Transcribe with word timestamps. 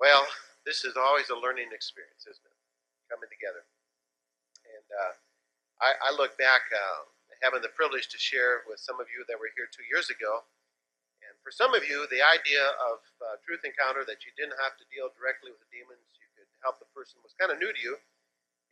Well, 0.00 0.24
this 0.64 0.80
is 0.88 0.96
always 0.96 1.28
a 1.28 1.36
learning 1.36 1.76
experience, 1.76 2.24
isn't 2.24 2.48
it? 2.48 2.58
Coming 3.12 3.28
together. 3.28 3.68
And 4.64 4.86
uh, 4.88 5.14
I, 5.84 5.90
I, 6.08 6.10
look 6.16 6.40
back, 6.40 6.64
uh, 6.72 7.04
having 7.44 7.60
the 7.60 7.68
privilege 7.76 8.08
to 8.08 8.16
share 8.16 8.64
with 8.64 8.80
some 8.80 8.96
of 8.96 9.12
you 9.12 9.28
that 9.28 9.36
were 9.36 9.52
here 9.52 9.68
two 9.68 9.84
years 9.92 10.08
ago. 10.08 10.40
And 11.20 11.36
for 11.44 11.52
some 11.52 11.76
of 11.76 11.84
you, 11.84 12.08
the 12.08 12.24
idea 12.24 12.64
of 12.80 13.04
uh, 13.20 13.36
Truth 13.44 13.68
Encounter 13.68 14.08
that 14.08 14.24
you 14.24 14.32
didn't 14.40 14.56
have 14.64 14.80
to 14.80 14.88
deal 14.88 15.12
directly 15.12 15.52
with 15.52 15.60
the 15.60 15.68
demons, 15.68 16.00
you 16.16 16.28
could 16.32 16.48
help 16.64 16.80
the 16.80 16.88
person, 16.96 17.20
was 17.20 17.36
kind 17.36 17.52
of 17.52 17.60
new 17.60 17.68
to 17.68 17.82
you. 17.84 18.00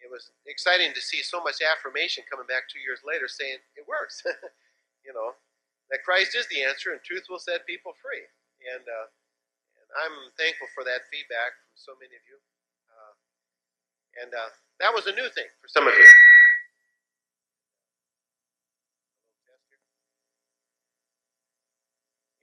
It 0.00 0.08
was 0.08 0.32
exciting 0.48 0.96
to 0.96 1.02
see 1.04 1.20
so 1.20 1.44
much 1.44 1.60
affirmation 1.60 2.24
coming 2.24 2.48
back 2.48 2.72
two 2.72 2.80
years 2.80 3.04
later 3.04 3.28
saying 3.28 3.60
it 3.76 3.84
works. 3.84 4.24
you 5.06 5.12
know, 5.12 5.36
that 5.92 6.06
Christ 6.08 6.32
is 6.32 6.48
the 6.48 6.64
answer 6.64 6.96
and 6.96 7.04
truth 7.04 7.28
will 7.28 7.42
set 7.42 7.68
people 7.68 7.92
free. 8.00 8.24
And 8.64 8.86
uh, 8.88 9.12
I'm 9.96 10.32
thankful 10.36 10.68
for 10.76 10.84
that 10.84 11.08
feedback 11.08 11.56
from 11.64 11.76
so 11.76 11.92
many 11.96 12.12
of 12.12 12.24
you. 12.28 12.36
Uh, 12.88 13.14
and 14.24 14.30
uh, 14.34 14.50
that 14.84 14.92
was 14.92 15.08
a 15.08 15.14
new 15.16 15.28
thing 15.32 15.48
for 15.62 15.68
some 15.68 15.88
of 15.88 15.94
you. 15.96 16.08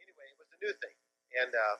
Anyway, 0.01 0.27
it 0.33 0.37
was 0.41 0.49
a 0.49 0.59
new 0.59 0.73
thing. 0.81 0.95
And 1.35 1.51
uh, 1.53 1.77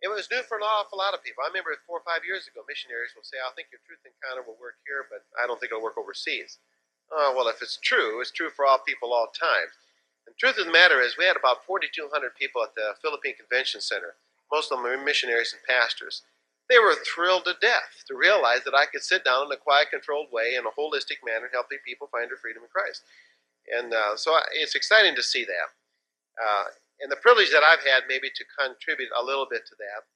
it 0.00 0.08
was 0.08 0.28
new 0.30 0.40
for 0.44 0.56
an 0.56 0.64
awful 0.64 0.98
lot 0.98 1.12
of 1.12 1.24
people. 1.24 1.44
I 1.44 1.48
remember 1.52 1.76
four 1.84 2.00
or 2.00 2.06
five 2.06 2.24
years 2.24 2.48
ago, 2.48 2.64
missionaries 2.64 3.12
will 3.12 3.26
say, 3.26 3.40
I 3.40 3.52
think 3.52 3.68
your 3.72 3.82
truth 3.84 4.04
encounter 4.04 4.44
will 4.44 4.60
work 4.60 4.80
here, 4.84 5.08
but 5.08 5.24
I 5.36 5.44
don't 5.48 5.60
think 5.60 5.72
it'll 5.72 5.84
work 5.84 6.00
overseas. 6.00 6.60
Oh, 7.10 7.32
well, 7.36 7.48
if 7.48 7.62
it's 7.62 7.78
true, 7.80 8.20
it's 8.20 8.34
true 8.34 8.50
for 8.50 8.66
all 8.66 8.82
people 8.82 9.14
all 9.14 9.30
times. 9.30 9.72
The 10.26 10.34
truth 10.34 10.58
of 10.58 10.66
the 10.66 10.74
matter 10.74 10.98
is, 11.00 11.14
we 11.14 11.24
had 11.24 11.38
about 11.38 11.62
4,200 11.64 12.10
people 12.34 12.62
at 12.62 12.74
the 12.74 12.98
Philippine 12.98 13.38
Convention 13.38 13.80
Center 13.80 14.18
most 14.52 14.70
of 14.70 14.78
them 14.78 14.86
are 14.86 15.02
missionaries 15.02 15.54
and 15.54 15.62
pastors. 15.64 16.22
They 16.68 16.78
were 16.78 16.94
thrilled 16.94 17.44
to 17.46 17.54
death 17.60 18.02
to 18.08 18.16
realize 18.18 18.64
that 18.64 18.74
I 18.74 18.86
could 18.86 19.02
sit 19.02 19.24
down 19.24 19.46
in 19.46 19.52
a 19.52 19.56
quiet, 19.56 19.90
controlled 19.90 20.32
way 20.32 20.54
in 20.58 20.66
a 20.66 20.74
holistic 20.74 21.22
manner, 21.22 21.48
helping 21.52 21.78
people 21.86 22.08
find 22.10 22.30
their 22.30 22.38
freedom 22.38 22.62
in 22.62 22.72
Christ. 22.74 23.02
And 23.70 23.94
uh, 23.94 24.16
so 24.16 24.34
it's 24.54 24.74
exciting 24.74 25.14
to 25.14 25.22
see 25.22 25.44
that. 25.44 25.68
Uh, 26.38 26.64
and 27.00 27.10
the 27.10 27.22
privilege 27.22 27.50
that 27.50 27.62
I've 27.62 27.84
had 27.84 28.08
maybe 28.08 28.30
to 28.34 28.44
contribute 28.58 29.10
a 29.14 29.24
little 29.24 29.46
bit 29.48 29.66
to 29.66 29.74
that. 29.78 30.06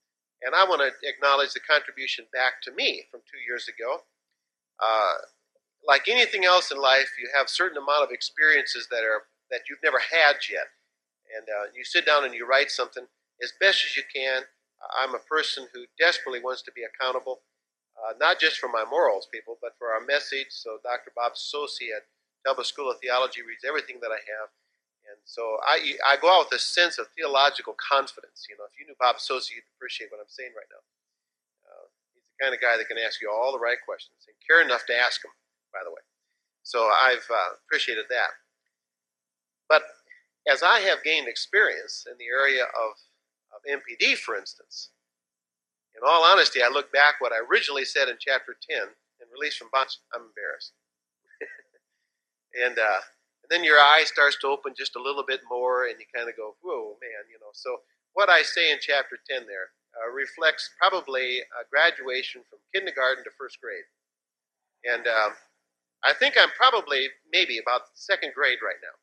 And 0.42 0.54
I 0.54 0.64
want 0.64 0.80
to 0.80 0.90
acknowledge 1.06 1.52
the 1.52 1.60
contribution 1.60 2.24
back 2.32 2.62
to 2.64 2.72
me 2.72 3.04
from 3.10 3.20
two 3.30 3.38
years 3.46 3.68
ago. 3.68 4.02
Uh, 4.80 5.28
like 5.86 6.08
anything 6.08 6.44
else 6.44 6.70
in 6.70 6.80
life, 6.80 7.10
you 7.20 7.28
have 7.36 7.48
certain 7.48 7.76
amount 7.76 8.04
of 8.04 8.10
experiences 8.10 8.88
that 8.90 9.04
are 9.04 9.28
that 9.50 9.68
you've 9.68 9.82
never 9.84 9.98
had 9.98 10.36
yet. 10.50 10.70
And 11.36 11.46
uh, 11.48 11.70
you 11.74 11.84
sit 11.84 12.06
down 12.06 12.24
and 12.24 12.34
you 12.34 12.46
write 12.46 12.70
something 12.70 13.06
as 13.42 13.52
best 13.60 13.84
as 13.84 13.96
you 13.96 14.05
can. 14.08 14.42
I'm 14.96 15.14
a 15.14 15.24
person 15.28 15.69
who 15.72 15.84
desperately 15.98 16.41
wants 16.41 16.62
to 16.62 16.72
be 16.72 16.83
accountable, 16.88 17.44
uh, 18.00 18.16
not 18.16 18.41
just 18.41 18.56
for 18.56 18.69
my 18.69 18.84
morals, 18.88 19.28
people, 19.28 19.58
but 19.60 19.77
for 19.78 19.92
our 19.92 20.00
message. 20.00 20.48
So 20.50 20.80
Dr. 20.82 21.12
Bob 21.14 21.36
Saucy 21.36 21.92
at 21.92 22.08
Talbot 22.47 22.64
School 22.64 22.88
of 22.91 22.97
Theology 23.00 23.44
reads 23.44 23.64
everything 23.64 24.00
that 24.00 24.12
I 24.12 24.20
have. 24.24 24.48
And 25.10 25.19
so 25.24 25.58
I, 25.66 25.97
I 26.06 26.16
go 26.16 26.30
out 26.30 26.48
with 26.48 26.60
a 26.60 26.62
sense 26.62 26.97
of 26.97 27.12
theological 27.12 27.74
confidence. 27.77 28.47
You 28.48 28.56
know, 28.56 28.64
if 28.64 28.77
you 28.78 28.86
knew 28.86 28.97
Bob 28.97 29.20
Saucy, 29.20 29.58
you'd 29.58 29.69
appreciate 29.77 30.08
what 30.08 30.22
I'm 30.22 30.32
saying 30.32 30.54
right 30.56 30.70
now. 30.70 30.84
Uh, 31.66 31.86
he's 32.14 32.25
the 32.25 32.38
kind 32.41 32.54
of 32.54 32.60
guy 32.62 32.78
that 32.78 32.88
can 32.88 33.00
ask 33.00 33.20
you 33.20 33.28
all 33.28 33.52
the 33.52 33.60
right 33.60 33.80
questions 33.84 34.25
and 34.30 34.36
care 34.47 34.62
enough 34.62 34.86
to 34.86 34.94
ask 34.97 35.20
them, 35.20 35.34
by 35.75 35.82
the 35.84 35.91
way. 35.92 36.04
So 36.62 36.88
I've 36.88 37.26
uh, 37.26 37.59
appreciated 37.66 38.06
that. 38.09 38.38
But 39.69 39.82
as 40.47 40.62
I 40.62 40.81
have 40.87 41.03
gained 41.03 41.28
experience 41.28 42.06
in 42.09 42.16
the 42.16 42.31
area 42.31 42.64
of 42.64 42.97
of 43.60 43.81
MPD, 43.81 44.16
for 44.16 44.37
instance. 44.37 44.91
In 45.97 46.03
all 46.06 46.25
honesty, 46.25 46.62
I 46.62 46.69
look 46.69 46.93
back 46.93 47.21
what 47.21 47.32
I 47.32 47.44
originally 47.44 47.84
said 47.84 48.09
in 48.09 48.16
chapter 48.19 48.56
10 48.69 48.82
and 48.82 49.28
released 49.32 49.59
from 49.59 49.69
bondage. 49.72 49.98
I'm 50.15 50.32
embarrassed. 50.32 50.72
and, 52.65 52.78
uh, 52.78 53.03
and 53.44 53.50
then 53.50 53.65
your 53.65 53.78
eye 53.78 54.04
starts 54.06 54.38
to 54.41 54.49
open 54.49 54.72
just 54.76 54.97
a 54.97 55.03
little 55.03 55.25
bit 55.26 55.41
more, 55.50 55.87
and 55.87 55.99
you 55.99 56.06
kind 56.15 56.28
of 56.28 56.37
go, 56.37 56.56
whoa, 56.62 56.97
man, 57.03 57.28
you 57.28 57.38
know. 57.41 57.53
So 57.53 57.81
what 58.15 58.31
I 58.31 58.43
say 58.43 58.70
in 58.70 58.78
chapter 58.81 59.19
10 59.28 59.47
there 59.47 59.75
uh, 59.99 60.10
reflects 60.10 60.70
probably 60.78 61.41
a 61.41 61.66
graduation 61.69 62.43
from 62.49 62.60
kindergarten 62.75 63.25
to 63.25 63.31
first 63.37 63.60
grade. 63.60 63.87
And 64.84 65.06
um, 65.06 65.32
I 66.04 66.15
think 66.15 66.37
I'm 66.38 66.50
probably 66.56 67.09
maybe 67.32 67.59
about 67.59 67.93
second 67.94 68.32
grade 68.34 68.59
right 68.65 68.81
now. 68.81 68.97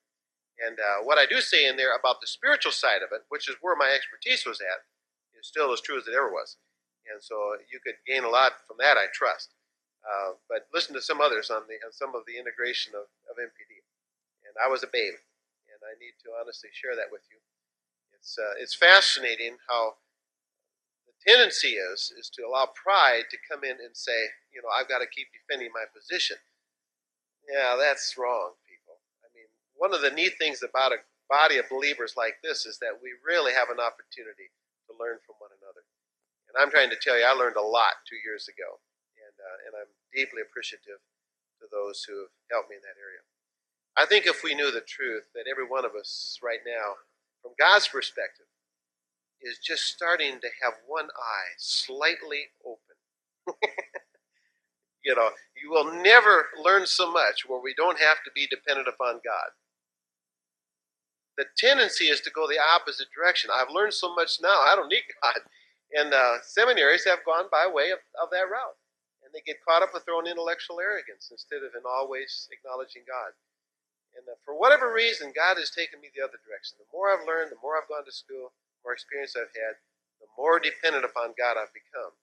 And 0.57 0.79
uh, 0.81 1.05
what 1.05 1.21
I 1.21 1.25
do 1.29 1.39
say 1.41 1.69
in 1.69 1.77
there 1.77 1.93
about 1.93 2.19
the 2.21 2.27
spiritual 2.27 2.73
side 2.73 3.05
of 3.05 3.13
it, 3.13 3.29
which 3.29 3.47
is 3.47 3.55
where 3.61 3.77
my 3.77 3.93
expertise 3.93 4.45
was 4.45 4.57
at, 4.59 4.89
is 5.37 5.45
still 5.45 5.71
as 5.71 5.81
true 5.81 5.97
as 5.97 6.07
it 6.09 6.17
ever 6.17 6.33
was. 6.33 6.57
And 7.05 7.21
so 7.21 7.55
you 7.71 7.79
could 7.79 8.01
gain 8.09 8.25
a 8.25 8.33
lot 8.33 8.65
from 8.65 8.81
that, 8.81 8.97
I 8.97 9.07
trust. 9.13 9.53
Uh, 10.01 10.39
but 10.49 10.67
listen 10.73 10.97
to 10.97 11.01
some 11.01 11.21
others 11.21 11.53
on, 11.53 11.69
the, 11.69 11.77
on 11.85 11.93
some 11.93 12.15
of 12.17 12.25
the 12.25 12.41
integration 12.41 12.97
of, 12.97 13.05
of 13.29 13.37
MPD. 13.37 13.85
And 14.49 14.55
I 14.57 14.67
was 14.67 14.81
a 14.81 14.89
babe, 14.89 15.19
and 15.69 15.79
I 15.85 15.93
need 16.01 16.17
to 16.25 16.33
honestly 16.41 16.73
share 16.73 16.97
that 16.97 17.13
with 17.13 17.23
you. 17.29 17.37
It's, 18.17 18.33
uh, 18.35 18.57
it's 18.57 18.73
fascinating 18.73 19.61
how 19.69 20.01
the 21.05 21.13
tendency 21.21 21.77
is 21.77 22.11
is 22.17 22.31
to 22.33 22.43
allow 22.43 22.71
pride 22.73 23.29
to 23.29 23.37
come 23.45 23.63
in 23.63 23.77
and 23.77 23.93
say, 23.93 24.33
you 24.49 24.63
know, 24.63 24.73
I've 24.73 24.89
got 24.89 25.05
to 25.05 25.07
keep 25.07 25.27
defending 25.31 25.69
my 25.75 25.85
position. 25.85 26.37
Yeah, 27.45 27.77
that's 27.79 28.15
wrong 28.17 28.57
one 29.77 29.93
of 29.93 30.01
the 30.01 30.11
neat 30.11 30.33
things 30.37 30.65
about 30.65 30.91
a 30.91 31.01
body 31.29 31.57
of 31.57 31.69
believers 31.69 32.17
like 32.17 32.41
this 32.41 32.65
is 32.65 32.79
that 32.79 32.97
we 32.97 33.13
really 33.21 33.53
have 33.53 33.69
an 33.69 33.79
opportunity 33.79 34.49
to 34.89 34.97
learn 34.97 35.21
from 35.23 35.37
one 35.37 35.53
another. 35.61 35.85
And 36.49 36.55
I'm 36.57 36.71
trying 36.71 36.89
to 36.89 36.99
tell 36.99 37.17
you, 37.17 37.25
I 37.27 37.35
learned 37.35 37.59
a 37.59 37.63
lot 37.63 38.01
two 38.07 38.19
years 38.23 38.47
ago, 38.47 38.79
and 39.19 39.35
uh, 39.37 39.57
and 39.67 39.73
I'm 39.77 39.91
deeply 40.15 40.41
appreciative 40.41 41.03
to 41.61 41.65
those 41.69 42.03
who 42.07 42.27
have 42.27 42.33
helped 42.49 42.69
me 42.71 42.79
in 42.79 42.85
that 42.87 42.97
area. 42.97 43.21
I 43.97 44.05
think 44.05 44.25
if 44.25 44.43
we 44.43 44.55
knew 44.55 44.71
the 44.71 44.85
truth, 44.85 45.29
that 45.33 45.49
every 45.49 45.65
one 45.65 45.83
of 45.83 45.97
us 45.97 46.39
right 46.41 46.61
now, 46.65 47.01
from 47.41 47.57
God's 47.59 47.89
perspective, 47.89 48.47
is 49.41 49.59
just 49.59 49.85
starting 49.85 50.39
to 50.39 50.49
have 50.63 50.85
one 50.85 51.09
eye 51.11 51.53
slightly 51.57 52.53
open. 52.63 52.95
you 55.03 55.15
know, 55.15 55.29
you 55.61 55.69
will 55.69 55.91
never 55.91 56.47
learn 56.61 56.85
so 56.85 57.11
much 57.11 57.43
where 57.47 57.61
we 57.61 57.73
don't 57.75 57.99
have 57.99 58.23
to 58.23 58.31
be 58.33 58.47
dependent 58.47 58.87
upon 58.87 59.19
God 59.25 59.51
the 61.37 61.45
tendency 61.55 62.09
is 62.09 62.19
to 62.21 62.33
go 62.33 62.49
the 62.49 62.57
opposite 62.57 63.13
direction. 63.13 63.53
I've 63.53 63.69
learned 63.69 63.93
so 63.93 64.13
much 64.13 64.41
now, 64.41 64.65
I 64.65 64.73
don't 64.75 64.89
need 64.89 65.05
God. 65.21 65.45
And 65.93 66.11
uh, 66.11 66.43
seminaries 66.43 67.05
have 67.05 67.23
gone 67.23 67.47
by 67.47 67.69
way 67.69 67.93
of, 67.93 68.01
of 68.17 68.33
that 68.33 68.49
route. 68.49 68.75
And 69.23 69.31
they 69.31 69.45
get 69.45 69.63
caught 69.63 69.85
up 69.85 69.93
with 69.93 70.03
their 70.03 70.17
own 70.17 70.27
intellectual 70.27 70.81
arrogance 70.81 71.29
instead 71.31 71.63
of 71.63 71.77
in 71.77 71.85
always 71.85 72.49
acknowledging 72.51 73.07
God. 73.07 73.37
And 74.17 74.25
uh, 74.25 74.35
for 74.41 74.57
whatever 74.57 74.89
reason, 74.89 75.31
God 75.31 75.61
has 75.61 75.69
taken 75.69 76.01
me 76.01 76.09
the 76.11 76.25
other 76.25 76.41
direction. 76.41 76.81
The 76.81 76.89
more 76.89 77.13
I've 77.13 77.27
learned, 77.27 77.53
the 77.53 77.61
more 77.61 77.77
I've 77.77 77.87
gone 77.87 78.03
to 78.03 78.11
school, 78.11 78.51
the 78.51 78.81
more 78.83 78.97
experience 78.97 79.37
I've 79.37 79.53
had, 79.53 79.79
the 80.19 80.31
more 80.33 80.57
dependent 80.57 81.05
upon 81.05 81.37
God 81.37 81.55
I've 81.55 81.75
become. 81.75 82.17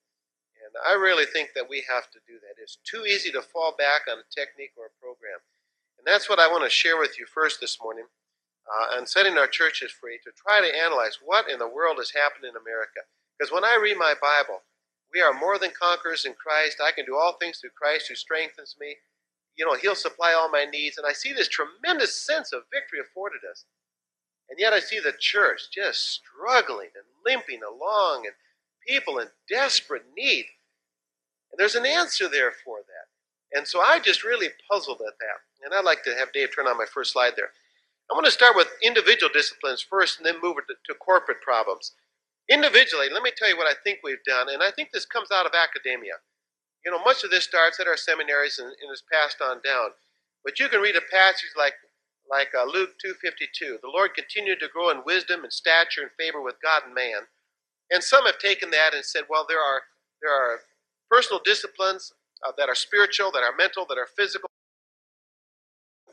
And 0.58 0.74
I 0.80 0.96
really 0.96 1.28
think 1.28 1.52
that 1.54 1.68
we 1.68 1.84
have 1.86 2.10
to 2.10 2.24
do 2.26 2.40
that. 2.40 2.58
It's 2.58 2.80
too 2.82 3.04
easy 3.04 3.30
to 3.36 3.44
fall 3.44 3.76
back 3.76 4.08
on 4.10 4.18
a 4.18 4.26
technique 4.32 4.74
or 4.74 4.88
a 4.90 4.98
program. 4.98 5.44
And 6.00 6.08
that's 6.08 6.26
what 6.26 6.40
I 6.40 6.48
want 6.48 6.64
to 6.64 6.72
share 6.72 6.96
with 6.96 7.20
you 7.20 7.28
first 7.28 7.60
this 7.60 7.78
morning 7.78 8.08
uh, 8.68 8.96
and 8.96 9.08
setting 9.08 9.36
our 9.36 9.46
churches 9.46 9.92
free 9.92 10.18
to 10.24 10.30
try 10.32 10.60
to 10.60 10.76
analyze 10.76 11.18
what 11.22 11.50
in 11.50 11.58
the 11.58 11.68
world 11.68 11.98
has 11.98 12.10
happened 12.10 12.44
in 12.44 12.56
America. 12.56 13.00
Because 13.38 13.52
when 13.52 13.64
I 13.64 13.78
read 13.80 13.98
my 13.98 14.14
Bible, 14.20 14.62
we 15.12 15.20
are 15.20 15.32
more 15.32 15.58
than 15.58 15.70
conquerors 15.78 16.24
in 16.24 16.34
Christ. 16.34 16.80
I 16.82 16.92
can 16.92 17.04
do 17.04 17.16
all 17.16 17.34
things 17.34 17.58
through 17.58 17.76
Christ 17.76 18.08
who 18.08 18.14
strengthens 18.14 18.76
me. 18.80 18.96
You 19.56 19.64
know, 19.64 19.74
He'll 19.74 19.94
supply 19.94 20.32
all 20.32 20.50
my 20.50 20.64
needs. 20.64 20.98
And 20.98 21.06
I 21.06 21.12
see 21.12 21.32
this 21.32 21.48
tremendous 21.48 22.14
sense 22.14 22.52
of 22.52 22.62
victory 22.72 22.98
afforded 23.00 23.42
us. 23.48 23.64
And 24.50 24.58
yet 24.58 24.72
I 24.72 24.80
see 24.80 25.00
the 25.00 25.14
church 25.18 25.70
just 25.72 26.00
struggling 26.10 26.90
and 26.94 27.04
limping 27.24 27.60
along 27.62 28.26
and 28.26 28.34
people 28.86 29.18
in 29.18 29.28
desperate 29.48 30.04
need. 30.16 30.46
And 31.50 31.58
there's 31.58 31.76
an 31.76 31.86
answer 31.86 32.28
there 32.28 32.52
for 32.64 32.78
that. 32.78 33.56
And 33.56 33.68
so 33.68 33.80
I 33.80 34.00
just 34.00 34.24
really 34.24 34.48
puzzled 34.70 35.00
at 35.00 35.18
that. 35.20 35.64
And 35.64 35.72
I'd 35.72 35.84
like 35.84 36.02
to 36.04 36.14
have 36.18 36.32
Dave 36.32 36.54
turn 36.54 36.66
on 36.66 36.76
my 36.76 36.86
first 36.92 37.12
slide 37.12 37.34
there. 37.36 37.50
I 38.10 38.14
want 38.14 38.26
to 38.26 38.32
start 38.32 38.56
with 38.56 38.68
individual 38.82 39.32
disciplines 39.32 39.80
first 39.82 40.18
and 40.18 40.26
then 40.26 40.42
move 40.42 40.56
to, 40.68 40.74
to 40.86 40.98
corporate 40.98 41.40
problems. 41.40 41.92
Individually, 42.50 43.08
let 43.10 43.22
me 43.22 43.32
tell 43.34 43.48
you 43.48 43.56
what 43.56 43.66
I 43.70 43.80
think 43.82 44.00
we've 44.04 44.22
done, 44.26 44.48
and 44.52 44.62
I 44.62 44.70
think 44.70 44.90
this 44.92 45.06
comes 45.06 45.30
out 45.32 45.46
of 45.46 45.52
academia. 45.56 46.20
You 46.84 46.92
know, 46.92 47.02
much 47.02 47.24
of 47.24 47.30
this 47.30 47.44
starts 47.44 47.80
at 47.80 47.88
our 47.88 47.96
seminaries 47.96 48.58
and, 48.58 48.68
and 48.68 48.92
is 48.92 49.02
passed 49.10 49.40
on 49.40 49.62
down. 49.64 49.96
But 50.44 50.60
you 50.60 50.68
can 50.68 50.82
read 50.82 50.96
a 50.96 51.10
passage 51.10 51.56
like 51.56 51.72
like 52.30 52.48
uh, 52.56 52.64
Luke 52.64 52.92
2:52. 53.04 53.80
The 53.80 53.92
Lord 53.92 54.14
continued 54.14 54.60
to 54.60 54.68
grow 54.68 54.90
in 54.90 55.02
wisdom 55.06 55.42
and 55.42 55.52
stature 55.52 56.02
and 56.02 56.10
favor 56.18 56.42
with 56.42 56.56
God 56.62 56.82
and 56.84 56.94
man. 56.94 57.28
And 57.90 58.02
some 58.02 58.26
have 58.26 58.38
taken 58.38 58.70
that 58.70 58.94
and 58.94 59.04
said, 59.04 59.24
well, 59.28 59.46
there 59.48 59.60
are 59.60 59.82
there 60.20 60.32
are 60.32 60.60
personal 61.10 61.40
disciplines 61.42 62.12
uh, 62.46 62.52
that 62.58 62.68
are 62.68 62.74
spiritual, 62.74 63.30
that 63.32 63.42
are 63.42 63.56
mental, 63.56 63.86
that 63.88 63.98
are 63.98 64.08
physical. 64.16 64.48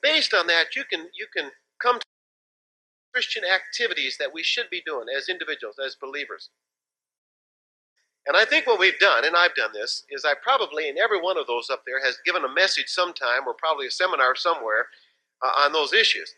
Based 0.02 0.34
on 0.34 0.48
that, 0.48 0.76
you 0.76 0.84
can 0.90 1.10
you 1.14 1.28
can 1.36 1.52
come 1.82 2.00
to 2.00 2.06
Christian 3.14 3.44
activities 3.44 4.18
that 4.20 4.34
we 4.34 4.44
should 4.44 4.70
be 4.70 4.82
doing 4.86 5.08
as 5.16 5.30
individuals, 5.30 5.76
as 5.84 5.96
believers. 5.96 6.50
And 8.28 8.38
I 8.38 8.46
think 8.46 8.68
what 8.68 8.80
we've 8.80 9.00
done, 9.00 9.26
and 9.26 9.36
I've 9.36 9.56
done 9.56 9.72
this, 9.74 10.06
is 10.10 10.26
I 10.26 10.34
probably, 10.42 10.88
in 10.88 10.98
every 10.98 11.20
one 11.20 11.38
of 11.38 11.48
those 11.48 11.70
up 11.72 11.84
there, 11.86 12.04
has 12.06 12.20
given 12.26 12.46
a 12.46 12.54
message 12.54 12.88
sometime 12.88 13.48
or 13.48 13.56
probably 13.58 13.88
a 13.88 13.92
seminar 13.92 14.36
somewhere 14.36 14.88
uh, 15.42 15.66
on 15.66 15.74
those 15.74 15.92
issues. 15.92 16.32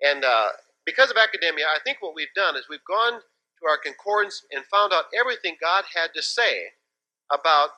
And 0.00 0.24
uh, 0.24 0.48
because 0.86 1.10
of 1.10 1.18
academia, 1.18 1.66
I 1.66 1.80
think 1.84 1.98
what 2.00 2.14
we've 2.14 2.32
done 2.34 2.56
is 2.56 2.64
we've 2.70 2.80
gone 2.88 3.20
to 3.20 3.68
our 3.68 3.76
concordance 3.76 4.42
and 4.52 4.64
found 4.66 4.92
out 4.92 5.04
everything 5.18 5.56
God 5.60 5.84
had 5.94 6.08
to 6.14 6.22
say 6.22 6.72
about 7.30 7.70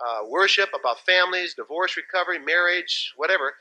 uh, 0.00 0.26
worship, 0.26 0.70
about 0.78 1.00
families, 1.00 1.54
divorce 1.54 1.96
recovery, 1.96 2.38
marriage, 2.38 3.12
whatever. 3.16 3.54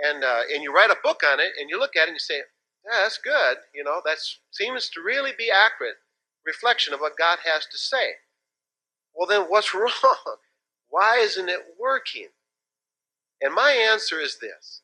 And, 0.00 0.24
uh, 0.24 0.40
and 0.52 0.62
you 0.62 0.72
write 0.72 0.90
a 0.90 0.96
book 1.02 1.22
on 1.24 1.40
it 1.40 1.52
and 1.60 1.70
you 1.70 1.78
look 1.78 1.96
at 1.96 2.04
it 2.04 2.08
and 2.08 2.16
you 2.16 2.20
say, 2.20 2.42
yeah, 2.84 3.00
that's 3.02 3.18
good. 3.18 3.58
You 3.74 3.84
know, 3.84 4.00
that 4.04 4.18
seems 4.50 4.90
to 4.90 5.00
really 5.00 5.32
be 5.36 5.50
accurate 5.50 5.96
reflection 6.44 6.92
of 6.92 7.00
what 7.00 7.16
God 7.18 7.38
has 7.44 7.66
to 7.66 7.78
say. 7.78 8.14
Well, 9.14 9.26
then 9.26 9.42
what's 9.42 9.74
wrong? 9.74 10.36
Why 10.88 11.18
isn't 11.18 11.48
it 11.48 11.60
working? 11.78 12.28
And 13.40 13.54
my 13.54 13.72
answer 13.72 14.20
is 14.20 14.38
this 14.38 14.82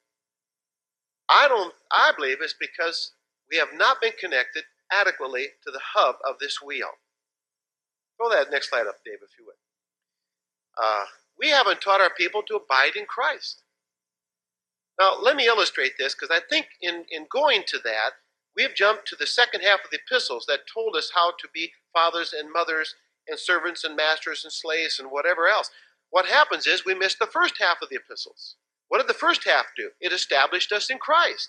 I 1.28 1.48
don't 1.48 1.74
I 1.90 2.12
believe 2.16 2.38
it's 2.40 2.54
because 2.58 3.12
we 3.50 3.58
have 3.58 3.68
not 3.74 4.00
been 4.00 4.12
connected 4.18 4.64
adequately 4.92 5.48
to 5.64 5.70
the 5.70 5.80
hub 5.94 6.16
of 6.28 6.38
this 6.40 6.60
wheel. 6.62 6.90
Throw 8.16 8.28
that 8.30 8.50
next 8.50 8.70
slide 8.70 8.86
up, 8.86 8.96
Dave, 9.04 9.18
if 9.22 9.30
you 9.38 9.46
would. 9.46 9.54
Uh, 10.82 11.04
we 11.38 11.48
haven't 11.48 11.80
taught 11.80 12.00
our 12.00 12.10
people 12.10 12.42
to 12.42 12.56
abide 12.56 12.96
in 12.96 13.06
Christ. 13.06 13.62
Now, 15.00 15.16
let 15.18 15.34
me 15.34 15.46
illustrate 15.46 15.92
this 15.98 16.14
because 16.14 16.28
I 16.30 16.40
think 16.50 16.66
in, 16.82 17.06
in 17.10 17.26
going 17.32 17.62
to 17.68 17.78
that, 17.84 18.10
we've 18.54 18.74
jumped 18.74 19.08
to 19.08 19.16
the 19.16 19.26
second 19.26 19.62
half 19.62 19.80
of 19.82 19.90
the 19.90 19.98
epistles 20.06 20.44
that 20.46 20.68
told 20.72 20.94
us 20.94 21.12
how 21.14 21.30
to 21.30 21.48
be 21.54 21.72
fathers 21.94 22.34
and 22.38 22.52
mothers 22.52 22.94
and 23.26 23.38
servants 23.38 23.82
and 23.82 23.96
masters 23.96 24.44
and 24.44 24.52
slaves 24.52 25.00
and 25.00 25.10
whatever 25.10 25.48
else. 25.48 25.70
What 26.10 26.26
happens 26.26 26.66
is 26.66 26.84
we 26.84 26.94
miss 26.94 27.14
the 27.14 27.26
first 27.26 27.54
half 27.58 27.78
of 27.80 27.88
the 27.88 27.96
epistles. 27.96 28.56
What 28.88 28.98
did 28.98 29.08
the 29.08 29.14
first 29.14 29.44
half 29.44 29.66
do? 29.74 29.90
It 30.02 30.12
established 30.12 30.70
us 30.70 30.90
in 30.90 30.98
Christ. 30.98 31.48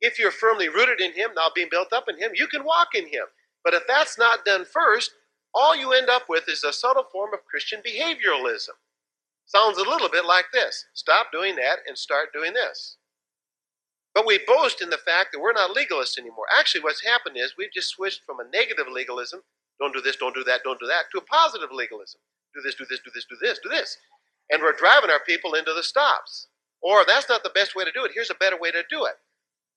If 0.00 0.18
you're 0.18 0.30
firmly 0.30 0.68
rooted 0.68 1.00
in 1.00 1.14
Him, 1.14 1.30
now 1.34 1.48
being 1.52 1.68
built 1.70 1.92
up 1.92 2.04
in 2.08 2.18
Him, 2.18 2.32
you 2.34 2.46
can 2.46 2.64
walk 2.64 2.88
in 2.94 3.06
Him. 3.08 3.24
But 3.64 3.74
if 3.74 3.82
that's 3.88 4.18
not 4.18 4.44
done 4.44 4.64
first, 4.64 5.12
all 5.54 5.74
you 5.74 5.92
end 5.92 6.08
up 6.08 6.24
with 6.28 6.48
is 6.48 6.62
a 6.62 6.72
subtle 6.72 7.06
form 7.10 7.34
of 7.34 7.44
Christian 7.46 7.80
behavioralism. 7.84 8.76
Sounds 9.54 9.76
a 9.76 9.82
little 9.88 10.08
bit 10.08 10.24
like 10.24 10.46
this 10.52 10.86
stop 10.94 11.26
doing 11.30 11.56
that 11.56 11.80
and 11.86 11.96
start 11.96 12.32
doing 12.32 12.54
this. 12.54 12.96
But 14.14 14.26
we 14.26 14.40
boast 14.46 14.80
in 14.80 14.88
the 14.88 14.98
fact 14.98 15.28
that 15.32 15.40
we're 15.40 15.52
not 15.52 15.76
legalists 15.76 16.18
anymore. 16.18 16.46
Actually, 16.58 16.82
what's 16.82 17.04
happened 17.04 17.36
is 17.36 17.54
we've 17.56 17.72
just 17.72 17.90
switched 17.90 18.22
from 18.24 18.40
a 18.40 18.48
negative 18.50 18.86
legalism, 18.90 19.40
don't 19.78 19.92
do 19.92 20.00
this, 20.00 20.16
don't 20.16 20.34
do 20.34 20.44
that, 20.44 20.62
don't 20.64 20.80
do 20.80 20.86
that, 20.86 21.04
to 21.12 21.18
a 21.18 21.24
positive 21.24 21.70
legalism. 21.70 22.20
Do 22.54 22.60
this, 22.62 22.74
do 22.74 22.84
this, 22.88 23.00
do 23.04 23.10
this, 23.14 23.26
do 23.28 23.36
this, 23.40 23.58
do 23.62 23.68
this. 23.68 23.96
And 24.50 24.62
we're 24.62 24.72
driving 24.72 25.10
our 25.10 25.20
people 25.26 25.54
into 25.54 25.72
the 25.72 25.82
stops. 25.82 26.48
Or 26.82 27.04
that's 27.06 27.28
not 27.28 27.42
the 27.42 27.52
best 27.54 27.74
way 27.74 27.84
to 27.84 27.92
do 27.92 28.04
it. 28.04 28.12
Here's 28.14 28.30
a 28.30 28.34
better 28.34 28.58
way 28.58 28.70
to 28.70 28.82
do 28.90 29.04
it. 29.04 29.14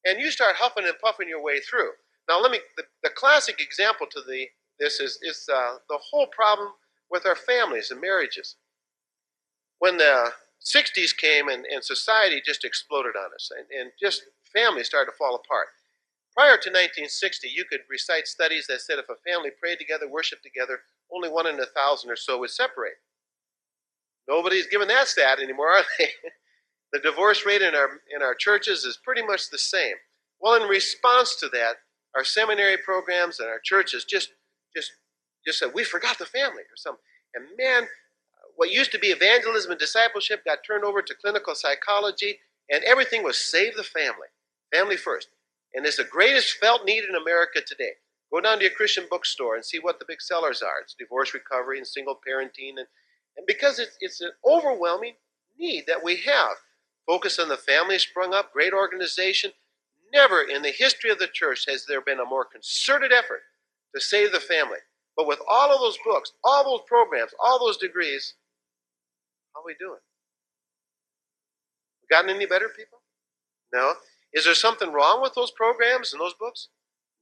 And 0.05 0.19
you 0.19 0.31
start 0.31 0.55
huffing 0.57 0.85
and 0.85 0.99
puffing 1.03 1.29
your 1.29 1.43
way 1.43 1.59
through. 1.59 1.91
Now, 2.29 2.41
let 2.41 2.51
me, 2.51 2.59
the, 2.77 2.83
the 3.03 3.11
classic 3.15 3.61
example 3.61 4.07
to 4.11 4.21
the, 4.27 4.47
this 4.79 4.99
is, 4.99 5.19
is 5.21 5.47
uh, 5.53 5.77
the 5.89 5.99
whole 6.11 6.27
problem 6.27 6.69
with 7.11 7.25
our 7.25 7.35
families 7.35 7.91
and 7.91 8.01
marriages. 8.01 8.55
When 9.79 9.97
the 9.97 10.31
60s 10.65 11.15
came 11.15 11.47
and, 11.47 11.65
and 11.65 11.83
society 11.83 12.41
just 12.43 12.65
exploded 12.65 13.15
on 13.15 13.33
us, 13.33 13.51
and, 13.55 13.67
and 13.77 13.91
just 13.99 14.23
families 14.51 14.87
started 14.87 15.11
to 15.11 15.17
fall 15.17 15.35
apart. 15.35 15.67
Prior 16.35 16.57
to 16.57 16.69
1960, 16.69 17.47
you 17.47 17.65
could 17.69 17.81
recite 17.89 18.27
studies 18.27 18.67
that 18.67 18.81
said 18.81 18.99
if 18.99 19.07
a 19.09 19.15
family 19.29 19.51
prayed 19.57 19.79
together, 19.79 20.09
worshiped 20.09 20.43
together, 20.43 20.81
only 21.13 21.29
one 21.29 21.47
in 21.47 21.59
a 21.59 21.65
thousand 21.65 22.11
or 22.11 22.15
so 22.15 22.39
would 22.39 22.49
separate. 22.49 22.99
Nobody's 24.27 24.67
given 24.67 24.87
that 24.89 25.07
stat 25.07 25.39
anymore, 25.39 25.69
are 25.69 25.83
they? 25.97 26.09
the 26.93 26.99
divorce 26.99 27.45
rate 27.45 27.61
in 27.61 27.75
our 27.75 28.01
in 28.13 28.21
our 28.21 28.35
churches 28.35 28.83
is 28.83 28.97
pretty 28.97 29.21
much 29.21 29.49
the 29.49 29.57
same. 29.57 29.95
Well, 30.41 30.61
in 30.61 30.67
response 30.67 31.35
to 31.37 31.49
that, 31.49 31.75
our 32.15 32.23
seminary 32.23 32.77
programs 32.77 33.39
and 33.39 33.47
our 33.47 33.59
churches 33.63 34.03
just 34.03 34.29
just 34.75 34.91
just 35.45 35.59
said 35.59 35.71
we 35.73 35.83
forgot 35.83 36.17
the 36.17 36.25
family 36.25 36.63
or 36.63 36.75
something. 36.75 37.03
And 37.35 37.45
man, 37.57 37.87
what 38.55 38.71
used 38.71 38.91
to 38.91 38.99
be 38.99 39.07
evangelism 39.07 39.71
and 39.71 39.79
discipleship 39.79 40.43
got 40.45 40.59
turned 40.65 40.83
over 40.83 41.01
to 41.01 41.15
clinical 41.15 41.55
psychology, 41.55 42.39
and 42.69 42.83
everything 42.83 43.23
was 43.23 43.37
save 43.37 43.75
the 43.75 43.83
family, 43.83 44.27
family 44.73 44.97
first. 44.97 45.29
And 45.73 45.85
it's 45.85 45.97
the 45.97 46.03
greatest 46.03 46.57
felt 46.57 46.85
need 46.85 47.03
in 47.03 47.15
America 47.15 47.59
today. 47.65 47.91
Go 48.31 48.41
down 48.41 48.57
to 48.57 48.63
your 48.63 48.73
Christian 48.73 49.05
bookstore 49.09 49.55
and 49.55 49.63
see 49.63 49.79
what 49.79 49.99
the 49.99 50.05
big 50.07 50.21
sellers 50.21 50.61
are. 50.61 50.79
It's 50.81 50.95
divorce 50.97 51.33
recovery 51.33 51.77
and 51.77 51.87
single 51.87 52.19
parenting, 52.27 52.77
and, 52.77 52.87
and 53.37 53.45
because 53.45 53.79
it's, 53.79 53.97
it's 53.99 54.21
an 54.21 54.31
overwhelming 54.45 55.13
need 55.57 55.83
that 55.87 56.03
we 56.03 56.17
have. 56.17 56.57
Focus 57.05 57.37
on 57.37 57.49
the 57.49 57.57
family 57.57 57.99
sprung 57.99 58.33
up, 58.33 58.51
great 58.51 58.73
organization. 58.73 59.51
Never 60.13 60.41
in 60.41 60.61
the 60.61 60.71
history 60.71 61.11
of 61.11 61.19
the 61.19 61.27
church 61.27 61.65
has 61.67 61.85
there 61.85 62.01
been 62.01 62.19
a 62.19 62.25
more 62.25 62.45
concerted 62.45 63.11
effort 63.11 63.41
to 63.93 64.01
save 64.01 64.31
the 64.31 64.39
family. 64.39 64.79
But 65.15 65.27
with 65.27 65.39
all 65.49 65.71
of 65.71 65.79
those 65.79 65.97
books, 66.05 66.33
all 66.43 66.63
those 66.63 66.85
programs, 66.87 67.31
all 67.43 67.59
those 67.59 67.77
degrees, 67.77 68.33
how 69.55 69.61
are 69.61 69.65
we 69.65 69.75
doing? 69.79 69.99
We 72.01 72.13
gotten 72.13 72.29
any 72.29 72.45
better, 72.45 72.67
people? 72.67 72.99
No. 73.73 73.93
Is 74.33 74.43
there 74.43 74.53
something 74.53 74.91
wrong 74.91 75.21
with 75.21 75.33
those 75.33 75.51
programs 75.51 76.11
and 76.11 76.19
those 76.19 76.33
books? 76.33 76.67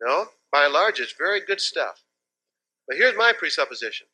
No. 0.01 0.25
By 0.51 0.65
and 0.65 0.73
large, 0.73 0.99
it's 0.99 1.13
very 1.17 1.41
good 1.45 1.61
stuff. 1.61 2.03
But 2.87 2.97
here's 2.97 3.15
my 3.15 3.33
presupposition. 3.37 4.07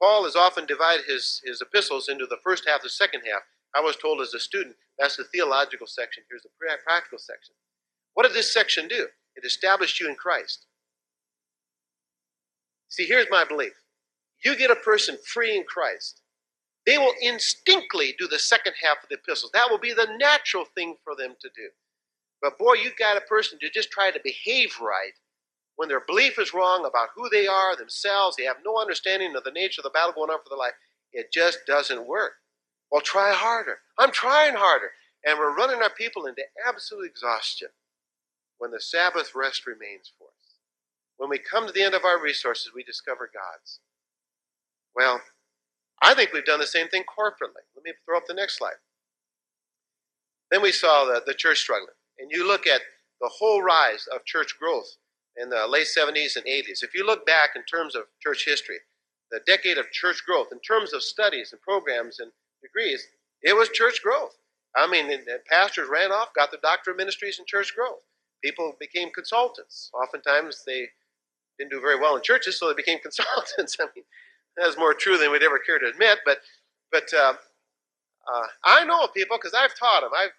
Paul 0.00 0.24
has 0.24 0.34
often 0.34 0.66
divided 0.66 1.04
his, 1.06 1.40
his 1.44 1.62
epistles 1.62 2.08
into 2.08 2.26
the 2.26 2.38
first 2.42 2.64
half, 2.68 2.82
the 2.82 2.88
second 2.88 3.22
half. 3.24 3.42
I 3.74 3.80
was 3.80 3.96
told 3.96 4.20
as 4.20 4.34
a 4.34 4.40
student, 4.40 4.74
that's 4.98 5.16
the 5.16 5.24
theological 5.32 5.86
section. 5.86 6.24
Here's 6.28 6.42
the 6.42 6.50
practical 6.84 7.18
section. 7.18 7.54
What 8.14 8.24
did 8.26 8.34
this 8.34 8.52
section 8.52 8.88
do? 8.88 9.06
It 9.36 9.46
established 9.46 10.00
you 10.00 10.08
in 10.08 10.16
Christ. 10.16 10.66
See, 12.88 13.06
here's 13.06 13.28
my 13.30 13.44
belief. 13.44 13.72
You 14.44 14.56
get 14.56 14.70
a 14.70 14.76
person 14.76 15.16
free 15.24 15.56
in 15.56 15.64
Christ 15.64 16.21
they 16.86 16.98
will 16.98 17.14
instinctively 17.20 18.14
do 18.18 18.26
the 18.26 18.38
second 18.38 18.74
half 18.82 19.02
of 19.02 19.08
the 19.08 19.16
epistles. 19.16 19.52
That 19.52 19.70
will 19.70 19.78
be 19.78 19.92
the 19.92 20.16
natural 20.18 20.64
thing 20.74 20.96
for 21.04 21.14
them 21.16 21.36
to 21.40 21.48
do. 21.54 21.68
But 22.40 22.58
boy, 22.58 22.74
you've 22.74 22.96
got 22.96 23.16
a 23.16 23.22
person 23.22 23.58
to 23.60 23.70
just 23.70 23.90
try 23.90 24.10
to 24.10 24.20
behave 24.22 24.74
right 24.80 25.12
when 25.76 25.88
their 25.88 26.00
belief 26.06 26.38
is 26.38 26.54
wrong 26.54 26.84
about 26.84 27.08
who 27.14 27.28
they 27.28 27.46
are 27.46 27.76
themselves, 27.76 28.36
they 28.36 28.44
have 28.44 28.58
no 28.64 28.78
understanding 28.78 29.34
of 29.36 29.44
the 29.44 29.50
nature 29.50 29.80
of 29.80 29.84
the 29.84 29.90
battle 29.90 30.12
going 30.12 30.30
on 30.30 30.38
for 30.42 30.50
their 30.50 30.58
life. 30.58 30.74
It 31.12 31.32
just 31.32 31.60
doesn't 31.66 32.06
work. 32.06 32.32
Well, 32.90 33.00
try 33.00 33.32
harder. 33.32 33.78
I'm 33.98 34.12
trying 34.12 34.54
harder. 34.54 34.90
And 35.24 35.38
we're 35.38 35.56
running 35.56 35.82
our 35.82 35.90
people 35.90 36.26
into 36.26 36.42
absolute 36.66 37.06
exhaustion 37.06 37.68
when 38.58 38.70
the 38.70 38.80
Sabbath 38.80 39.34
rest 39.34 39.66
remains 39.66 40.12
for 40.18 40.24
us. 40.24 40.54
When 41.16 41.30
we 41.30 41.38
come 41.38 41.66
to 41.66 41.72
the 41.72 41.82
end 41.82 41.94
of 41.94 42.04
our 42.04 42.20
resources, 42.20 42.72
we 42.74 42.82
discover 42.82 43.30
God's. 43.32 43.80
Well, 44.94 45.20
I 46.02 46.14
think 46.14 46.32
we've 46.32 46.44
done 46.44 46.60
the 46.60 46.66
same 46.66 46.88
thing 46.88 47.04
corporately. 47.04 47.62
Let 47.76 47.84
me 47.84 47.92
throw 48.04 48.16
up 48.16 48.24
the 48.26 48.34
next 48.34 48.58
slide. 48.58 48.80
Then 50.50 50.60
we 50.60 50.72
saw 50.72 51.04
the, 51.04 51.22
the 51.24 51.34
church 51.34 51.60
struggling. 51.60 51.94
And 52.18 52.30
you 52.30 52.46
look 52.46 52.66
at 52.66 52.82
the 53.20 53.30
whole 53.38 53.62
rise 53.62 54.06
of 54.12 54.24
church 54.24 54.56
growth 54.60 54.96
in 55.36 55.48
the 55.48 55.66
late 55.66 55.86
70s 55.86 56.36
and 56.36 56.44
80s. 56.44 56.82
If 56.82 56.94
you 56.94 57.06
look 57.06 57.24
back 57.24 57.50
in 57.56 57.62
terms 57.64 57.94
of 57.94 58.02
church 58.20 58.44
history, 58.44 58.78
the 59.30 59.40
decade 59.46 59.78
of 59.78 59.90
church 59.92 60.22
growth, 60.26 60.48
in 60.52 60.60
terms 60.60 60.92
of 60.92 61.02
studies 61.02 61.52
and 61.52 61.60
programs 61.62 62.18
and 62.20 62.30
degrees, 62.60 63.06
it 63.42 63.56
was 63.56 63.70
church 63.70 64.02
growth. 64.02 64.36
I 64.76 64.86
mean, 64.86 65.10
pastors 65.50 65.88
ran 65.90 66.12
off, 66.12 66.34
got 66.34 66.50
the 66.50 66.58
doctorate 66.62 66.96
ministries 66.96 67.38
in 67.38 67.44
church 67.46 67.74
growth. 67.74 68.02
People 68.42 68.74
became 68.80 69.10
consultants. 69.14 69.90
Oftentimes 69.94 70.64
they 70.66 70.88
didn't 71.58 71.70
do 71.70 71.80
very 71.80 71.98
well 71.98 72.16
in 72.16 72.22
churches, 72.22 72.58
so 72.58 72.68
they 72.68 72.74
became 72.74 72.98
consultants. 73.02 73.76
I 73.80 73.86
mean, 73.94 74.04
that's 74.56 74.78
more 74.78 74.94
true 74.94 75.18
than 75.18 75.30
we'd 75.30 75.42
ever 75.42 75.58
care 75.58 75.78
to 75.78 75.88
admit. 75.88 76.18
But 76.24 76.38
but 76.90 77.12
uh, 77.14 77.34
uh, 78.32 78.46
I 78.64 78.84
know 78.84 79.06
people 79.08 79.38
because 79.38 79.54
I've 79.54 79.78
taught 79.78 80.02
them. 80.02 80.10
I've 80.16 80.32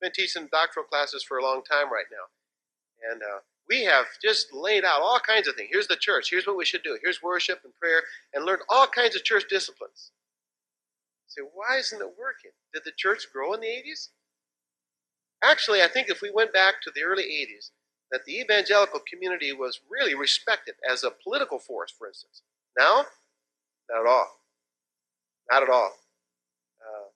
been 0.00 0.12
teaching 0.12 0.48
doctoral 0.50 0.86
classes 0.86 1.22
for 1.22 1.38
a 1.38 1.42
long 1.42 1.62
time 1.62 1.92
right 1.92 2.06
now, 2.10 3.12
and 3.12 3.22
uh, 3.22 3.40
we 3.70 3.84
have 3.84 4.06
just 4.22 4.52
laid 4.52 4.84
out 4.84 5.00
all 5.00 5.20
kinds 5.20 5.46
of 5.46 5.54
things. 5.54 5.68
Here's 5.70 5.86
the 5.86 5.96
church. 5.96 6.28
Here's 6.30 6.46
what 6.46 6.56
we 6.56 6.64
should 6.64 6.82
do. 6.82 6.98
Here's 7.02 7.22
worship 7.22 7.60
and 7.64 7.72
prayer, 7.80 8.02
and 8.34 8.44
learn 8.44 8.58
all 8.68 8.86
kinds 8.86 9.14
of 9.14 9.22
church 9.22 9.44
disciplines. 9.48 10.10
say, 11.28 11.42
why 11.54 11.78
isn't 11.78 12.00
it 12.00 12.18
working? 12.18 12.50
Did 12.74 12.82
the 12.84 12.92
church 12.96 13.26
grow 13.32 13.54
in 13.54 13.60
the 13.60 13.68
80s? 13.68 14.08
Actually, 15.42 15.82
I 15.82 15.88
think 15.88 16.08
if 16.08 16.20
we 16.20 16.30
went 16.30 16.52
back 16.52 16.82
to 16.82 16.90
the 16.94 17.02
early 17.02 17.24
80s, 17.24 17.70
that 18.10 18.24
the 18.24 18.40
evangelical 18.40 19.00
community 19.08 19.52
was 19.52 19.80
really 19.88 20.14
respected 20.14 20.74
as 20.88 21.04
a 21.04 21.12
political 21.12 21.58
force, 21.58 21.92
for 21.96 22.08
instance. 22.08 22.42
Now, 22.76 23.06
not 23.90 24.00
at 24.00 24.06
all. 24.06 24.28
Not 25.50 25.62
at 25.62 25.68
all. 25.68 25.92
Uh, 26.80 27.08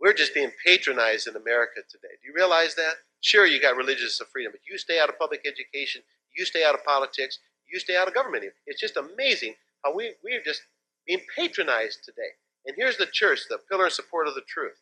we're 0.00 0.12
just 0.12 0.34
being 0.34 0.50
patronized 0.64 1.26
in 1.26 1.36
America 1.36 1.80
today. 1.90 2.14
Do 2.20 2.28
you 2.28 2.34
realize 2.34 2.74
that? 2.76 2.94
Sure, 3.20 3.46
you 3.46 3.60
got 3.60 3.76
religious 3.76 4.20
freedom, 4.32 4.52
but 4.52 4.60
you 4.68 4.78
stay 4.78 4.98
out 4.98 5.08
of 5.08 5.18
public 5.18 5.42
education, 5.46 6.02
you 6.36 6.44
stay 6.44 6.64
out 6.64 6.74
of 6.74 6.84
politics, 6.84 7.38
You 7.70 7.78
stay 7.78 7.96
out 7.96 8.08
of 8.08 8.14
government. 8.14 8.44
It's 8.66 8.80
just 8.80 8.96
amazing 8.96 9.54
how 9.84 9.94
we, 9.94 10.14
we're 10.22 10.42
just 10.42 10.62
being 11.06 11.20
patronized 11.36 12.04
today. 12.04 12.36
And 12.66 12.76
here's 12.76 12.96
the 12.96 13.06
church, 13.06 13.40
the 13.48 13.58
pillar 13.70 13.84
and 13.84 13.92
support 13.92 14.28
of 14.28 14.34
the 14.34 14.42
truth. 14.46 14.78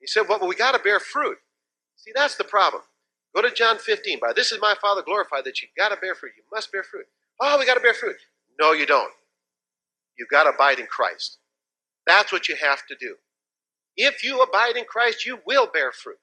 He 0.00 0.06
said, 0.06 0.28
well, 0.28 0.46
we 0.46 0.54
got 0.54 0.72
to 0.72 0.78
bear 0.78 1.00
fruit. 1.00 1.38
See, 1.96 2.12
that's 2.14 2.36
the 2.36 2.44
problem. 2.44 2.82
Go 3.34 3.42
to 3.42 3.50
John 3.50 3.78
15. 3.78 4.20
By 4.20 4.32
this 4.32 4.52
is 4.52 4.60
my 4.60 4.74
Father 4.80 5.02
glorified 5.02 5.44
that 5.44 5.60
you 5.60 5.68
got 5.76 5.88
to 5.90 5.96
bear 5.96 6.14
fruit. 6.14 6.32
You 6.36 6.44
must 6.52 6.70
bear 6.70 6.82
fruit. 6.82 7.06
Oh, 7.40 7.58
we 7.58 7.66
got 7.66 7.74
to 7.74 7.80
bear 7.80 7.94
fruit. 7.94 8.16
No, 8.60 8.72
you 8.72 8.86
don't. 8.86 9.12
You've 10.18 10.28
got 10.28 10.44
to 10.44 10.50
abide 10.50 10.78
in 10.78 10.86
Christ. 10.86 11.38
That's 12.06 12.32
what 12.32 12.48
you 12.48 12.56
have 12.56 12.86
to 12.86 12.96
do. 12.98 13.16
If 13.96 14.24
you 14.24 14.42
abide 14.42 14.76
in 14.76 14.84
Christ, 14.84 15.26
you 15.26 15.40
will 15.46 15.66
bear 15.66 15.92
fruit. 15.92 16.18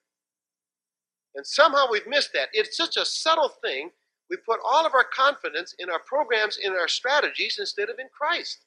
And 1.36 1.46
somehow 1.46 1.88
we've 1.90 2.08
missed 2.08 2.32
that. 2.34 2.50
It's 2.54 2.78
such 2.78 2.98
a 2.98 3.06
subtle 3.06 3.52
thing. 3.62 3.92
We 4.30 4.38
put 4.38 4.60
all 4.66 4.86
of 4.86 4.94
our 4.94 5.04
confidence 5.04 5.76
in 5.78 5.90
our 5.90 6.00
programs, 6.00 6.58
in 6.58 6.72
our 6.74 6.88
strategies, 6.88 7.58
instead 7.60 7.90
of 7.90 8.00
in 8.00 8.08
Christ. 8.18 8.60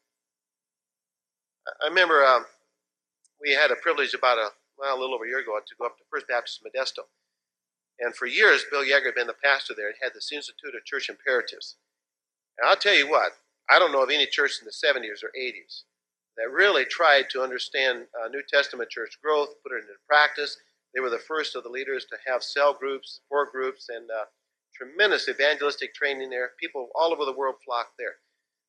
I 1.83 1.89
remember 1.89 2.25
um, 2.25 2.45
we 3.41 3.53
had 3.53 3.71
a 3.71 3.77
privilege 3.77 4.15
about 4.15 4.39
a, 4.39 4.51
well, 4.79 4.97
a 4.97 4.99
little 4.99 5.15
over 5.15 5.25
a 5.25 5.29
year 5.29 5.41
ago 5.41 5.59
to 5.59 5.75
go 5.79 5.87
up 5.87 5.97
to 5.99 6.05
First 6.11 6.29
Baptist 6.29 6.61
Modesto. 6.63 7.03
And 8.01 8.15
for 8.15 8.27
years, 8.27 8.65
Bill 8.71 8.85
Yeager 8.85 9.07
had 9.07 9.15
been 9.17 9.27
the 9.27 9.35
pastor 9.43 9.75
there 9.77 9.89
and 9.89 9.97
had 10.01 10.15
this 10.15 10.31
Institute 10.33 10.75
of 10.77 10.85
Church 10.85 11.09
Imperatives. 11.09 11.77
And 12.59 12.69
I'll 12.69 12.77
tell 12.77 12.95
you 12.95 13.11
what, 13.11 13.33
I 13.71 13.79
don't 13.79 13.93
know 13.93 14.03
of 14.03 14.11
any 14.11 14.27
church 14.27 14.61
in 14.61 14.67
the 14.67 14.73
70s 14.73 15.23
or 15.23 15.31
80s 15.39 15.83
that 16.37 16.51
really 16.51 16.85
tried 16.85 17.29
to 17.31 17.43
understand 17.43 18.07
uh, 18.15 18.29
New 18.29 18.43
Testament 18.49 18.91
church 18.91 19.19
growth, 19.23 19.49
put 19.63 19.73
it 19.73 19.83
into 19.83 19.95
practice. 20.09 20.57
They 20.95 21.01
were 21.01 21.11
the 21.11 21.19
first 21.19 21.57
of 21.57 21.65
the 21.65 21.69
leaders 21.69 22.07
to 22.07 22.17
have 22.27 22.43
cell 22.43 22.73
groups, 22.73 23.21
support 23.21 23.53
groups, 23.53 23.89
and 23.89 24.09
uh, 24.11 24.25
tremendous 24.75 25.29
evangelistic 25.29 25.95
training 25.95 26.31
there. 26.31 26.53
People 26.59 26.89
all 26.95 27.13
over 27.13 27.25
the 27.25 27.37
world 27.37 27.57
flocked 27.65 27.99
there. 27.99 28.17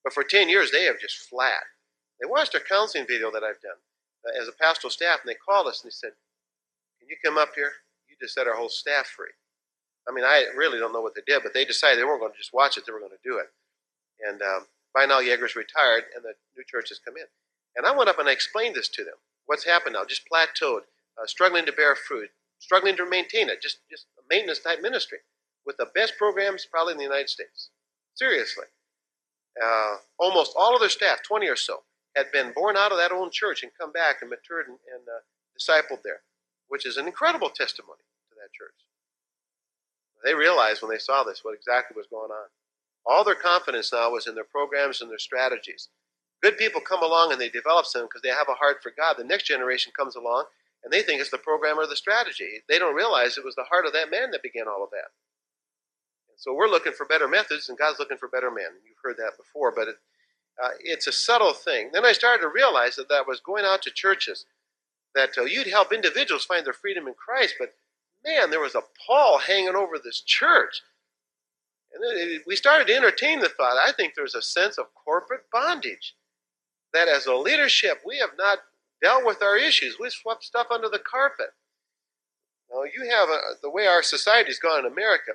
But 0.03 0.13
for 0.13 0.23
10 0.23 0.49
years, 0.49 0.71
they 0.71 0.83
have 0.85 0.99
just 0.99 1.29
flat. 1.29 1.63
They 2.19 2.27
watched 2.27 2.55
a 2.55 2.59
counseling 2.59 3.05
video 3.07 3.31
that 3.31 3.43
I've 3.43 3.61
done 3.61 3.79
uh, 4.25 4.41
as 4.41 4.47
a 4.47 4.51
pastoral 4.51 4.91
staff, 4.91 5.19
and 5.23 5.29
they 5.29 5.37
called 5.37 5.67
us 5.67 5.83
and 5.83 5.89
they 5.91 5.95
said, 5.95 6.11
Can 6.99 7.07
you 7.07 7.15
come 7.23 7.37
up 7.37 7.51
here? 7.55 7.71
You 8.09 8.15
just 8.19 8.33
set 8.33 8.47
our 8.47 8.55
whole 8.55 8.69
staff 8.69 9.07
free. 9.07 9.31
I 10.07 10.11
mean, 10.11 10.25
I 10.25 10.45
really 10.57 10.79
don't 10.79 10.91
know 10.91 11.01
what 11.01 11.13
they 11.13 11.21
did, 11.27 11.43
but 11.43 11.53
they 11.53 11.65
decided 11.65 11.99
they 11.99 12.03
weren't 12.03 12.19
going 12.19 12.31
to 12.31 12.37
just 12.37 12.53
watch 12.53 12.77
it, 12.77 12.85
they 12.85 12.91
were 12.91 12.99
going 12.99 13.11
to 13.11 13.29
do 13.29 13.37
it. 13.37 13.47
And 14.27 14.41
um, 14.41 14.65
by 14.93 15.05
now, 15.05 15.19
Yeager's 15.19 15.55
retired, 15.55 16.05
and 16.15 16.23
the 16.23 16.33
new 16.57 16.63
church 16.67 16.89
has 16.89 16.99
come 16.99 17.15
in. 17.17 17.25
And 17.75 17.85
I 17.85 17.95
went 17.95 18.09
up 18.09 18.19
and 18.19 18.27
I 18.27 18.31
explained 18.31 18.75
this 18.75 18.89
to 18.89 19.03
them. 19.03 19.15
What's 19.45 19.65
happened 19.65 19.93
now? 19.93 20.05
Just 20.05 20.23
plateaued, 20.31 20.81
uh, 21.17 21.25
struggling 21.27 21.65
to 21.65 21.71
bear 21.71 21.95
fruit, 21.95 22.29
struggling 22.59 22.97
to 22.97 23.09
maintain 23.09 23.49
it, 23.49 23.61
just, 23.61 23.79
just 23.89 24.05
a 24.17 24.21
maintenance 24.29 24.59
type 24.59 24.81
ministry 24.81 25.19
with 25.65 25.77
the 25.77 25.89
best 25.93 26.17
programs 26.17 26.65
probably 26.65 26.93
in 26.93 26.97
the 26.97 27.03
United 27.03 27.29
States. 27.29 27.69
Seriously. 28.15 28.65
Uh, 29.61 29.97
almost 30.17 30.53
all 30.57 30.73
of 30.73 30.79
their 30.79 30.89
staff, 30.89 31.19
20 31.27 31.47
or 31.47 31.55
so, 31.55 31.83
had 32.15 32.31
been 32.31 32.53
born 32.53 32.75
out 32.75 32.91
of 32.91 32.97
that 32.97 33.11
old 33.11 33.31
church 33.31 33.63
and 33.63 33.71
come 33.79 33.91
back 33.91 34.17
and 34.21 34.29
matured 34.29 34.67
and, 34.67 34.77
and 34.91 35.07
uh, 35.07 35.21
discipled 35.57 36.01
there, 36.03 36.21
which 36.67 36.85
is 36.85 36.97
an 36.97 37.05
incredible 37.05 37.49
testimony 37.49 38.01
to 38.29 38.35
that 38.35 38.53
church. 38.53 38.73
They 40.23 40.33
realized 40.33 40.81
when 40.81 40.91
they 40.91 40.99
saw 40.99 41.23
this 41.23 41.43
what 41.43 41.55
exactly 41.55 41.95
was 41.95 42.07
going 42.07 42.31
on. 42.31 42.47
All 43.05 43.23
their 43.23 43.35
confidence 43.35 43.91
now 43.91 44.11
was 44.11 44.27
in 44.27 44.35
their 44.35 44.43
programs 44.43 45.01
and 45.01 45.09
their 45.09 45.19
strategies. 45.19 45.89
Good 46.41 46.57
people 46.57 46.81
come 46.81 47.03
along 47.03 47.31
and 47.31 47.41
they 47.41 47.49
develop 47.49 47.85
some 47.85 48.03
because 48.03 48.21
they 48.21 48.29
have 48.29 48.47
a 48.49 48.53
heart 48.53 48.81
for 48.81 48.93
God. 48.95 49.15
The 49.17 49.23
next 49.23 49.45
generation 49.45 49.91
comes 49.95 50.15
along 50.15 50.45
and 50.83 50.93
they 50.93 51.01
think 51.01 51.19
it's 51.19 51.29
the 51.29 51.37
program 51.37 51.77
or 51.77 51.87
the 51.87 51.95
strategy. 51.95 52.63
They 52.67 52.79
don't 52.79 52.95
realize 52.95 53.37
it 53.37 53.45
was 53.45 53.55
the 53.55 53.65
heart 53.69 53.85
of 53.85 53.93
that 53.93 54.11
man 54.11 54.31
that 54.31 54.43
began 54.43 54.67
all 54.67 54.83
of 54.83 54.91
that. 54.91 55.11
So 56.37 56.53
we're 56.53 56.69
looking 56.69 56.93
for 56.93 57.05
better 57.05 57.27
methods, 57.27 57.67
and 57.67 57.77
God's 57.77 57.99
looking 57.99 58.17
for 58.17 58.29
better 58.29 58.49
men. 58.49 58.79
You've 58.87 59.03
heard 59.03 59.17
that 59.17 59.37
before, 59.37 59.73
but 59.75 59.89
it, 59.89 59.95
uh, 60.63 60.69
it's 60.79 61.05
a 61.05 61.11
subtle 61.11 61.51
thing. 61.51 61.89
Then 61.91 62.05
I 62.05 62.13
started 62.13 62.41
to 62.43 62.47
realize 62.47 62.95
that 62.95 63.09
that 63.09 63.27
was 63.27 63.41
going 63.41 63.65
out 63.65 63.81
to 63.81 63.91
churches, 63.91 64.45
that 65.15 65.31
uh, 65.37 65.43
you'd 65.43 65.67
help 65.67 65.91
individuals 65.91 66.45
find 66.45 66.65
their 66.65 66.71
freedom 66.71 67.07
in 67.07 67.13
Christ, 67.13 67.55
but 67.59 67.73
man, 68.25 68.51
there 68.51 68.61
was 68.61 68.73
a 68.75 68.83
pall 69.05 69.39
hanging 69.39 69.75
over 69.75 69.99
this 69.99 70.21
church. 70.21 70.81
And 71.93 72.03
it, 72.03 72.43
we 72.45 72.55
started 72.55 72.87
to 72.87 72.95
entertain 72.95 73.39
the 73.39 73.49
thought, 73.49 73.77
I 73.77 73.91
think 73.91 74.13
there's 74.15 74.35
a 74.35 74.41
sense 74.41 74.77
of 74.77 74.93
corporate 74.93 75.45
bondage 75.51 76.15
that 76.93 77.07
as 77.07 77.25
a 77.25 77.35
leadership, 77.35 78.01
we 78.05 78.17
have 78.19 78.31
not 78.37 78.59
dealt 79.01 79.25
with 79.25 79.41
our 79.41 79.57
issues. 79.57 79.97
We 79.99 80.09
swept 80.09 80.43
stuff 80.43 80.67
under 80.71 80.89
the 80.89 80.99
carpet. 80.99 81.49
Now, 82.71 82.83
you 82.83 83.09
have 83.09 83.29
a, 83.29 83.37
the 83.61 83.69
way 83.69 83.87
our 83.87 84.03
society's 84.03 84.59
gone 84.59 84.85
in 84.85 84.91
America, 84.91 85.33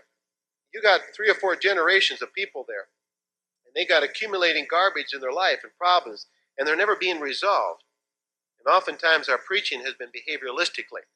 you 0.72 0.82
got 0.82 1.00
three 1.14 1.30
or 1.30 1.34
four 1.34 1.56
generations 1.56 2.22
of 2.22 2.32
people 2.32 2.64
there, 2.66 2.86
and 3.64 3.74
they 3.74 3.86
got 3.86 4.02
accumulating 4.02 4.66
garbage 4.70 5.12
in 5.14 5.20
their 5.20 5.32
life 5.32 5.60
and 5.62 5.72
problems, 5.78 6.26
and 6.58 6.66
they're 6.66 6.76
never 6.76 6.96
being 6.96 7.20
resolved. 7.20 7.82
And 8.64 8.72
oftentimes, 8.74 9.28
our 9.28 9.38
preaching 9.38 9.82
has 9.84 9.94
been 9.94 10.08
behavioralistically. 10.08 11.06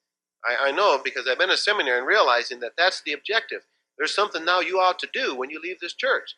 I, 0.45 0.68
I 0.68 0.73
know 0.73 1.00
because 1.02 1.26
I've 1.28 1.38
been 1.38 1.50
in 1.50 1.57
seminary 1.57 1.99
and 1.99 2.07
realizing 2.07 2.61
that 2.61 2.73
that's 2.76 3.02
the 3.02 3.12
objective. 3.12 3.62
There's 3.99 4.14
something 4.14 4.45
now 4.45 4.61
you 4.61 4.78
ought 4.78 4.99
to 5.00 5.09
do 5.12 5.35
when 5.35 5.50
you 5.50 5.61
leave 5.61 5.81
this 5.81 5.95
church. 5.95 6.37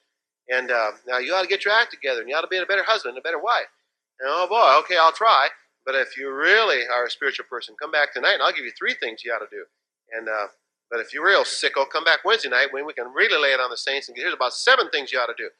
And 0.49 0.71
uh, 0.71 0.93
now 1.07 1.19
you 1.19 1.35
ought 1.35 1.43
to 1.43 1.49
get 1.49 1.64
your 1.64 1.75
act 1.75 1.93
together, 1.93 2.21
and 2.21 2.29
you 2.29 2.35
ought 2.35 2.40
to 2.40 2.49
be 2.49 2.57
a 2.57 2.67
better 2.67 2.83
husband, 2.83 3.17
a 3.17 3.21
better 3.21 3.38
wife 3.38 3.71
And, 4.19 4.29
oh 4.29 4.49
boy, 4.49 4.79
okay, 4.81 4.97
I'll 4.99 5.12
try. 5.12 5.49
But 5.87 5.95
if 5.95 6.17
you 6.17 6.33
really 6.33 6.83
are 6.87 7.07
a 7.07 7.11
spiritual 7.11 7.47
person, 7.49 7.76
come 7.81 7.90
back 7.90 8.12
tonight, 8.12 8.35
and 8.35 8.43
I'll 8.43 8.52
give 8.52 8.64
you 8.64 8.73
three 8.76 8.95
things 8.95 9.23
you 9.25 9.33
ought 9.33 9.38
to 9.38 9.50
do. 9.50 9.64
And 10.12 10.29
uh, 10.29 10.49
but 10.90 10.99
if 10.99 11.14
you're 11.14 11.25
real 11.25 11.45
sicko, 11.45 11.88
come 11.88 12.05
back 12.05 12.25
Wednesday 12.25 12.49
night 12.49 12.73
when 12.73 12.85
we 12.85 12.93
can 12.93 13.12
really 13.14 13.40
lay 13.40 13.50
it 13.55 13.61
on 13.61 13.71
the 13.71 13.76
saints 13.76 14.09
and 14.09 14.17
here's 14.17 14.35
about 14.35 14.52
seven 14.52 14.90
things 14.90 15.12
you 15.12 15.21
ought 15.21 15.26
to 15.26 15.35
do. 15.37 15.50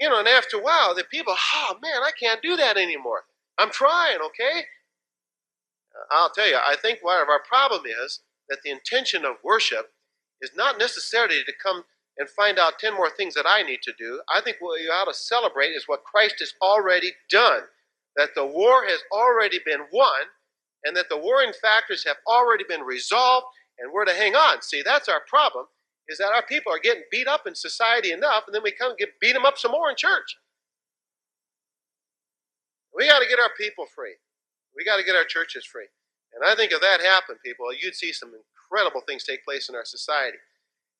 You 0.00 0.08
know, 0.08 0.18
and 0.18 0.28
after 0.28 0.56
a 0.56 0.62
while, 0.62 0.94
the 0.94 1.04
people, 1.04 1.34
oh 1.54 1.76
man, 1.82 2.02
I 2.02 2.10
can't 2.18 2.40
do 2.40 2.56
that 2.56 2.78
anymore. 2.78 3.24
I'm 3.58 3.70
trying, 3.70 4.18
okay? 4.24 4.62
I'll 6.10 6.30
tell 6.30 6.48
you, 6.48 6.56
I 6.56 6.76
think 6.80 7.02
part 7.02 7.22
of 7.22 7.28
our 7.28 7.42
problem 7.46 7.82
is 7.84 8.20
that 8.48 8.60
the 8.64 8.70
intention 8.70 9.26
of 9.26 9.36
worship 9.44 9.92
is 10.42 10.50
not 10.54 10.78
necessarily 10.78 11.42
to 11.44 11.52
come 11.62 11.84
and 12.18 12.28
find 12.28 12.58
out 12.58 12.78
10 12.78 12.94
more 12.94 13.10
things 13.10 13.34
that 13.34 13.46
I 13.48 13.62
need 13.62 13.80
to 13.82 13.92
do. 13.98 14.20
I 14.34 14.40
think 14.40 14.56
what 14.60 14.80
you 14.80 14.90
ought 14.90 15.10
to 15.10 15.14
celebrate 15.14 15.70
is 15.70 15.84
what 15.86 16.04
Christ 16.04 16.36
has 16.40 16.52
already 16.60 17.12
done. 17.30 17.62
That 18.16 18.30
the 18.34 18.44
war 18.44 18.84
has 18.86 19.00
already 19.12 19.60
been 19.64 19.80
won, 19.92 20.28
and 20.84 20.96
that 20.96 21.08
the 21.08 21.16
warring 21.16 21.52
factors 21.62 22.04
have 22.04 22.16
already 22.26 22.64
been 22.68 22.82
resolved, 22.82 23.46
and 23.78 23.92
we're 23.92 24.04
to 24.04 24.12
hang 24.12 24.34
on. 24.34 24.60
See, 24.62 24.82
that's 24.84 25.08
our 25.08 25.22
problem, 25.28 25.66
is 26.08 26.18
that 26.18 26.32
our 26.34 26.44
people 26.44 26.72
are 26.72 26.80
getting 26.80 27.04
beat 27.10 27.28
up 27.28 27.46
in 27.46 27.54
society 27.54 28.12
enough, 28.12 28.44
and 28.46 28.54
then 28.54 28.62
we 28.62 28.72
come 28.72 28.94
get 28.98 29.20
beat 29.20 29.32
them 29.32 29.46
up 29.46 29.56
some 29.56 29.70
more 29.70 29.88
in 29.88 29.96
church. 29.96 30.36
We 32.94 33.06
got 33.06 33.20
to 33.20 33.28
get 33.28 33.38
our 33.38 33.52
people 33.56 33.86
free. 33.94 34.16
We 34.76 34.84
got 34.84 34.96
to 34.96 35.04
get 35.04 35.16
our 35.16 35.24
churches 35.24 35.64
free. 35.64 35.86
And 36.34 36.44
I 36.44 36.54
think 36.54 36.72
if 36.72 36.80
that 36.80 37.00
happened, 37.00 37.38
people, 37.44 37.66
you'd 37.72 37.94
see 37.94 38.12
some 38.12 38.32
incredible 38.70 39.02
things 39.06 39.24
take 39.24 39.44
place 39.44 39.68
in 39.68 39.74
our 39.74 39.84
society. 39.84 40.38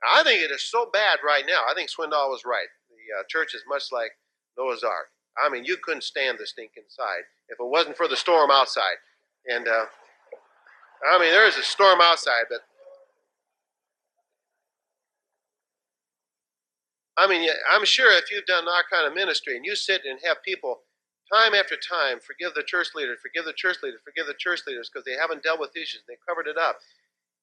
I 0.02 0.22
think 0.22 0.42
it 0.42 0.50
is 0.50 0.62
so 0.62 0.88
bad 0.92 1.18
right 1.24 1.44
now. 1.46 1.62
I 1.70 1.74
think 1.74 1.90
Swindoll 1.90 2.30
was 2.30 2.42
right. 2.44 2.68
The 2.88 3.20
uh, 3.20 3.22
church 3.28 3.54
is 3.54 3.62
much 3.68 3.92
like 3.92 4.12
Noah's 4.58 4.82
Ark. 4.82 5.08
I 5.42 5.48
mean, 5.48 5.64
you 5.64 5.76
couldn't 5.82 6.02
stand 6.02 6.38
the 6.38 6.46
stink 6.46 6.72
inside 6.76 7.24
if 7.48 7.60
it 7.60 7.66
wasn't 7.66 7.96
for 7.96 8.08
the 8.08 8.16
storm 8.16 8.50
outside. 8.50 8.98
And 9.46 9.68
uh, 9.68 9.86
I 11.12 11.18
mean, 11.18 11.30
there 11.30 11.46
is 11.46 11.56
a 11.56 11.62
storm 11.62 12.00
outside, 12.02 12.44
but 12.48 12.60
I 17.16 17.26
mean, 17.26 17.48
I'm 17.70 17.84
sure 17.84 18.10
if 18.16 18.30
you've 18.30 18.46
done 18.46 18.66
our 18.66 18.84
kind 18.90 19.06
of 19.06 19.14
ministry 19.14 19.56
and 19.56 19.64
you 19.64 19.76
sit 19.76 20.02
and 20.08 20.18
have 20.24 20.42
people 20.42 20.80
time 21.32 21.54
after 21.54 21.76
time 21.76 22.18
forgive 22.18 22.54
the 22.54 22.62
church 22.62 22.88
leaders, 22.94 23.18
forgive 23.22 23.44
the 23.44 23.52
church 23.52 23.76
leaders, 23.82 24.00
forgive 24.04 24.26
the 24.26 24.34
church 24.34 24.60
leaders 24.66 24.90
because 24.90 25.04
they 25.04 25.14
haven't 25.20 25.42
dealt 25.42 25.60
with 25.60 25.76
issues, 25.76 26.02
they 26.08 26.16
covered 26.26 26.48
it 26.48 26.56
up. 26.58 26.78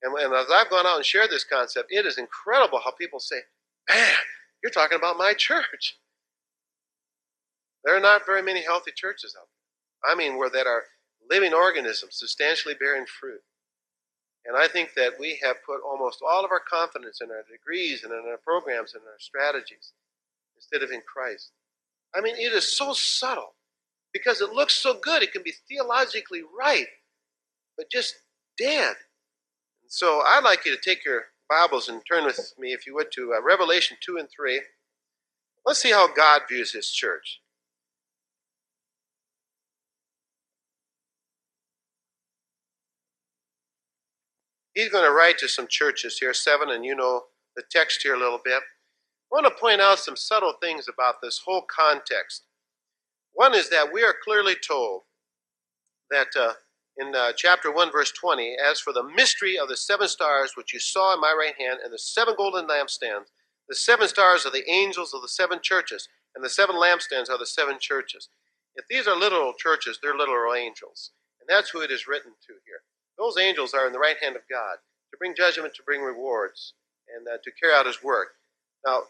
And, 0.04 0.14
and 0.20 0.34
as 0.34 0.48
I've 0.54 0.70
gone 0.70 0.86
out 0.86 0.98
and 0.98 1.06
shared 1.06 1.30
this 1.30 1.44
concept, 1.44 1.92
it 1.92 2.06
is 2.06 2.18
incredible 2.18 2.80
how 2.84 2.92
people 2.92 3.20
say, 3.20 3.38
man, 3.90 4.14
you're 4.64 4.72
talking 4.72 4.98
about 4.98 5.18
my 5.18 5.34
church. 5.34 5.98
There 7.84 7.96
are 7.96 8.02
not 8.02 8.26
very 8.26 8.42
many 8.42 8.64
healthy 8.64 8.92
churches 8.96 9.36
out 9.40 9.48
there. 9.48 10.12
I 10.12 10.16
mean, 10.16 10.38
where 10.38 10.50
that 10.50 10.68
are 10.68 10.84
living 11.30 11.54
organisms 11.54 12.18
substantially 12.18 12.76
bearing 12.80 13.06
fruit. 13.06 13.42
And 14.46 14.56
I 14.56 14.68
think 14.68 14.94
that 14.96 15.20
we 15.20 15.40
have 15.44 15.58
put 15.66 15.82
almost 15.86 16.22
all 16.22 16.46
of 16.46 16.52
our 16.52 16.62
confidence 16.62 17.20
in 17.22 17.30
our 17.30 17.44
degrees 17.52 18.04
and 18.04 18.14
in 18.14 18.24
our 18.30 18.38
programs 18.38 18.94
and 18.94 19.04
our 19.04 19.20
strategies 19.20 19.92
instead 20.56 20.84
of 20.84 20.92
in 20.92 21.02
Christ. 21.02 21.52
I 22.16 22.22
mean, 22.22 22.36
it 22.36 22.54
is 22.54 22.76
so 22.76 22.94
subtle 22.94 23.56
because 24.14 24.40
it 24.42 24.54
looks 24.54 24.74
so 24.74 24.98
good. 25.02 25.22
It 25.22 25.34
can 25.34 25.44
be 25.44 25.54
theologically 25.68 26.42
right, 26.58 26.88
but 27.78 27.92
just 27.92 28.16
dead. 28.58 28.96
So 29.90 30.22
I'd 30.26 30.44
like 30.44 30.66
you 30.66 30.76
to 30.76 30.82
take 30.82 31.06
your 31.06 31.26
Bibles 31.50 31.88
and 31.88 32.02
turn 32.06 32.26
with 32.26 32.54
me, 32.60 32.74
if 32.74 32.86
you 32.86 32.94
would, 32.96 33.12
to 33.14 33.34
uh, 33.34 33.42
Revelation 33.42 33.96
2 34.06 34.18
and 34.18 34.28
3. 34.30 34.62
Let's 35.66 35.82
see 35.82 35.92
how 35.92 36.14
God 36.14 36.42
views 36.50 36.74
his 36.74 36.92
church. 36.92 37.42
He's 44.74 44.90
going 44.90 45.06
to 45.06 45.12
write 45.12 45.38
to 45.40 45.48
some 45.48 45.68
churches 45.68 46.20
here, 46.20 46.34
seven, 46.34 46.70
and 46.70 46.86
you 46.86 46.94
know 46.96 47.24
the 47.56 47.64
text 47.72 48.04
here 48.04 48.14
a 48.14 48.20
little 48.20 48.40
bit. 48.44 48.62
I 48.62 48.62
want 49.32 49.46
to 49.46 49.60
point 49.60 49.82
out 49.82 50.00
some 50.00 50.16
subtle 50.16 50.54
things 50.62 50.86
about 50.88 51.16
this 51.22 51.42
whole 51.44 51.64
context. 51.64 52.44
One 53.34 53.56
is 53.56 53.70
that 53.70 53.92
we 53.92 54.04
are 54.04 54.14
clearly 54.24 54.56
told 54.56 55.02
that 56.12 56.28
uh, 56.40 56.54
in 56.98 57.14
uh, 57.16 57.32
chapter 57.36 57.72
1, 57.72 57.92
verse 57.92 58.12
20, 58.12 58.56
as 58.70 58.80
for 58.80 58.92
the 58.92 59.04
mystery 59.04 59.58
of 59.58 59.70
the 59.70 59.78
seven 59.78 60.08
stars 60.08 60.54
which 60.56 60.74
you 60.74 60.80
saw 60.80 61.14
in 61.14 61.22
my 61.22 61.36
right 61.38 61.54
hand, 61.60 61.80
and 61.84 61.94
the 61.94 62.00
seven 62.00 62.34
golden 62.36 62.68
lampstands, 62.68 63.30
the 63.70 63.76
seven 63.76 64.08
stars 64.08 64.46
are 64.46 64.52
the 64.52 64.70
angels 64.70 65.14
of 65.14 65.22
the 65.22 65.28
seven 65.28 65.60
churches, 65.62 66.10
and 66.36 66.44
the 66.44 66.50
seven 66.50 66.76
lampstands 66.76 67.30
are 67.30 67.38
the 67.38 67.46
seven 67.46 67.78
churches. 67.80 68.30
If 68.76 68.86
these 68.90 69.08
are 69.08 69.16
literal 69.16 69.54
churches, 69.58 70.00
they're 70.02 70.18
literal 70.18 70.56
angels. 70.56 71.12
And 71.40 71.48
that's 71.48 71.70
who 71.70 71.82
it 71.82 71.92
is 71.92 72.08
written 72.08 72.32
to 72.32 72.54
here. 72.66 72.82
Those 73.18 73.38
angels 73.38 73.74
are 73.74 73.88
in 73.88 73.94
the 73.94 74.00
right 74.00 74.18
hand 74.22 74.36
of 74.36 74.44
God 74.50 74.78
to 75.12 75.18
bring 75.18 75.36
judgment, 75.36 75.74
to 75.76 75.84
bring 75.84 76.02
rewards, 76.02 76.74
and 77.16 77.28
uh, 77.28 77.38
to 77.44 77.52
carry 77.62 77.74
out 77.74 77.86
his 77.86 78.04
work. 78.04 78.30
Now, 78.86 79.02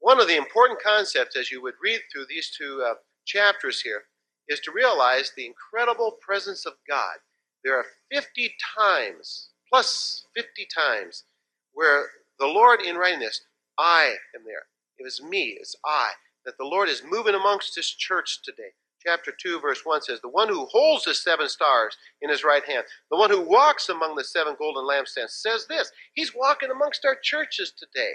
one 0.00 0.20
of 0.20 0.28
the 0.28 0.36
important 0.36 0.82
concepts 0.82 1.36
as 1.36 1.50
you 1.50 1.62
would 1.62 1.74
read 1.82 2.00
through 2.10 2.26
these 2.28 2.50
two 2.56 2.82
uh, 2.86 2.94
chapters 3.26 3.82
here 3.82 4.04
is 4.50 4.60
to 4.60 4.72
realize 4.72 5.32
the 5.36 5.46
incredible 5.46 6.18
presence 6.20 6.66
of 6.66 6.74
God. 6.88 7.16
There 7.64 7.78
are 7.78 7.86
50 8.12 8.52
times, 8.76 9.50
plus 9.72 10.26
50 10.36 10.66
times, 10.76 11.24
where 11.72 12.06
the 12.38 12.46
Lord, 12.46 12.82
in 12.82 12.96
writing 12.96 13.20
this, 13.20 13.42
I 13.78 14.16
am 14.34 14.42
there. 14.44 14.64
It 14.98 15.04
was 15.04 15.22
me, 15.22 15.56
it's 15.58 15.76
I, 15.86 16.10
that 16.44 16.58
the 16.58 16.64
Lord 16.64 16.88
is 16.88 17.02
moving 17.08 17.34
amongst 17.34 17.76
His 17.76 17.88
church 17.88 18.42
today. 18.42 18.72
Chapter 19.06 19.32
2, 19.40 19.60
verse 19.60 19.80
1 19.84 20.02
says, 20.02 20.20
The 20.20 20.28
one 20.28 20.48
who 20.48 20.66
holds 20.66 21.04
the 21.04 21.14
seven 21.14 21.48
stars 21.48 21.96
in 22.20 22.28
his 22.28 22.44
right 22.44 22.64
hand, 22.64 22.84
the 23.10 23.16
one 23.16 23.30
who 23.30 23.40
walks 23.40 23.88
among 23.88 24.14
the 24.14 24.24
seven 24.24 24.56
golden 24.58 24.84
lampstands, 24.84 25.30
says 25.30 25.66
this 25.68 25.90
He's 26.14 26.34
walking 26.34 26.70
amongst 26.70 27.06
our 27.06 27.16
churches 27.22 27.72
today. 27.78 28.12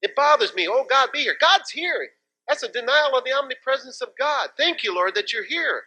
It 0.00 0.14
bothers 0.14 0.54
me. 0.54 0.68
Oh, 0.70 0.86
God, 0.88 1.10
be 1.12 1.20
here. 1.20 1.36
God's 1.40 1.70
here. 1.70 2.08
That's 2.48 2.62
a 2.62 2.72
denial 2.72 3.16
of 3.16 3.24
the 3.24 3.32
omnipresence 3.32 4.00
of 4.00 4.10
God. 4.18 4.50
Thank 4.56 4.82
you, 4.82 4.94
Lord, 4.94 5.14
that 5.14 5.32
you're 5.32 5.44
here. 5.44 5.82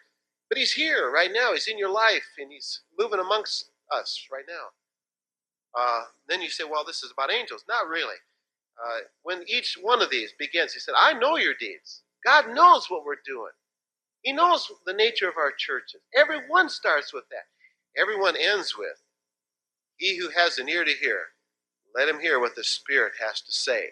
But 0.48 0.58
He's 0.58 0.72
here 0.72 1.10
right 1.10 1.30
now. 1.32 1.52
He's 1.52 1.68
in 1.68 1.78
your 1.78 1.92
life 1.92 2.24
and 2.38 2.50
He's 2.52 2.82
moving 2.98 3.20
amongst 3.20 3.70
us 3.92 4.26
right 4.32 4.44
now. 4.48 4.68
Uh, 5.78 6.04
then 6.28 6.42
you 6.42 6.50
say, 6.50 6.64
well, 6.70 6.84
this 6.86 7.02
is 7.02 7.12
about 7.12 7.32
angels. 7.32 7.64
Not 7.68 7.88
really. 7.88 8.16
Uh, 8.82 9.00
when 9.22 9.42
each 9.48 9.78
one 9.80 10.02
of 10.02 10.10
these 10.10 10.32
begins, 10.38 10.72
He 10.72 10.80
said, 10.80 10.94
I 10.98 11.14
know 11.14 11.36
your 11.36 11.54
deeds. 11.58 12.02
God 12.24 12.54
knows 12.54 12.86
what 12.88 13.04
we're 13.04 13.16
doing. 13.26 13.52
He 14.22 14.32
knows 14.32 14.70
the 14.86 14.92
nature 14.92 15.28
of 15.28 15.36
our 15.36 15.52
churches. 15.58 16.00
Everyone 16.16 16.68
starts 16.68 17.12
with 17.12 17.24
that. 17.30 18.00
Everyone 18.00 18.36
ends 18.36 18.76
with, 18.78 19.02
He 19.96 20.16
who 20.18 20.30
has 20.30 20.58
an 20.58 20.68
ear 20.68 20.84
to 20.84 20.92
hear, 20.92 21.20
let 21.94 22.08
him 22.08 22.20
hear 22.20 22.40
what 22.40 22.56
the 22.56 22.64
Spirit 22.64 23.12
has 23.20 23.40
to 23.42 23.52
say. 23.52 23.90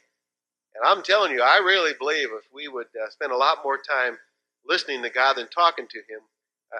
And 0.74 0.84
I'm 0.86 1.02
telling 1.02 1.32
you, 1.32 1.42
I 1.42 1.58
really 1.58 1.92
believe 1.98 2.28
if 2.32 2.46
we 2.52 2.68
would 2.68 2.86
uh, 2.94 3.10
spend 3.10 3.32
a 3.32 3.36
lot 3.36 3.58
more 3.64 3.78
time 3.78 4.18
listening 4.64 5.02
to 5.02 5.10
God 5.10 5.36
than 5.36 5.48
talking 5.48 5.86
to 5.88 5.98
Him, 5.98 6.20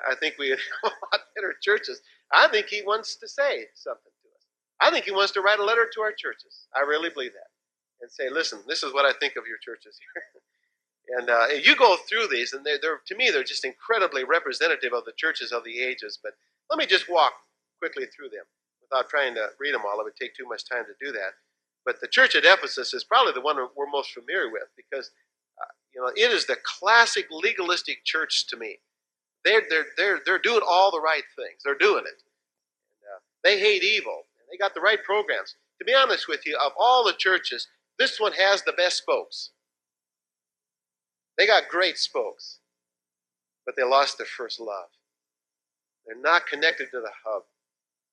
I 0.08 0.14
think 0.14 0.36
we 0.38 0.50
would 0.50 0.58
have 0.82 0.92
a 0.92 1.16
lot 1.16 1.24
better 1.34 1.54
churches. 1.60 2.00
I 2.32 2.48
think 2.48 2.66
He 2.66 2.82
wants 2.82 3.16
to 3.16 3.28
say 3.28 3.66
something 3.74 4.12
to 4.22 4.28
us. 4.28 4.44
I 4.80 4.90
think 4.90 5.04
He 5.04 5.12
wants 5.12 5.32
to 5.32 5.40
write 5.40 5.58
a 5.58 5.64
letter 5.64 5.88
to 5.94 6.00
our 6.02 6.12
churches. 6.12 6.66
I 6.74 6.80
really 6.80 7.10
believe 7.10 7.32
that. 7.32 7.50
And 8.00 8.10
say, 8.10 8.30
listen, 8.30 8.60
this 8.66 8.82
is 8.82 8.94
what 8.94 9.04
I 9.04 9.12
think 9.18 9.36
of 9.36 9.44
your 9.46 9.58
churches 9.60 9.98
here. 9.98 11.18
and 11.18 11.28
uh, 11.28 11.46
you 11.62 11.76
go 11.76 11.96
through 12.08 12.28
these, 12.28 12.52
and 12.52 12.64
they're, 12.64 12.78
they're, 12.80 13.00
to 13.06 13.16
me, 13.16 13.30
they're 13.30 13.44
just 13.44 13.64
incredibly 13.64 14.24
representative 14.24 14.92
of 14.94 15.04
the 15.04 15.12
churches 15.16 15.52
of 15.52 15.64
the 15.64 15.80
ages. 15.80 16.18
But 16.22 16.32
let 16.70 16.78
me 16.78 16.86
just 16.86 17.10
walk 17.10 17.32
quickly 17.78 18.06
through 18.06 18.30
them 18.30 18.44
without 18.80 19.10
trying 19.10 19.34
to 19.34 19.48
read 19.58 19.74
them 19.74 19.82
all. 19.84 20.00
It 20.00 20.04
would 20.04 20.16
take 20.16 20.34
too 20.34 20.46
much 20.48 20.68
time 20.68 20.84
to 20.84 21.04
do 21.04 21.12
that. 21.12 21.34
But 21.84 22.00
the 22.00 22.08
church 22.08 22.34
at 22.34 22.44
Ephesus 22.44 22.92
is 22.92 23.04
probably 23.04 23.32
the 23.32 23.40
one 23.40 23.56
we're 23.76 23.90
most 23.90 24.12
familiar 24.12 24.50
with 24.50 24.68
because 24.76 25.10
uh, 25.60 25.72
you 25.94 26.00
know 26.00 26.08
it 26.14 26.32
is 26.32 26.46
the 26.46 26.56
classic 26.64 27.26
legalistic 27.30 28.04
church 28.04 28.46
to 28.48 28.56
me. 28.56 28.78
They're 29.44 29.62
they're 29.68 29.86
they're 29.96 30.20
they're 30.24 30.38
doing 30.38 30.60
all 30.68 30.90
the 30.90 31.00
right 31.00 31.24
things. 31.36 31.62
They're 31.64 31.74
doing 31.78 32.04
it. 32.06 32.22
And, 32.22 33.02
uh, 33.14 33.20
they 33.42 33.58
hate 33.58 33.82
evil 33.82 34.24
and 34.38 34.46
they 34.50 34.58
got 34.58 34.74
the 34.74 34.80
right 34.80 35.02
programs. 35.02 35.54
To 35.78 35.84
be 35.84 35.94
honest 35.94 36.28
with 36.28 36.46
you, 36.46 36.58
of 36.62 36.72
all 36.78 37.04
the 37.04 37.14
churches, 37.14 37.66
this 37.98 38.20
one 38.20 38.32
has 38.32 38.62
the 38.62 38.72
best 38.72 38.98
spokes. 38.98 39.50
They 41.38 41.46
got 41.46 41.68
great 41.70 41.96
spokes, 41.96 42.58
but 43.64 43.74
they 43.76 43.82
lost 43.82 44.18
their 44.18 44.26
first 44.26 44.60
love. 44.60 44.88
They're 46.06 46.20
not 46.20 46.46
connected 46.46 46.90
to 46.90 47.00
the 47.00 47.10
hub. 47.24 47.44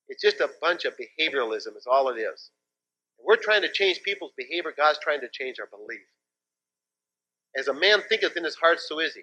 It's 0.08 0.22
just 0.22 0.40
a 0.40 0.50
bunch 0.62 0.86
of 0.86 0.94
behavioralism, 0.94 1.76
is 1.76 1.88
all 1.90 2.08
it 2.10 2.20
is. 2.20 2.52
We're 3.24 3.38
trying 3.38 3.62
to 3.62 3.72
change 3.72 4.02
people's 4.04 4.32
behavior. 4.38 4.74
God's 4.76 5.00
trying 5.02 5.22
to 5.22 5.30
change 5.32 5.60
our 5.60 5.68
belief. 5.68 6.06
As 7.58 7.68
a 7.68 7.74
man 7.74 8.02
thinketh 8.08 8.38
in 8.38 8.44
his 8.44 8.56
heart, 8.56 8.80
so 8.80 9.00
is 9.00 9.14
he. 9.16 9.22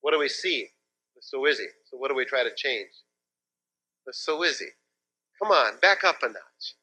What 0.00 0.12
do 0.12 0.18
we 0.18 0.28
see? 0.28 0.68
So 1.20 1.46
is 1.46 1.58
he. 1.58 1.66
So 1.90 1.96
what 1.98 2.08
do 2.08 2.14
we 2.14 2.24
try 2.24 2.42
to 2.42 2.54
change? 2.56 2.90
So 4.12 4.42
is 4.42 4.58
he. 4.58 4.66
Come 5.40 5.52
on, 5.52 5.78
back 5.80 6.04
up 6.04 6.22
a 6.22 6.28
notch. 6.28 6.74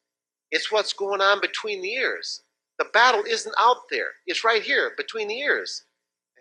It's 0.50 0.72
what's 0.72 0.92
going 0.92 1.20
on 1.20 1.40
between 1.40 1.82
the 1.82 1.92
ears. 1.94 2.42
The 2.78 2.86
battle 2.92 3.24
isn't 3.28 3.54
out 3.58 3.88
there. 3.90 4.12
It's 4.26 4.44
right 4.44 4.62
here, 4.62 4.92
between 4.96 5.28
the 5.28 5.38
ears. 5.38 5.84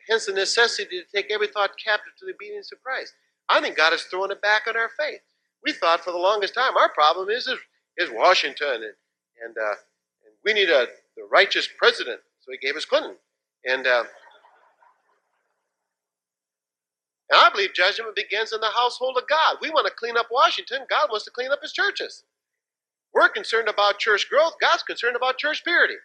Hence 0.08 0.26
the 0.28 0.34
necessity 0.34 1.02
to 1.02 1.06
take 1.14 1.32
every 1.32 1.48
thought 1.48 1.72
captive 1.84 2.14
to 2.20 2.26
the 2.26 2.34
obedience 2.34 2.72
of 2.72 2.82
Christ. 2.82 3.14
I 3.50 3.60
think 3.60 3.76
God 3.76 3.94
is 3.94 4.04
throwing 4.04 4.32
it 4.32 4.42
back 4.42 4.64
on 4.68 4.78
our 4.78 4.90
faith. 4.98 5.22
We 5.64 5.74
thought 5.74 6.04
for 6.04 6.12
the 6.12 6.18
longest 6.18 6.54
time 6.54 6.78
our 6.78 6.90
problem 6.94 7.30
is 7.30 7.48
is, 7.48 7.60
is 7.98 8.10
Washington 8.12 8.84
and 8.84 8.94
and 9.44 9.56
uh, 9.58 9.76
we 10.44 10.54
need 10.54 10.70
a 10.70 10.88
the 11.18 11.24
righteous 11.32 11.68
president. 11.78 12.22
So 12.40 12.52
he 12.52 12.58
gave 12.66 12.78
us 12.78 12.86
Clinton. 12.86 13.16
And, 13.66 13.86
uh, 13.86 14.04
and 17.30 17.42
I 17.42 17.50
believe 17.50 17.74
judgment 17.74 18.16
begins 18.16 18.54
in 18.54 18.62
the 18.62 18.70
household 18.74 19.18
of 19.18 19.28
God. 19.28 19.58
We 19.62 19.72
want 19.72 19.88
to 19.88 19.94
clean 19.94 20.16
up 20.16 20.28
Washington. 20.32 20.86
God 20.90 21.10
wants 21.10 21.26
to 21.26 21.32
clean 21.32 21.52
up 21.52 21.60
his 21.62 21.74
churches. 21.74 22.24
We're 23.14 23.30
concerned 23.30 23.68
about 23.68 24.00
church 24.00 24.30
growth. 24.30 24.54
God's 24.62 24.84
concerned 24.84 25.16
about 25.16 25.38
church 25.38 25.64
purity. 25.64 25.96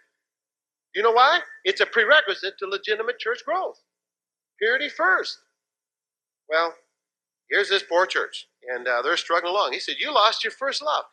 You 0.95 1.03
know 1.03 1.13
why? 1.13 1.41
It's 1.65 1.81
a 1.81 1.87
prerequisite 1.87 2.55
to 2.59 2.67
legitimate 2.67 3.19
church 3.19 3.41
growth. 3.47 3.81
Purity 4.59 4.89
first. 4.89 5.39
Well, 6.49 6.75
here's 7.51 7.69
this 7.69 7.83
poor 7.83 8.07
church, 8.07 8.47
and 8.75 8.87
uh, 8.87 9.03
they're 9.03 9.17
struggling 9.17 9.53
along. 9.53 9.73
He 9.73 9.81
said, 9.81 9.97
You 9.99 10.13
lost 10.13 10.45
your 10.45 10.51
first 10.51 10.83
love. 10.83 11.05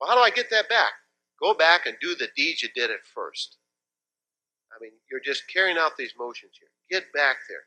Well, 0.00 0.08
how 0.08 0.16
do 0.16 0.22
I 0.22 0.30
get 0.30 0.50
that 0.50 0.68
back? 0.68 0.92
Go 1.40 1.54
back 1.54 1.86
and 1.86 1.96
do 2.00 2.14
the 2.14 2.28
deeds 2.36 2.62
you 2.62 2.68
did 2.74 2.90
at 2.90 3.06
first. 3.14 3.56
I 4.72 4.82
mean, 4.82 4.92
you're 5.10 5.20
just 5.20 5.44
carrying 5.52 5.78
out 5.78 5.96
these 5.96 6.14
motions 6.18 6.52
here. 6.58 6.68
Get 6.90 7.12
back 7.12 7.36
there 7.48 7.64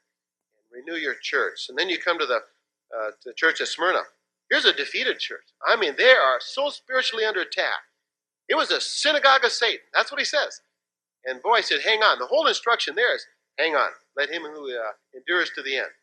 and 0.55 0.85
renew 0.85 0.99
your 0.99 1.15
church. 1.21 1.67
And 1.69 1.77
then 1.77 1.89
you 1.89 1.97
come 1.97 2.19
to 2.19 2.25
the, 2.25 2.41
uh, 2.95 3.11
to 3.11 3.29
the 3.29 3.33
church 3.33 3.61
of 3.61 3.67
Smyrna. 3.67 4.01
Here's 4.49 4.65
a 4.65 4.73
defeated 4.73 5.19
church. 5.19 5.47
I 5.65 5.75
mean, 5.77 5.95
they 5.97 6.11
are 6.11 6.39
so 6.39 6.69
spiritually 6.69 7.25
under 7.25 7.41
attack. 7.41 7.87
It 8.49 8.55
was 8.55 8.71
a 8.71 8.81
synagogue 8.81 9.45
of 9.45 9.51
Satan. 9.51 9.85
That's 9.93 10.11
what 10.11 10.19
he 10.19 10.25
says. 10.25 10.61
And 11.25 11.41
boy, 11.41 11.57
he 11.57 11.63
said, 11.63 11.81
hang 11.81 12.03
on. 12.03 12.19
The 12.19 12.25
whole 12.25 12.47
instruction 12.47 12.95
there 12.95 13.15
is 13.15 13.25
hang 13.57 13.75
on. 13.75 13.91
Let 14.17 14.29
him 14.29 14.41
who 14.41 14.75
uh, 14.75 14.91
endures 15.15 15.51
to 15.55 15.61
the 15.61 15.77
end. 15.77 15.93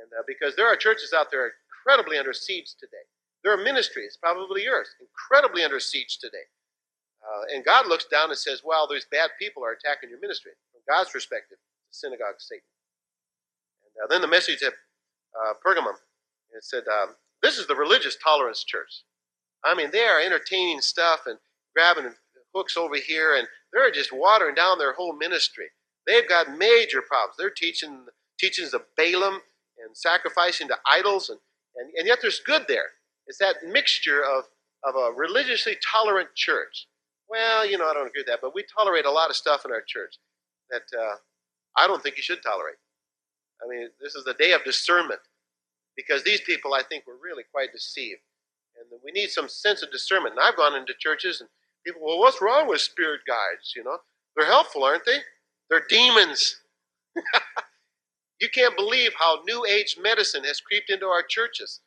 And 0.00 0.10
uh, 0.18 0.22
because 0.26 0.56
there 0.56 0.66
are 0.66 0.76
churches 0.76 1.12
out 1.16 1.30
there 1.30 1.52
incredibly 1.68 2.18
under 2.18 2.32
siege 2.32 2.74
today. 2.80 3.04
There 3.44 3.52
are 3.52 3.62
ministries, 3.62 4.18
probably 4.20 4.64
yours, 4.64 4.88
incredibly 5.00 5.64
under 5.64 5.80
siege 5.80 6.18
today. 6.18 6.46
Uh, 7.22 7.54
and 7.54 7.64
God 7.64 7.86
looks 7.86 8.06
down 8.06 8.30
and 8.30 8.38
says, 8.38 8.62
well, 8.64 8.88
these 8.88 9.06
bad 9.10 9.30
people 9.38 9.64
are 9.64 9.72
attacking 9.72 10.10
your 10.10 10.20
ministry. 10.20 10.52
From 10.72 10.82
God's 10.88 11.10
perspective, 11.10 11.58
the 11.58 11.94
synagogue 11.94 12.34
of 12.36 12.42
Satan. 12.42 12.66
And 13.86 14.04
uh, 14.04 14.06
then 14.12 14.20
the 14.20 14.28
message 14.28 14.62
at 14.62 14.72
uh, 14.72 15.54
Pergamum, 15.64 15.94
it 16.54 16.64
said, 16.64 16.84
um, 16.88 17.14
this 17.42 17.58
is 17.58 17.66
the 17.66 17.76
religious 17.76 18.16
tolerance 18.16 18.64
church. 18.64 19.02
I 19.64 19.74
mean, 19.74 19.90
they 19.92 20.04
are 20.04 20.20
entertaining 20.20 20.80
stuff 20.80 21.20
and 21.26 21.38
grabbing 21.74 22.12
hooks 22.54 22.76
over 22.76 22.96
here, 22.96 23.36
and 23.36 23.46
they're 23.72 23.90
just 23.90 24.12
watering 24.12 24.54
down 24.54 24.78
their 24.78 24.92
whole 24.92 25.16
ministry. 25.16 25.66
They've 26.06 26.28
got 26.28 26.56
major 26.58 27.00
problems. 27.00 27.36
They're 27.38 27.50
teaching 27.50 28.06
teachings 28.38 28.74
of 28.74 28.82
Balaam 28.96 29.40
and 29.78 29.96
sacrificing 29.96 30.68
to 30.68 30.76
idols, 30.86 31.30
and, 31.30 31.38
and, 31.76 31.90
and 31.96 32.06
yet 32.06 32.18
there's 32.20 32.40
good 32.40 32.64
there. 32.68 32.90
It's 33.26 33.38
that 33.38 33.56
mixture 33.66 34.22
of, 34.22 34.44
of 34.84 34.96
a 34.96 35.12
religiously 35.16 35.76
tolerant 35.92 36.30
church 36.34 36.86
well, 37.32 37.66
you 37.66 37.78
know, 37.78 37.88
I 37.88 37.94
don't 37.94 38.06
agree 38.06 38.20
with 38.20 38.26
that, 38.26 38.40
but 38.42 38.54
we 38.54 38.62
tolerate 38.76 39.06
a 39.06 39.10
lot 39.10 39.30
of 39.30 39.36
stuff 39.36 39.64
in 39.64 39.72
our 39.72 39.80
church 39.80 40.16
that 40.70 40.82
uh, 40.92 41.16
I 41.78 41.86
don't 41.86 42.02
think 42.02 42.18
you 42.18 42.22
should 42.22 42.42
tolerate. 42.42 42.76
I 43.64 43.68
mean, 43.68 43.88
this 44.02 44.14
is 44.14 44.24
the 44.24 44.34
day 44.34 44.52
of 44.52 44.62
discernment 44.64 45.20
because 45.96 46.22
these 46.24 46.42
people, 46.42 46.74
I 46.74 46.82
think, 46.82 47.06
were 47.06 47.16
really 47.22 47.44
quite 47.50 47.72
deceived. 47.72 48.20
And 48.76 49.00
we 49.02 49.12
need 49.12 49.30
some 49.30 49.48
sense 49.48 49.82
of 49.82 49.90
discernment. 49.90 50.34
And 50.36 50.44
I've 50.44 50.56
gone 50.56 50.74
into 50.74 50.92
churches 50.98 51.40
and 51.40 51.48
people, 51.86 52.02
well, 52.04 52.18
what's 52.18 52.42
wrong 52.42 52.68
with 52.68 52.82
spirit 52.82 53.20
guides? 53.26 53.72
You 53.74 53.84
know, 53.84 53.96
they're 54.36 54.46
helpful, 54.46 54.84
aren't 54.84 55.06
they? 55.06 55.18
They're 55.70 55.86
demons. 55.88 56.56
you 58.40 58.48
can't 58.52 58.76
believe 58.76 59.12
how 59.18 59.40
New 59.46 59.64
Age 59.64 59.96
medicine 60.02 60.44
has 60.44 60.60
creeped 60.60 60.90
into 60.90 61.06
our 61.06 61.22
churches. 61.26 61.80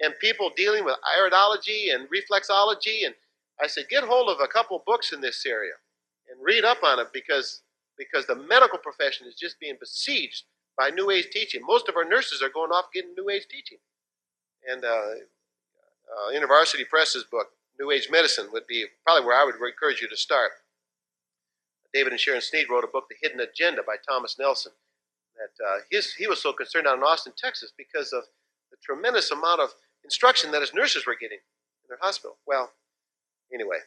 And 0.00 0.14
people 0.20 0.52
dealing 0.56 0.84
with 0.84 0.96
iridology 1.18 1.94
and 1.94 2.06
reflexology 2.10 3.06
and 3.06 3.14
I 3.62 3.66
said, 3.66 3.84
get 3.88 4.04
hold 4.04 4.28
of 4.28 4.40
a 4.40 4.48
couple 4.48 4.82
books 4.86 5.12
in 5.12 5.20
this 5.20 5.44
area 5.46 5.74
and 6.30 6.44
read 6.44 6.64
up 6.64 6.82
on 6.82 6.98
it 6.98 7.08
because 7.12 7.62
because 7.96 8.26
the 8.26 8.34
medical 8.34 8.78
profession 8.78 9.26
is 9.26 9.36
just 9.36 9.60
being 9.60 9.76
besieged 9.78 10.44
by 10.76 10.90
New 10.90 11.10
Age 11.10 11.28
teaching. 11.30 11.60
Most 11.64 11.88
of 11.88 11.96
our 11.96 12.04
nurses 12.04 12.42
are 12.42 12.48
going 12.48 12.72
off 12.72 12.86
getting 12.92 13.14
New 13.16 13.30
Age 13.30 13.46
teaching. 13.48 13.78
And 14.68 14.84
uh, 14.84 14.88
uh, 14.88 16.30
University 16.32 16.84
Press's 16.84 17.24
book, 17.24 17.48
New 17.78 17.90
Age 17.90 18.08
Medicine, 18.10 18.48
would 18.52 18.66
be 18.66 18.86
probably 19.06 19.24
where 19.26 19.40
I 19.40 19.44
would 19.44 19.54
encourage 19.54 20.00
you 20.00 20.08
to 20.08 20.16
start. 20.16 20.50
David 21.92 22.12
and 22.12 22.20
Sharon 22.20 22.40
Sneed 22.40 22.66
wrote 22.68 22.82
a 22.82 22.88
book, 22.88 23.04
The 23.08 23.16
Hidden 23.22 23.40
Agenda 23.40 23.82
by 23.86 23.94
Thomas 24.08 24.36
Nelson. 24.38 24.72
That 25.36 25.64
uh, 25.64 25.78
his, 25.90 26.14
he 26.14 26.26
was 26.26 26.42
so 26.42 26.52
concerned 26.52 26.86
out 26.86 26.96
in 26.96 27.04
Austin, 27.04 27.32
Texas, 27.36 27.72
because 27.76 28.12
of 28.12 28.24
the 28.70 28.76
tremendous 28.82 29.30
amount 29.30 29.60
of 29.60 29.70
instruction 30.02 30.50
that 30.50 30.60
his 30.60 30.74
nurses 30.74 31.06
were 31.06 31.14
getting 31.14 31.38
in 31.38 31.88
their 31.88 31.98
hospital. 32.00 32.36
Well, 32.46 32.72
anyway, 33.52 33.78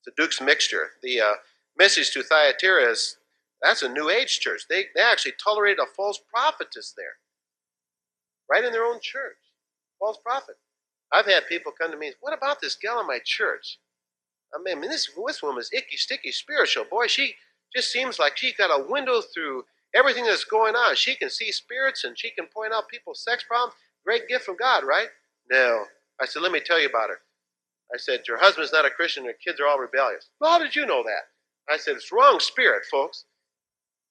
it's 0.00 0.08
a 0.08 0.20
Duke's 0.20 0.40
mixture. 0.40 0.90
The 1.02 1.20
uh, 1.20 1.34
message 1.78 2.12
to 2.12 2.22
Thyatira 2.22 2.90
is 2.90 3.16
that's 3.62 3.82
a 3.82 3.88
New 3.88 4.10
Age 4.10 4.40
church. 4.40 4.62
They, 4.68 4.86
they 4.94 5.02
actually 5.02 5.32
tolerated 5.42 5.78
a 5.78 5.86
false 5.96 6.20
prophetess 6.32 6.94
there, 6.96 7.16
right 8.50 8.64
in 8.64 8.72
their 8.72 8.84
own 8.84 9.00
church. 9.00 9.36
False 9.98 10.18
prophet. 10.22 10.56
I've 11.12 11.26
had 11.26 11.46
people 11.48 11.72
come 11.72 11.90
to 11.92 11.96
me, 11.96 12.12
what 12.20 12.36
about 12.36 12.60
this 12.60 12.76
gal 12.76 13.00
in 13.00 13.06
my 13.06 13.20
church? 13.24 13.78
I 14.54 14.58
mean, 14.62 14.80
this, 14.82 15.08
this 15.26 15.42
woman's 15.42 15.70
icky, 15.72 15.96
sticky, 15.96 16.32
spiritual. 16.32 16.84
Boy, 16.90 17.06
she 17.06 17.34
just 17.74 17.92
seems 17.92 18.18
like 18.18 18.36
she's 18.36 18.56
got 18.56 18.78
a 18.78 18.84
window 18.88 19.20
through 19.20 19.64
everything 19.94 20.24
that's 20.24 20.44
going 20.44 20.74
on. 20.74 20.94
She 20.96 21.14
can 21.16 21.30
see 21.30 21.50
spirits 21.52 22.04
and 22.04 22.18
she 22.18 22.30
can 22.30 22.46
point 22.54 22.72
out 22.72 22.88
people's 22.88 23.22
sex 23.24 23.44
problems. 23.46 23.74
Great 24.04 24.28
gift 24.28 24.44
from 24.44 24.56
God, 24.56 24.84
right? 24.84 25.08
No. 25.50 25.84
I 26.20 26.26
said, 26.26 26.42
let 26.42 26.52
me 26.52 26.60
tell 26.60 26.80
you 26.80 26.88
about 26.88 27.10
her. 27.10 27.20
I 27.94 27.96
said, 27.96 28.22
your 28.26 28.38
husband's 28.38 28.72
not 28.72 28.84
a 28.84 28.90
Christian, 28.90 29.24
your 29.24 29.34
kids 29.34 29.60
are 29.60 29.68
all 29.68 29.78
rebellious. 29.78 30.28
Well, 30.40 30.50
how 30.50 30.58
did 30.58 30.74
you 30.74 30.84
know 30.84 31.04
that? 31.04 31.72
I 31.72 31.76
said, 31.78 31.94
it's 31.94 32.10
wrong 32.10 32.40
spirit, 32.40 32.82
folks. 32.90 33.24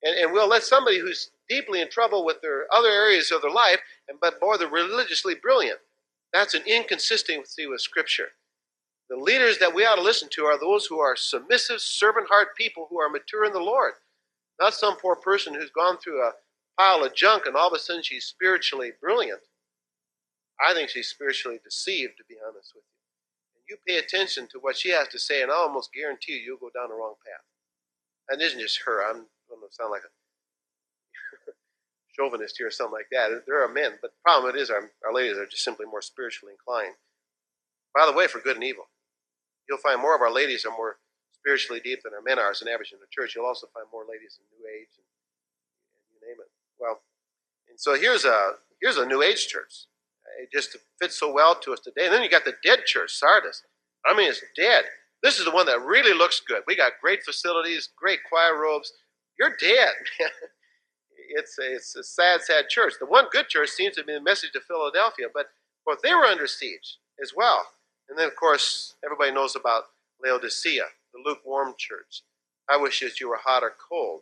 And, 0.02 0.18
and 0.18 0.32
we'll 0.32 0.48
let 0.48 0.64
somebody 0.64 1.00
who's 1.00 1.32
deeply 1.50 1.82
in 1.82 1.90
trouble 1.90 2.24
with 2.24 2.42
their 2.42 2.66
other 2.74 2.90
areas 2.90 3.30
of 3.32 3.42
their 3.42 3.52
life, 3.52 3.80
and 4.08 4.20
but 4.22 4.40
more 4.42 4.58
they're 4.58 4.70
religiously 4.70 5.36
brilliant. 5.36 5.80
That's 6.32 6.54
an 6.54 6.64
inconsistency 6.66 7.68
with 7.68 7.82
Scripture. 7.82 8.30
The 9.10 9.18
leaders 9.18 9.60
that 9.60 9.76
we 9.76 9.86
ought 9.86 9.96
to 9.96 10.02
listen 10.02 10.30
to 10.32 10.46
are 10.46 10.58
those 10.58 10.86
who 10.86 11.00
are 11.00 11.16
submissive, 11.18 11.82
servant 11.82 12.28
heart 12.30 12.56
people 12.58 12.88
who 12.90 13.00
are 13.02 13.10
mature 13.10 13.44
in 13.44 13.52
the 13.52 13.60
Lord. 13.60 13.94
Not 14.60 14.74
some 14.74 14.96
poor 14.96 15.16
person 15.16 15.54
who's 15.54 15.70
gone 15.70 15.98
through 15.98 16.22
a 16.22 16.32
pile 16.80 17.04
of 17.04 17.14
junk 17.14 17.46
and 17.46 17.56
all 17.56 17.68
of 17.68 17.74
a 17.74 17.80
sudden 17.80 18.02
she's 18.02 18.26
spiritually 18.26 18.92
brilliant. 19.00 19.42
I 20.66 20.74
think 20.74 20.90
she's 20.90 21.10
spiritually 21.10 21.60
deceived, 21.64 22.14
to 22.18 22.24
be 22.28 22.36
honest 22.48 22.72
with 22.74 22.84
you. 22.84 22.93
You 23.70 23.78
pay 23.88 23.98
attention 23.98 24.48
to 24.52 24.60
what 24.60 24.78
she 24.78 24.90
has 24.92 25.08
to 25.10 25.20
say, 25.20 25.42
and 25.42 25.52
I 25.52 25.56
almost 25.56 25.94
guarantee 25.94 26.34
you 26.34 26.40
you'll 26.40 26.58
go 26.58 26.72
down 26.74 26.90
the 26.90 26.96
wrong 26.96 27.16
path. 27.26 27.46
And 28.30 28.42
it 28.42 28.46
isn't 28.46 28.60
just 28.60 28.82
her. 28.86 29.04
I'm 29.04 29.28
going 29.48 29.62
to 29.62 29.72
sound 29.72 29.92
like 29.92 30.04
a 30.04 30.12
chauvinist 32.16 32.56
here 32.58 32.68
or 32.68 32.72
something 32.72 32.94
like 32.94 33.12
that. 33.12 33.44
There 33.48 33.64
are 33.64 33.72
men, 33.72 34.00
but 34.02 34.12
the 34.12 34.24
problem 34.24 34.56
it 34.56 34.60
is 34.60 34.70
our, 34.70 34.92
our 35.06 35.14
ladies 35.14 35.38
are 35.38 35.46
just 35.46 35.64
simply 35.64 35.86
more 35.86 36.02
spiritually 36.02 36.54
inclined. 36.54 36.96
By 37.96 38.06
the 38.06 38.16
way, 38.18 38.28
for 38.28 38.40
good 38.40 38.56
and 38.56 38.64
evil. 38.64 38.90
You'll 39.70 39.78
find 39.78 40.02
more 40.02 40.16
of 40.16 40.22
our 40.22 40.32
ladies 40.32 40.66
are 40.66 40.76
more 40.76 40.98
spiritually 41.32 41.82
deep 41.84 42.04
than 42.04 42.14
our 42.14 42.22
men 42.22 42.40
are 42.40 42.52
as 42.52 42.62
an 42.62 42.68
average 42.68 42.92
in 42.92 43.00
the 43.00 43.12
church. 43.12 43.36
You'll 43.36 43.46
also 43.46 43.68
find 43.74 43.86
more 43.92 44.04
ladies 44.10 44.40
in 44.40 44.46
New 44.56 44.68
Age 44.68 44.92
and, 44.96 45.08
and 46.00 46.08
you 46.12 46.28
name 46.28 46.40
it. 46.40 46.52
Well, 46.80 47.02
and 47.70 47.80
so 47.80 47.96
here's 47.96 48.26
a 48.26 48.54
here's 48.82 48.98
a 48.98 49.06
New 49.06 49.22
Age 49.22 49.48
church. 49.48 49.88
It 50.42 50.50
just 50.52 50.78
fits 51.02 51.20
so 51.20 51.32
well 51.32 51.56
to 51.56 51.74
us 51.74 51.80
today. 51.80 52.06
And 52.06 52.14
then 52.14 52.24
you 52.24 52.30
got 52.30 52.46
the 52.46 52.56
dead 52.64 52.86
church, 52.86 53.12
Sardis. 53.14 53.64
I 54.06 54.16
mean, 54.16 54.30
it's 54.30 54.44
dead. 54.56 54.86
This 55.22 55.40
is 55.40 55.46
the 55.46 55.52
one 55.52 55.66
that 55.68 55.82
really 55.82 56.16
looks 56.16 56.42
good. 56.46 56.64
We 56.68 56.76
got 56.76 56.94
great 57.02 57.24
facilities, 57.24 57.90
great 57.98 58.20
choir 58.28 58.60
robes. 58.60 58.92
You're 59.40 59.56
dead, 59.60 59.94
man. 60.20 60.30
It's 61.30 61.58
a, 61.58 61.74
it's 61.76 61.96
a 61.96 62.04
sad, 62.04 62.42
sad 62.42 62.70
church. 62.70 62.94
The 63.00 63.06
one 63.06 63.26
good 63.32 63.48
church 63.48 63.70
seems 63.70 63.96
to 63.96 64.04
be 64.04 64.14
the 64.14 64.22
message 64.22 64.52
to 64.52 64.60
Philadelphia, 64.60 65.28
but 65.34 65.48
well, 65.86 65.98
they 66.04 66.14
were 66.14 66.26
under 66.26 66.48
siege 66.48 66.98
as 67.22 67.34
well. 67.36 67.66
And 68.10 68.20
then, 68.20 68.28
of 68.28 68.36
course, 68.36 68.96
everybody 69.04 69.32
knows 69.32 69.56
about 69.56 69.84
Laodicea, 70.24 70.84
the 71.14 71.22
lukewarm 71.26 71.74
church. 71.78 72.22
I 72.70 72.78
wish 72.78 73.00
that 73.00 73.20
you 73.20 73.30
were 73.30 73.40
hot 73.44 73.64
or 73.64 73.74
cold. 73.90 74.22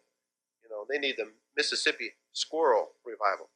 You 0.63 0.69
know, 0.69 0.85
they 0.89 0.99
need 0.99 1.15
the 1.17 1.31
Mississippi 1.57 2.11
squirrel 2.33 2.89
revival. 3.05 3.49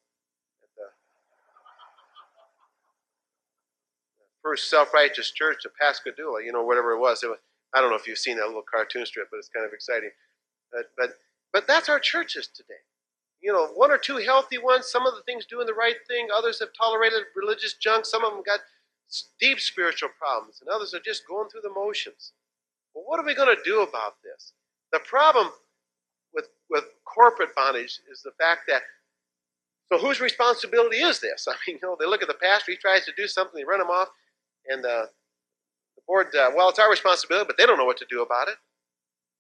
First 4.46 4.70
self-righteous 4.70 5.32
church 5.32 5.66
of 5.66 5.72
Pascagoula, 5.76 6.44
you 6.46 6.54
know, 6.54 6.64
whatever 6.64 6.92
it 6.92 7.00
was. 7.00 7.24
it 7.24 7.28
was. 7.28 7.40
I 7.74 7.82
don't 7.82 7.90
know 7.90 7.96
if 7.96 8.08
you've 8.08 8.20
seen 8.20 8.38
that 8.38 8.46
little 8.46 8.62
cartoon 8.62 9.06
strip, 9.06 9.30
but 9.32 9.38
it's 9.38 9.50
kind 9.50 9.66
of 9.66 9.74
exciting. 9.74 10.12
But 10.72 10.92
but 10.96 11.18
but 11.52 11.68
that's 11.68 11.90
our 11.90 12.00
churches 12.00 12.48
today. 12.48 12.86
You 13.42 13.52
know, 13.52 13.68
one 13.68 13.92
or 13.92 13.98
two 13.98 14.18
healthy 14.18 14.60
ones. 14.60 14.86
Some 14.86 15.08
of 15.08 15.16
the 15.16 15.24
things 15.24 15.46
doing 15.46 15.66
the 15.66 15.74
right 15.74 15.96
thing. 16.08 16.28
Others 16.34 16.60
have 16.60 16.70
tolerated 16.80 17.24
religious 17.36 17.74
junk. 17.74 18.06
Some 18.06 18.24
of 18.24 18.32
them 18.32 18.44
got 18.46 18.60
deep 19.40 19.60
spiritual 19.60 20.10
problems, 20.18 20.62
and 20.62 20.70
others 20.70 20.94
are 20.94 21.00
just 21.00 21.28
going 21.28 21.50
through 21.50 21.62
the 21.62 21.74
motions. 21.74 22.34
Well, 22.94 23.04
what 23.06 23.20
are 23.20 23.26
we 23.26 23.36
going 23.36 23.56
to 23.56 23.62
do 23.64 23.82
about 23.82 24.16
this? 24.24 24.54
The 24.92 25.00
problem 25.00 25.50
with, 26.34 26.50
with 26.70 26.86
corporate 27.04 27.54
bondage 27.56 28.00
is 28.12 28.22
the 28.24 28.32
fact 28.40 28.62
that, 28.68 28.82
so 29.92 30.00
whose 30.00 30.22
responsibility 30.22 30.98
is 30.98 31.20
this? 31.20 31.48
I 31.50 31.56
mean, 31.68 31.80
you 31.82 31.88
know, 31.88 31.98
they 32.00 32.06
look 32.08 32.22
at 32.22 32.28
the 32.28 32.36
pastor, 32.36 32.72
he 32.72 32.78
tries 32.78 33.06
to 33.06 33.12
do 33.18 33.28
something, 33.28 33.60
they 33.60 33.66
run 33.66 33.82
him 33.82 33.88
off, 33.88 34.10
and 34.70 34.86
uh, 34.86 35.06
the 35.96 36.02
board, 36.08 36.28
uh, 36.36 36.52
well, 36.56 36.70
it's 36.70 36.80
our 36.80 36.90
responsibility, 36.90 37.46
but 37.48 37.58
they 37.58 37.66
don't 37.66 37.78
know 37.78 37.86
what 37.86 37.98
to 37.98 38.06
do 38.10 38.22
about 38.22 38.48
it. 38.48 38.56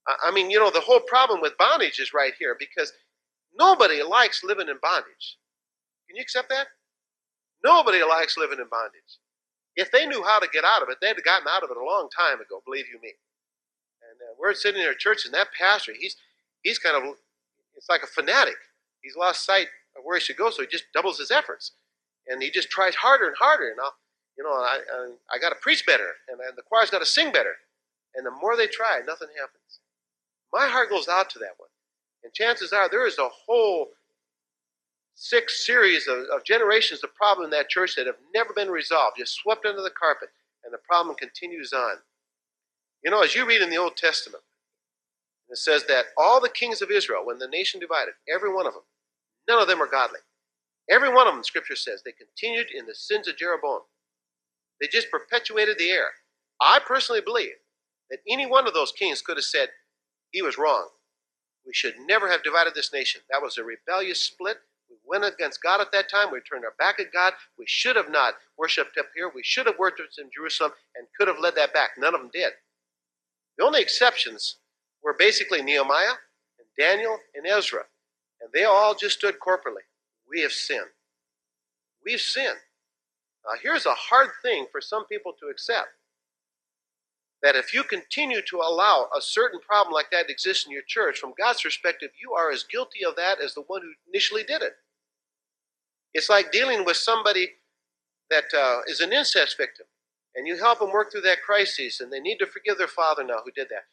I, 0.07 0.29
I 0.29 0.31
mean, 0.31 0.49
you 0.49 0.59
know, 0.59 0.69
the 0.69 0.81
whole 0.81 0.99
problem 0.99 1.41
with 1.41 1.57
bondage 1.57 1.99
is 1.99 2.13
right 2.13 2.33
here 2.37 2.55
because 2.57 2.93
nobody 3.57 4.03
likes 4.03 4.43
living 4.43 4.69
in 4.69 4.77
bondage. 4.81 5.37
Can 6.07 6.15
you 6.15 6.21
accept 6.21 6.49
that? 6.49 6.67
Nobody 7.63 8.03
likes 8.03 8.37
living 8.37 8.59
in 8.59 8.67
bondage. 8.69 9.19
If 9.75 9.91
they 9.91 10.05
knew 10.05 10.23
how 10.23 10.39
to 10.39 10.47
get 10.53 10.63
out 10.63 10.81
of 10.81 10.89
it, 10.89 10.97
they'd 11.01 11.15
have 11.15 11.23
gotten 11.23 11.47
out 11.49 11.63
of 11.63 11.69
it 11.71 11.77
a 11.77 11.83
long 11.83 12.07
time 12.15 12.39
ago, 12.39 12.61
believe 12.65 12.85
you 12.87 12.99
me. 13.01 13.13
And 14.01 14.21
uh, 14.21 14.35
we're 14.39 14.53
sitting 14.53 14.81
in 14.81 14.87
our 14.87 14.93
church, 14.93 15.25
and 15.25 15.33
that 15.33 15.47
pastor, 15.59 15.93
he's 15.99 16.15
he's 16.61 16.79
kind 16.79 16.95
of 16.95 17.15
it's 17.75 17.89
like 17.89 18.03
a 18.03 18.07
fanatic. 18.07 18.55
He's 19.01 19.15
lost 19.15 19.45
sight 19.45 19.67
of 19.97 20.03
where 20.03 20.17
he 20.17 20.21
should 20.21 20.37
go, 20.37 20.49
so 20.49 20.61
he 20.61 20.67
just 20.67 20.85
doubles 20.93 21.19
his 21.19 21.31
efforts, 21.31 21.71
and 22.27 22.41
he 22.41 22.49
just 22.49 22.69
tries 22.69 22.95
harder 22.95 23.27
and 23.27 23.35
harder. 23.37 23.69
And 23.69 23.79
I'll, 23.81 23.95
you 24.37 24.43
know, 24.43 24.51
I 24.51 24.79
I, 24.91 25.35
I 25.35 25.39
got 25.39 25.49
to 25.49 25.55
preach 25.61 25.85
better, 25.85 26.13
and, 26.29 26.39
the 26.55 26.61
choir's 26.63 26.89
got 26.89 26.99
to 26.99 27.05
sing 27.05 27.31
better. 27.31 27.55
And 28.15 28.25
the 28.25 28.31
more 28.31 28.55
they 28.55 28.67
try, 28.67 29.01
nothing 29.05 29.27
happens. 29.37 29.79
My 30.53 30.67
heart 30.67 30.89
goes 30.89 31.07
out 31.09 31.29
to 31.31 31.39
that 31.39 31.55
one, 31.57 31.69
and 32.23 32.33
chances 32.33 32.71
are 32.71 32.89
there 32.89 33.07
is 33.07 33.17
a 33.17 33.29
whole 33.29 33.89
six 35.15 35.65
series 35.65 36.07
of, 36.07 36.19
of 36.33 36.43
generations 36.43 37.03
of 37.03 37.15
problems 37.15 37.47
in 37.47 37.51
that 37.51 37.69
church 37.69 37.95
that 37.95 38.05
have 38.05 38.15
never 38.33 38.53
been 38.53 38.69
resolved, 38.69 39.17
just 39.17 39.35
swept 39.35 39.65
under 39.65 39.81
the 39.81 39.89
carpet, 39.89 40.29
and 40.63 40.73
the 40.73 40.77
problem 40.77 41.15
continues 41.15 41.73
on. 41.73 41.97
You 43.03 43.11
know, 43.11 43.23
as 43.23 43.35
you 43.35 43.45
read 43.45 43.61
in 43.61 43.69
the 43.69 43.77
Old 43.77 43.95
Testament, 43.95 44.43
it 45.49 45.57
says 45.57 45.85
that 45.87 46.05
all 46.17 46.41
the 46.41 46.49
kings 46.49 46.81
of 46.81 46.91
Israel, 46.91 47.25
when 47.25 47.37
the 47.37 47.47
nation 47.47 47.79
divided, 47.79 48.15
every 48.33 48.53
one 48.53 48.65
of 48.65 48.73
them, 48.73 48.81
none 49.47 49.61
of 49.61 49.67
them 49.67 49.81
are 49.81 49.87
godly. 49.87 50.19
Every 50.89 51.13
one 51.13 51.27
of 51.27 51.33
them, 51.33 51.43
Scripture 51.43 51.75
says, 51.75 52.01
they 52.03 52.11
continued 52.11 52.67
in 52.75 52.85
the 52.85 52.95
sins 52.95 53.27
of 53.27 53.37
Jeroboam. 53.37 53.81
They 54.79 54.87
just 54.87 55.11
perpetuated 55.11 55.77
the 55.77 55.89
error. 55.89 56.11
I 56.61 56.79
personally 56.85 57.21
believe 57.21 57.53
that 58.09 58.19
any 58.29 58.45
one 58.45 58.67
of 58.67 58.73
those 58.73 58.91
kings 58.91 59.21
could 59.21 59.37
have 59.37 59.45
said, 59.45 59.69
he 60.31 60.41
was 60.41 60.57
wrong. 60.57 60.89
We 61.65 61.73
should 61.73 61.95
never 62.07 62.29
have 62.29 62.43
divided 62.43 62.75
this 62.75 62.93
nation. 62.93 63.21
That 63.29 63.41
was 63.41 63.57
a 63.57 63.63
rebellious 63.63 64.21
split. 64.21 64.57
We 64.89 64.97
went 65.05 65.25
against 65.25 65.63
God 65.63 65.81
at 65.81 65.91
that 65.93 66.09
time. 66.09 66.31
We 66.31 66.39
turned 66.41 66.63
our 66.63 66.75
back 66.77 66.99
at 66.99 67.11
God. 67.11 67.33
We 67.57 67.65
should 67.67 67.95
have 67.95 68.11
not 68.11 68.35
worshipped 68.57 68.97
up 68.97 69.07
here. 69.15 69.31
We 69.33 69.41
should 69.43 69.65
have 69.65 69.79
worshipped 69.79 70.19
in 70.19 70.29
Jerusalem 70.35 70.71
and 70.95 71.07
could 71.17 71.27
have 71.27 71.39
led 71.39 71.55
that 71.55 71.73
back. 71.73 71.91
None 71.97 72.13
of 72.13 72.21
them 72.21 72.29
did. 72.31 72.51
The 73.57 73.65
only 73.65 73.81
exceptions 73.81 74.57
were 75.03 75.15
basically 75.17 75.61
Nehemiah 75.61 76.17
and 76.59 76.67
Daniel 76.77 77.17
and 77.33 77.47
Ezra. 77.47 77.83
And 78.41 78.51
they 78.53 78.65
all 78.65 78.93
just 78.93 79.17
stood 79.17 79.39
corporately. 79.39 79.85
We 80.29 80.41
have 80.41 80.51
sinned. 80.51 80.91
We've 82.05 82.21
sinned. 82.21 82.59
Now, 83.45 83.59
here's 83.61 83.85
a 83.85 83.93
hard 83.93 84.29
thing 84.41 84.65
for 84.71 84.81
some 84.81 85.05
people 85.05 85.33
to 85.39 85.47
accept 85.47 85.89
that 87.43 87.55
if 87.55 87.73
you 87.73 87.83
continue 87.83 88.41
to 88.41 88.57
allow 88.57 89.07
a 89.15 89.21
certain 89.21 89.59
problem 89.59 89.93
like 89.93 90.09
that 90.11 90.27
to 90.27 90.33
exist 90.33 90.65
in 90.65 90.71
your 90.71 90.81
church, 90.87 91.19
from 91.19 91.33
God's 91.37 91.61
perspective, 91.61 92.09
you 92.19 92.33
are 92.33 92.49
as 92.49 92.63
guilty 92.63 93.05
of 93.05 93.15
that 93.17 93.39
as 93.39 93.53
the 93.53 93.61
one 93.61 93.81
who 93.81 93.91
initially 94.11 94.43
did 94.43 94.63
it. 94.63 94.73
It's 96.13 96.29
like 96.29 96.51
dealing 96.51 96.85
with 96.85 96.97
somebody 96.97 97.49
that 98.31 98.45
uh, 98.57 98.79
is 98.87 98.99
an 98.99 99.13
incest 99.13 99.57
victim, 99.57 99.85
and 100.35 100.47
you 100.47 100.57
help 100.57 100.79
them 100.79 100.91
work 100.91 101.11
through 101.11 101.21
that 101.21 101.43
crisis, 101.43 101.99
and 101.99 102.11
they 102.11 102.19
need 102.19 102.37
to 102.37 102.47
forgive 102.47 102.79
their 102.79 102.87
father 102.87 103.23
now 103.23 103.39
who 103.43 103.51
did 103.51 103.69
that. 103.69 103.83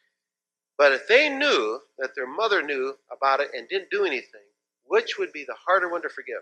But 0.77 0.93
if 0.93 1.07
they 1.07 1.29
knew 1.29 1.79
that 1.99 2.15
their 2.15 2.25
mother 2.25 2.63
knew 2.63 2.95
about 3.15 3.39
it 3.39 3.51
and 3.53 3.67
didn't 3.67 3.91
do 3.91 4.05
anything, 4.05 4.41
which 4.85 5.19
would 5.19 5.31
be 5.31 5.43
the 5.45 5.55
harder 5.67 5.89
one 5.89 6.01
to 6.01 6.09
forgive? 6.09 6.41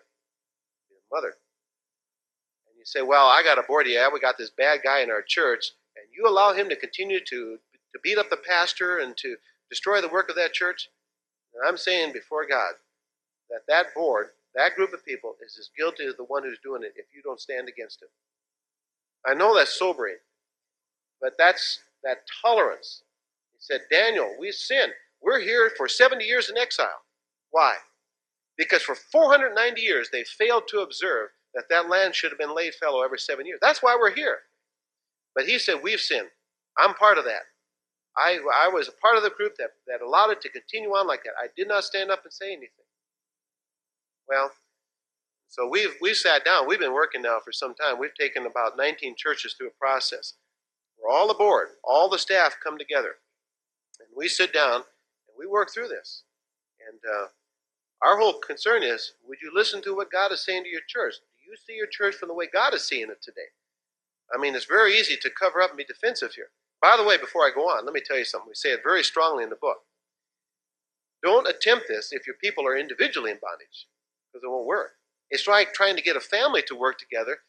The 0.89 1.15
mother. 1.15 1.36
You 2.82 2.86
say, 2.86 3.04
well, 3.04 3.28
I 3.28 3.44
got 3.44 3.60
a 3.60 3.63
board. 3.63 3.86
Yeah, 3.88 4.10
we 4.12 4.20
got 4.20 4.39
this 4.39 4.50
bad 4.50 4.80
guy 4.84 5.02
in 5.02 5.12
our 5.12 5.22
church 5.22 5.70
and 5.96 6.06
you 6.17 6.28
allow 6.28 6.52
him 6.52 6.67
to 6.67 6.76
continue 6.76 7.20
to, 7.20 7.60
to 7.94 8.00
beat 8.04 8.17
up 8.17 8.32
the 8.32 8.38
pastor 8.38 8.98
and 8.98 9.15
to 9.17 9.36
destroy 9.70 10.02
the 10.02 10.08
work 10.08 10.30
of 10.30 10.36
that 10.36 10.54
church, 10.54 10.89
And 11.54 11.63
I'm 11.67 11.78
saying 11.78 12.12
before 12.12 12.48
God 12.48 12.74
that 13.52 13.67
that 13.67 13.94
board, 13.94 14.30
that 14.56 14.76
group 14.76 14.94
of 14.94 15.06
people, 15.06 15.36
is 15.46 15.58
as 15.60 15.70
guilty 15.78 16.06
as 16.06 16.15
the 16.15 16.24
one 16.24 16.41
who's 16.41 16.58
doing 16.63 16.82
it 16.82 16.94
if 16.96 17.06
you 17.13 17.22
don't 17.22 17.39
stand 17.39 17.70
against 17.70 18.02
it. 18.02 18.10
I 19.30 19.36
know 19.36 19.56
that's 19.56 19.78
sobering, 19.78 20.17
but 21.22 21.34
that's 21.38 21.82
that 22.04 22.24
tolerance. 22.41 23.04
He 23.54 23.60
said, 23.60 23.82
Daniel, 23.91 24.36
we 24.39 24.52
sinned. 24.52 24.94
We're 25.22 25.39
here 25.39 25.72
for 25.78 25.88
70 25.88 26.26
years 26.26 26.50
in 26.50 26.58
exile. 26.58 27.04
Why? 27.52 27.76
Because 28.58 28.82
for 28.82 28.96
490 28.96 29.80
years 29.80 30.10
they 30.12 30.24
failed 30.24 30.63
to 30.70 30.80
observe 30.80 31.30
that 31.54 31.66
that 31.70 31.90
land 31.90 32.16
should 32.16 32.32
have 32.32 32.40
been 32.40 32.56
laid 32.56 32.74
fallow 32.76 33.04
every 33.04 33.20
seven 33.20 33.46
years. 33.46 33.60
That's 33.62 33.84
why 33.84 33.98
we're 34.00 34.16
here. 34.16 34.40
But 35.36 35.46
he 35.46 35.60
said, 35.60 35.82
We've 35.84 36.00
sinned. 36.00 36.30
I'm 36.78 36.94
part 36.94 37.18
of 37.18 37.26
that. 37.26 37.42
I, 38.18 38.40
I 38.54 38.68
was 38.68 38.88
a 38.88 39.02
part 39.02 39.18
of 39.18 39.24
the 39.24 39.30
group 39.30 39.56
that, 39.58 39.72
that 39.88 40.02
allowed 40.02 40.32
it 40.32 40.42
to 40.42 40.50
continue 40.50 40.90
on 40.90 41.08
like 41.08 41.24
that. 41.24 41.34
I 41.42 41.48
did 41.56 41.68
not 41.68 41.84
stand 41.84 42.12
up 42.12 42.24
and 42.24 42.34
say 42.34 42.48
anything. 42.48 42.86
Well, 44.28 44.52
so 45.48 45.68
we've, 45.68 45.96
we've 46.02 46.16
sat 46.16 46.46
down. 46.46 46.68
We've 46.68 46.80
been 46.80 46.94
working 46.94 47.22
now 47.22 47.40
for 47.44 47.52
some 47.52 47.74
time. 47.76 48.00
We've 48.00 48.16
taken 48.16 48.46
about 48.46 48.78
19 48.78 49.16
churches 49.18 49.54
through 49.54 49.68
a 49.68 49.80
process. 49.80 50.34
We're 51.02 51.14
all 51.14 51.30
aboard. 51.30 51.70
All 51.84 52.10
the 52.10 52.20
staff 52.20 52.56
come 52.64 52.78
together. 52.78 53.16
And 54.00 54.08
we 54.16 54.28
sit 54.28 54.54
down 54.54 54.76
and 54.76 55.36
we 55.38 55.48
work 55.48 55.74
through 55.74 55.88
this. 55.88 56.24
And 56.90 57.00
uh, 57.14 57.28
our 58.02 58.18
whole 58.18 58.40
concern 58.40 58.84
is 58.84 59.14
would 59.28 59.40
you 59.42 59.52
listen 59.54 59.82
to 59.84 59.96
what 59.96 60.12
God 60.12 60.32
is 60.32 60.44
saying 60.44 60.64
to 60.64 60.70
your 60.70 60.82
church? 60.88 61.16
You 61.52 61.58
see 61.58 61.76
your 61.76 61.88
church 61.88 62.16
from 62.16 62.30
the 62.30 62.34
way 62.34 62.48
God 62.52 62.74
is 62.74 62.88
seeing 62.88 63.10
it 63.12 63.22
today? 63.22 63.52
I 64.34 64.40
mean, 64.40 64.56
it's 64.56 64.66
very 64.66 64.98
easy 64.98 65.18
to 65.18 65.30
cover 65.30 65.62
up 65.62 65.72
and 65.72 65.78
be 65.78 65.84
defensive 65.84 66.32
here. 66.34 66.52
By 66.82 66.96
the 66.96 67.04
way, 67.04 67.18
before 67.18 67.42
I 67.42 67.52
go 67.54 67.68
on, 67.68 67.84
let 67.84 67.94
me 67.94 68.00
tell 68.00 68.18
you 68.18 68.24
something. 68.24 68.48
We 68.48 68.56
say 68.56 68.72
it 68.72 68.80
very 68.84 69.04
strongly 69.04 69.44
in 69.44 69.50
the 69.50 69.58
book. 69.58 69.80
Don't 71.22 71.48
attempt 71.48 71.86
this 71.90 72.14
if 72.14 72.26
your 72.26 72.38
people 72.42 72.66
are 72.66 72.78
individually 72.78 73.32
in 73.32 73.40
bondage, 73.42 73.88
because 74.32 74.44
it 74.44 74.50
won't 74.50 74.66
work. 74.66 74.94
It's 75.30 75.46
like 75.46 75.74
trying 75.74 75.98
to 75.98 76.02
get 76.02 76.16
a 76.16 76.22
family 76.22 76.62
to 76.68 76.76
work 76.76 76.98
together, 76.98 77.40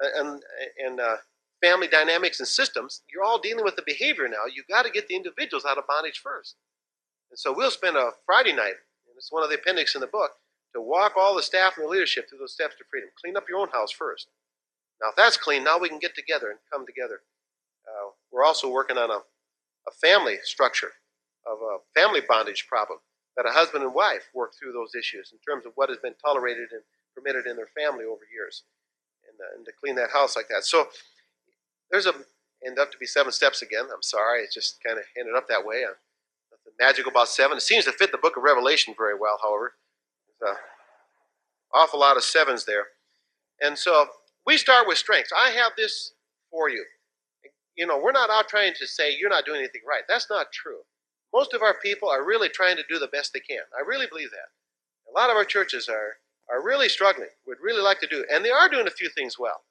and 0.00 0.42
and 0.78 1.00
uh, 1.00 1.16
family 1.60 1.88
dynamics 1.88 2.38
and 2.38 2.48
systems. 2.48 3.02
You're 3.12 3.24
all 3.24 3.40
dealing 3.40 3.64
with 3.64 3.76
the 3.76 3.82
behavior 3.84 4.28
now. 4.28 4.46
You've 4.52 4.68
got 4.68 4.84
to 4.84 4.90
get 4.90 5.08
the 5.08 5.16
individuals 5.16 5.64
out 5.64 5.76
of 5.76 5.86
bondage 5.88 6.20
first. 6.22 6.54
And 7.30 7.38
so 7.38 7.52
we'll 7.52 7.70
spend 7.70 7.96
a 7.96 8.12
Friday 8.24 8.52
night, 8.52 8.78
and 9.06 9.16
it's 9.16 9.32
one 9.32 9.42
of 9.42 9.50
the 9.50 9.56
appendix 9.56 9.94
in 9.94 10.00
the 10.00 10.06
book, 10.06 10.30
to 10.74 10.80
walk 10.80 11.14
all 11.16 11.34
the 11.34 11.42
staff 11.42 11.74
and 11.76 11.86
the 11.86 11.90
leadership 11.90 12.28
through 12.28 12.38
those 12.38 12.52
steps 12.52 12.74
to 12.76 12.84
freedom. 12.90 13.08
Clean 13.20 13.36
up 13.36 13.48
your 13.48 13.58
own 13.58 13.68
house 13.70 13.92
first. 13.92 14.28
Now, 15.00 15.08
if 15.10 15.16
that's 15.16 15.36
clean, 15.36 15.64
now 15.64 15.78
we 15.78 15.88
can 15.88 15.98
get 15.98 16.14
together 16.14 16.50
and 16.50 16.58
come 16.72 16.86
together. 16.86 17.20
Uh, 17.86 18.10
we're 18.32 18.44
also 18.44 18.70
working 18.70 18.98
on 18.98 19.10
a, 19.10 19.20
a 19.86 19.92
family 20.00 20.38
structure 20.42 20.92
of 21.46 21.58
a 21.58 21.78
family 21.98 22.20
bondage 22.26 22.66
problem 22.68 22.98
that 23.36 23.46
a 23.46 23.50
husband 23.50 23.84
and 23.84 23.94
wife 23.94 24.28
work 24.34 24.52
through 24.58 24.72
those 24.72 24.94
issues 24.94 25.32
in 25.32 25.38
terms 25.38 25.66
of 25.66 25.72
what 25.74 25.88
has 25.88 25.98
been 25.98 26.14
tolerated 26.24 26.68
and 26.72 26.82
permitted 27.14 27.46
in 27.46 27.56
their 27.56 27.68
family 27.76 28.04
over 28.04 28.22
years, 28.32 28.62
and, 29.28 29.38
uh, 29.40 29.56
and 29.56 29.64
to 29.64 29.72
clean 29.78 29.94
that 29.94 30.10
house 30.10 30.36
like 30.36 30.48
that. 30.48 30.64
So 30.64 30.88
there's 31.90 32.06
a 32.06 32.14
end 32.66 32.78
up 32.78 32.90
to 32.90 32.98
be 32.98 33.06
seven 33.06 33.30
steps 33.30 33.60
again. 33.62 33.84
I'm 33.92 34.02
sorry, 34.02 34.42
it 34.42 34.50
just 34.52 34.82
kind 34.82 34.98
of 34.98 35.04
ended 35.18 35.34
up 35.36 35.46
that 35.48 35.66
way. 35.66 35.84
Uh, 35.84 35.94
nothing 36.50 36.72
magical 36.80 37.10
about 37.10 37.28
seven. 37.28 37.58
It 37.58 37.60
seems 37.60 37.84
to 37.84 37.92
fit 37.92 38.10
the 38.10 38.18
book 38.18 38.36
of 38.36 38.42
Revelation 38.42 38.94
very 38.96 39.14
well, 39.18 39.38
however. 39.42 39.74
An 40.42 40.54
awful 41.72 42.00
lot 42.00 42.16
of 42.16 42.22
sevens 42.22 42.64
there, 42.64 42.86
and 43.60 43.78
so 43.78 44.06
we 44.46 44.56
start 44.56 44.86
with 44.86 44.98
strengths. 44.98 45.32
I 45.34 45.50
have 45.50 45.72
this 45.76 46.12
for 46.50 46.68
you. 46.68 46.84
You 47.76 47.86
know, 47.86 47.98
we're 47.98 48.12
not 48.12 48.30
out 48.30 48.48
trying 48.48 48.74
to 48.78 48.86
say 48.86 49.16
you're 49.16 49.30
not 49.30 49.46
doing 49.46 49.58
anything 49.58 49.82
right. 49.88 50.02
That's 50.08 50.28
not 50.30 50.52
true. 50.52 50.80
Most 51.32 51.54
of 51.54 51.62
our 51.62 51.74
people 51.82 52.08
are 52.08 52.24
really 52.24 52.48
trying 52.48 52.76
to 52.76 52.84
do 52.88 52.98
the 52.98 53.08
best 53.08 53.32
they 53.32 53.40
can. 53.40 53.62
I 53.76 53.82
really 53.86 54.06
believe 54.06 54.30
that. 54.30 55.10
A 55.10 55.18
lot 55.18 55.30
of 55.30 55.36
our 55.36 55.44
churches 55.44 55.88
are 55.88 56.18
are 56.50 56.62
really 56.62 56.88
struggling, 56.88 57.30
would 57.46 57.58
really 57.62 57.82
like 57.82 58.00
to 58.00 58.06
do, 58.06 58.24
and 58.32 58.44
they 58.44 58.50
are 58.50 58.68
doing 58.68 58.86
a 58.86 58.90
few 58.90 59.08
things 59.08 59.38
well. 59.38 59.62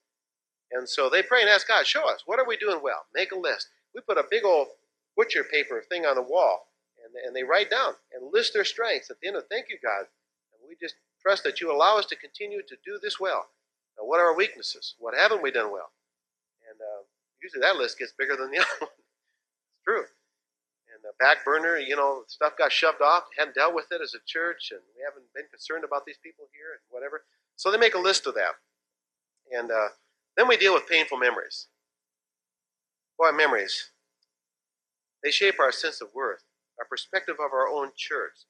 And 0.72 0.90
so 0.90 1.08
they 1.10 1.22
pray 1.22 1.42
and 1.42 1.50
ask 1.50 1.68
God, 1.68 1.86
show 1.86 2.10
us, 2.10 2.24
what 2.26 2.40
are 2.40 2.48
we 2.48 2.58
doing 2.58 2.80
well? 2.82 3.06
Make 3.14 3.32
a 3.32 3.38
list. 3.38 3.68
We 3.94 4.02
put 4.02 4.18
a 4.18 4.26
big 4.30 4.44
old 4.44 4.70
butcher 5.16 5.44
paper 5.44 5.84
thing 5.88 6.06
on 6.06 6.16
the 6.16 6.24
wall, 6.24 6.70
and, 7.06 7.14
and 7.24 7.36
they 7.36 7.44
write 7.44 7.70
down 7.70 7.94
and 8.12 8.34
list 8.34 8.54
their 8.54 8.66
strengths 8.66 9.12
at 9.12 9.18
the 9.22 9.28
end 9.28 9.38
of, 9.38 9.44
thank 9.50 9.68
you, 9.70 9.78
God. 9.84 10.06
We 10.74 10.88
just 10.88 10.96
trust 11.22 11.44
that 11.44 11.62
you 11.62 11.72
allow 11.72 12.00
us 12.00 12.08
to 12.08 12.16
continue 12.16 12.62
to 12.68 12.76
do 12.84 12.98
this 13.02 13.20
well. 13.20 13.46
Now, 13.96 14.06
what 14.06 14.20
are 14.20 14.26
our 14.26 14.36
weaknesses? 14.36 14.96
What 14.98 15.14
haven't 15.14 15.44
we 15.44 15.52
done 15.52 15.72
well? 15.72 15.92
And 16.68 16.82
uh, 16.82 17.06
usually 17.42 17.62
that 17.62 17.76
list 17.76 18.00
gets 18.00 18.14
bigger 18.18 18.36
than 18.36 18.50
the 18.50 18.58
other 18.66 18.80
one. 18.80 18.90
it's 19.70 19.84
true. 19.86 20.02
And 20.90 21.04
the 21.04 21.14
back 21.20 21.46
burner, 21.46 21.78
you 21.78 21.96
know, 21.96 22.24
stuff 22.26 22.58
got 22.58 22.72
shoved 22.72 23.02
off, 23.02 23.26
hadn't 23.38 23.54
dealt 23.54 23.76
with 23.76 23.86
it 23.92 24.02
as 24.02 24.16
a 24.16 24.26
church, 24.26 24.72
and 24.72 24.82
we 24.98 25.04
haven't 25.06 25.26
been 25.36 25.46
concerned 25.52 25.84
about 25.84 26.08
these 26.08 26.18
people 26.24 26.46
here 26.54 26.74
and 26.74 26.82
whatever. 26.90 27.22
So 27.56 27.70
they 27.70 27.78
make 27.78 27.94
a 27.94 28.00
list 28.00 28.26
of 28.26 28.34
that. 28.34 28.58
And 29.54 29.70
uh, 29.70 29.90
then 30.36 30.48
we 30.48 30.58
deal 30.58 30.74
with 30.74 30.90
painful 30.90 31.20
memories. 31.20 31.68
Boy, 33.20 33.32
memories. 33.32 33.92
They 35.24 35.30
shape 35.30 35.60
our 35.60 35.72
sense 35.72 36.02
of 36.02 36.10
worth, 36.16 36.44
our 36.80 36.86
perspective 36.90 37.36
of 37.38 37.54
our 37.54 37.68
own 37.68 37.92
church. 37.96 38.50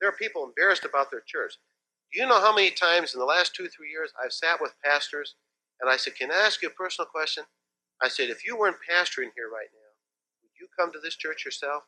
There 0.00 0.08
are 0.08 0.16
people 0.16 0.44
embarrassed 0.44 0.84
about 0.84 1.10
their 1.10 1.22
church. 1.26 1.54
Do 2.12 2.20
you 2.20 2.26
know 2.26 2.40
how 2.40 2.54
many 2.54 2.70
times 2.70 3.14
in 3.14 3.20
the 3.20 3.26
last 3.26 3.54
two, 3.54 3.68
three 3.68 3.90
years 3.90 4.12
I've 4.22 4.32
sat 4.32 4.60
with 4.60 4.74
pastors 4.84 5.34
and 5.80 5.90
I 5.90 5.96
said, 5.96 6.14
Can 6.16 6.30
I 6.30 6.36
ask 6.36 6.62
you 6.62 6.68
a 6.68 6.72
personal 6.72 7.06
question? 7.06 7.44
I 8.02 8.08
said, 8.08 8.30
If 8.30 8.46
you 8.46 8.56
weren't 8.56 8.76
pastoring 8.88 9.30
here 9.34 9.50
right 9.52 9.68
now, 9.72 9.92
would 10.42 10.52
you 10.60 10.68
come 10.78 10.92
to 10.92 11.00
this 11.02 11.16
church 11.16 11.44
yourself? 11.44 11.84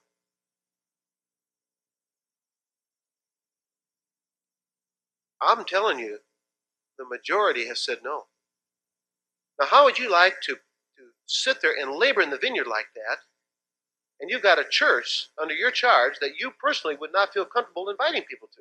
I'm 5.43 5.65
telling 5.65 5.99
you, 5.99 6.19
the 6.99 7.07
majority 7.07 7.67
has 7.69 7.83
said 7.83 7.99
no. 8.05 8.25
Now, 9.59 9.67
how 9.67 9.85
would 9.85 9.99
you 9.99 10.11
like 10.11 10.41
to, 10.43 10.55
to 10.55 11.03
sit 11.27 11.63
there 11.63 11.75
and 11.81 11.93
labor 11.97 12.21
in 12.21 12.31
the 12.31 12.39
vineyard 12.39 12.67
like 12.67 12.89
that, 12.95 13.19
and 14.21 14.31
you've 14.31 14.43
got 14.43 14.59
a 14.59 14.65
church 14.69 15.29
under 15.41 15.55
your 15.55 15.71
charge 15.71 16.15
that 16.21 16.39
you 16.39 16.53
personally 16.63 16.97
would 17.01 17.13
not 17.13 17.33
feel 17.33 17.45
comfortable 17.45 17.89
inviting 17.89 18.23
people 18.29 18.49
to? 18.55 18.61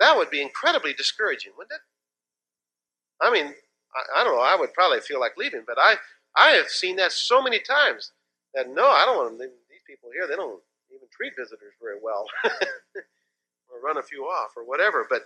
That 0.00 0.16
would 0.16 0.30
be 0.30 0.42
incredibly 0.42 0.92
discouraging, 0.92 1.52
wouldn't 1.56 1.74
it? 1.74 3.24
I 3.24 3.30
mean, 3.30 3.54
I, 3.94 4.20
I, 4.20 4.24
don't 4.24 4.34
know. 4.34 4.42
I 4.42 4.56
would 4.58 4.74
probably 4.74 5.00
feel 5.00 5.20
like 5.20 5.36
leaving, 5.36 5.62
but 5.66 5.78
I 5.78 5.96
I 6.36 6.50
have 6.50 6.68
seen 6.68 6.96
that 6.96 7.12
so 7.12 7.42
many 7.42 7.58
times 7.60 8.12
that 8.54 8.68
no, 8.68 8.88
I 8.88 9.04
don't 9.04 9.16
want 9.16 9.32
to 9.34 9.38
leave 9.38 9.50
these 9.70 9.86
people 9.86 10.10
here. 10.12 10.26
They 10.26 10.36
don't 10.36 10.60
even 10.90 11.08
treat 11.12 11.34
visitors 11.38 11.74
very 11.80 11.98
well, 12.02 12.26
or 12.44 13.80
run 13.84 13.98
a 13.98 14.02
few 14.02 14.24
off, 14.24 14.52
or 14.56 14.64
whatever. 14.64 15.06
But 15.08 15.22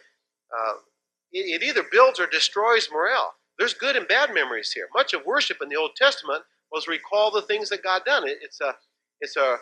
uh, 0.53 0.75
it, 1.33 1.63
it 1.63 1.67
either 1.67 1.85
builds 1.91 2.21
or 2.21 2.27
destroys 2.27 2.89
morale. 2.93 3.35
There's 3.59 3.75
good 3.75 3.97
and 3.97 4.07
bad 4.07 4.35
memories 4.35 4.73
here. 4.73 4.89
Much 4.95 5.15
of 5.15 5.25
worship 5.25 5.59
in 5.63 5.69
the 5.69 5.77
Old 5.77 5.97
Testament 5.97 6.43
was 6.77 6.87
recall 6.87 7.31
the 7.31 7.41
things 7.41 7.71
that 7.71 7.83
God 7.83 8.03
done. 8.05 8.29
It, 8.29 8.37
it's 8.43 8.61
a 8.61 8.75
it's 9.21 9.37
a 9.37 9.57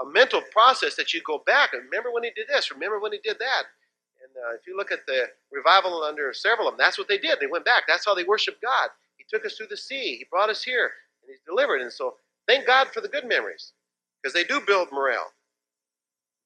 a 0.00 0.06
mental 0.10 0.40
process 0.50 0.96
that 0.96 1.12
you 1.12 1.20
go 1.26 1.42
back 1.44 1.74
and 1.74 1.84
remember 1.84 2.10
when 2.10 2.24
he 2.24 2.30
did 2.34 2.48
this, 2.48 2.70
remember 2.70 2.98
when 2.98 3.12
he 3.12 3.18
did 3.22 3.36
that. 3.38 3.64
And 4.24 4.32
uh, 4.32 4.54
if 4.54 4.66
you 4.66 4.74
look 4.74 4.90
at 4.90 5.04
the 5.06 5.28
revival 5.52 6.02
under 6.02 6.32
several 6.32 6.68
of 6.68 6.72
them, 6.72 6.80
that's 6.82 6.96
what 6.96 7.08
they 7.08 7.18
did. 7.18 7.38
They 7.38 7.46
went 7.46 7.66
back. 7.66 7.84
That's 7.86 8.06
how 8.06 8.14
they 8.14 8.24
worshiped 8.24 8.62
God. 8.62 8.88
He 9.18 9.24
took 9.28 9.44
us 9.44 9.56
through 9.56 9.68
the 9.68 9.76
sea. 9.76 10.16
He 10.16 10.26
brought 10.30 10.48
us 10.48 10.62
here, 10.64 10.90
and 11.20 11.28
He's 11.28 11.44
delivered. 11.46 11.82
And 11.82 11.92
so, 11.92 12.14
thank 12.48 12.66
God 12.66 12.88
for 12.88 13.02
the 13.02 13.08
good 13.08 13.26
memories, 13.26 13.72
because 14.22 14.32
they 14.32 14.44
do 14.44 14.62
build 14.66 14.88
morale. 14.90 15.32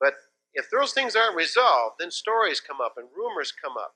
But 0.01 0.15
if 0.55 0.67
those 0.71 0.93
things 0.93 1.15
aren't 1.15 1.37
resolved, 1.37 1.97
then 2.01 2.11
stories 2.11 2.61
come 2.61 2.81
up 2.81 2.95
and 2.97 3.07
rumors 3.17 3.53
come 3.53 3.77
up, 3.77 3.95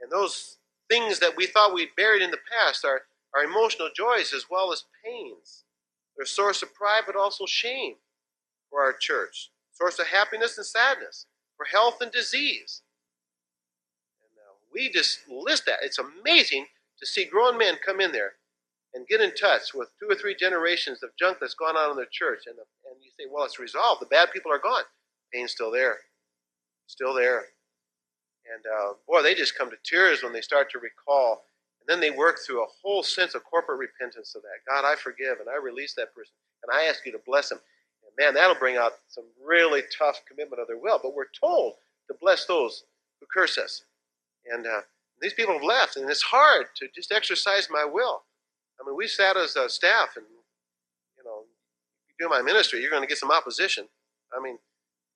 and 0.00 0.12
those 0.12 0.58
things 0.90 1.18
that 1.20 1.36
we 1.36 1.46
thought 1.46 1.74
we'd 1.74 1.96
buried 1.96 2.22
in 2.22 2.30
the 2.30 2.44
past 2.50 2.84
are, 2.84 3.02
are 3.34 3.44
emotional 3.44 3.88
joys 3.94 4.32
as 4.32 4.46
well 4.50 4.72
as 4.72 4.84
pains. 5.04 5.64
They're 6.16 6.24
a 6.24 6.26
source 6.26 6.62
of 6.62 6.74
pride, 6.74 7.02
but 7.06 7.16
also 7.16 7.46
shame 7.46 7.94
for 8.70 8.82
our 8.82 8.92
church, 8.92 9.50
source 9.72 9.98
of 9.98 10.06
happiness 10.06 10.56
and 10.56 10.66
sadness, 10.66 11.26
for 11.56 11.66
health 11.66 12.00
and 12.00 12.10
disease 12.10 12.82
we 14.76 14.90
just 14.90 15.20
list 15.28 15.64
that. 15.66 15.78
It's 15.82 15.98
amazing 15.98 16.66
to 16.98 17.06
see 17.06 17.24
grown 17.24 17.56
men 17.56 17.76
come 17.84 18.00
in 18.00 18.12
there 18.12 18.34
and 18.94 19.06
get 19.06 19.20
in 19.20 19.34
touch 19.34 19.74
with 19.74 19.88
two 19.98 20.08
or 20.08 20.14
three 20.14 20.34
generations 20.34 21.02
of 21.02 21.10
junk 21.18 21.38
that's 21.40 21.54
gone 21.54 21.76
on 21.76 21.90
in 21.90 21.96
their 21.96 22.08
church. 22.12 22.44
And, 22.46 22.56
and 22.56 23.02
you 23.02 23.10
say, 23.18 23.24
well, 23.30 23.44
it's 23.44 23.58
resolved. 23.58 24.02
The 24.02 24.06
bad 24.06 24.32
people 24.32 24.52
are 24.52 24.58
gone. 24.58 24.82
Pain's 25.32 25.52
still 25.52 25.70
there. 25.70 25.96
Still 26.86 27.14
there. 27.14 27.46
And 28.52 28.64
uh, 28.66 28.92
boy, 29.08 29.22
they 29.22 29.34
just 29.34 29.56
come 29.56 29.70
to 29.70 29.76
tears 29.84 30.22
when 30.22 30.32
they 30.32 30.40
start 30.40 30.70
to 30.70 30.78
recall. 30.78 31.44
And 31.86 31.94
then 31.94 32.00
they 32.00 32.16
work 32.16 32.38
through 32.44 32.62
a 32.62 32.68
whole 32.82 33.02
sense 33.02 33.34
of 33.34 33.44
corporate 33.44 33.78
repentance 33.78 34.34
of 34.34 34.42
that. 34.42 34.66
God, 34.68 34.84
I 34.84 34.96
forgive 34.96 35.40
and 35.40 35.48
I 35.48 35.56
release 35.56 35.94
that 35.94 36.14
person. 36.14 36.32
And 36.62 36.76
I 36.76 36.86
ask 36.86 37.06
you 37.06 37.12
to 37.12 37.20
bless 37.26 37.48
them. 37.48 37.60
And 38.04 38.12
man, 38.18 38.34
that'll 38.34 38.58
bring 38.58 38.76
out 38.76 38.92
some 39.08 39.24
really 39.44 39.82
tough 39.96 40.20
commitment 40.28 40.60
of 40.60 40.66
their 40.66 40.78
will. 40.78 40.98
But 41.02 41.14
we're 41.14 41.32
told 41.38 41.74
to 42.08 42.14
bless 42.20 42.46
those 42.46 42.84
who 43.20 43.26
curse 43.32 43.58
us. 43.58 43.82
And 44.50 44.66
uh, 44.66 44.80
these 45.20 45.34
people 45.34 45.54
have 45.54 45.62
left, 45.62 45.96
and 45.96 46.08
it's 46.08 46.22
hard 46.22 46.66
to 46.76 46.88
just 46.94 47.12
exercise 47.12 47.68
my 47.70 47.84
will. 47.84 48.22
I 48.80 48.86
mean, 48.86 48.96
we 48.96 49.06
sat 49.08 49.36
as 49.36 49.56
a 49.56 49.68
staff, 49.68 50.10
and 50.16 50.26
you 51.16 51.24
know, 51.24 51.42
you 52.08 52.14
do 52.18 52.28
my 52.28 52.42
ministry, 52.42 52.80
you're 52.80 52.90
going 52.90 53.02
to 53.02 53.08
get 53.08 53.18
some 53.18 53.30
opposition. 53.30 53.86
I 54.36 54.42
mean, 54.42 54.58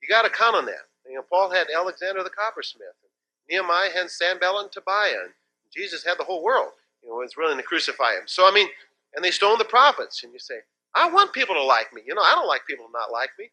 you 0.03 0.09
got 0.09 0.23
to 0.23 0.31
count 0.31 0.57
on 0.57 0.67
that. 0.67 0.89
You 1.07 1.17
know, 1.17 1.25
Paul 1.29 1.51
had 1.51 1.67
Alexander 1.75 2.23
the 2.23 2.31
coppersmith. 2.31 2.97
and 3.03 3.11
Nehemiah 3.51 3.91
had 3.91 4.11
Sanballat 4.11 4.65
and 4.65 4.73
Tobiah. 4.73 5.25
And 5.25 5.33
Jesus 5.75 6.05
had 6.05 6.19
the 6.19 6.25
whole 6.25 6.43
world. 6.43 6.73
You 7.03 7.09
know, 7.09 7.17
was 7.17 7.37
willing 7.37 7.57
to 7.57 7.63
crucify 7.63 8.13
him. 8.13 8.27
So 8.27 8.47
I 8.47 8.53
mean, 8.53 8.69
and 9.15 9.25
they 9.25 9.31
stoned 9.31 9.61
the 9.61 9.65
prophets. 9.65 10.23
And 10.23 10.33
you 10.33 10.39
say, 10.39 10.61
I 10.95 11.11
want 11.11 11.33
people 11.33 11.55
to 11.55 11.63
like 11.63 11.93
me. 11.93 12.03
You 12.07 12.15
know, 12.15 12.23
I 12.23 12.35
don't 12.35 12.49
like 12.49 12.67
people 12.67 12.87
to 12.87 12.93
not 12.93 13.13
like 13.13 13.31
me. 13.39 13.51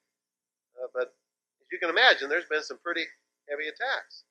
Uh, 0.75 0.87
but 0.93 1.13
as 1.61 1.67
you 1.71 1.79
can 1.79 1.89
imagine, 1.89 2.29
there's 2.29 2.49
been 2.49 2.63
some 2.63 2.79
pretty 2.83 3.05
heavy 3.49 3.67
attacks. 3.67 4.23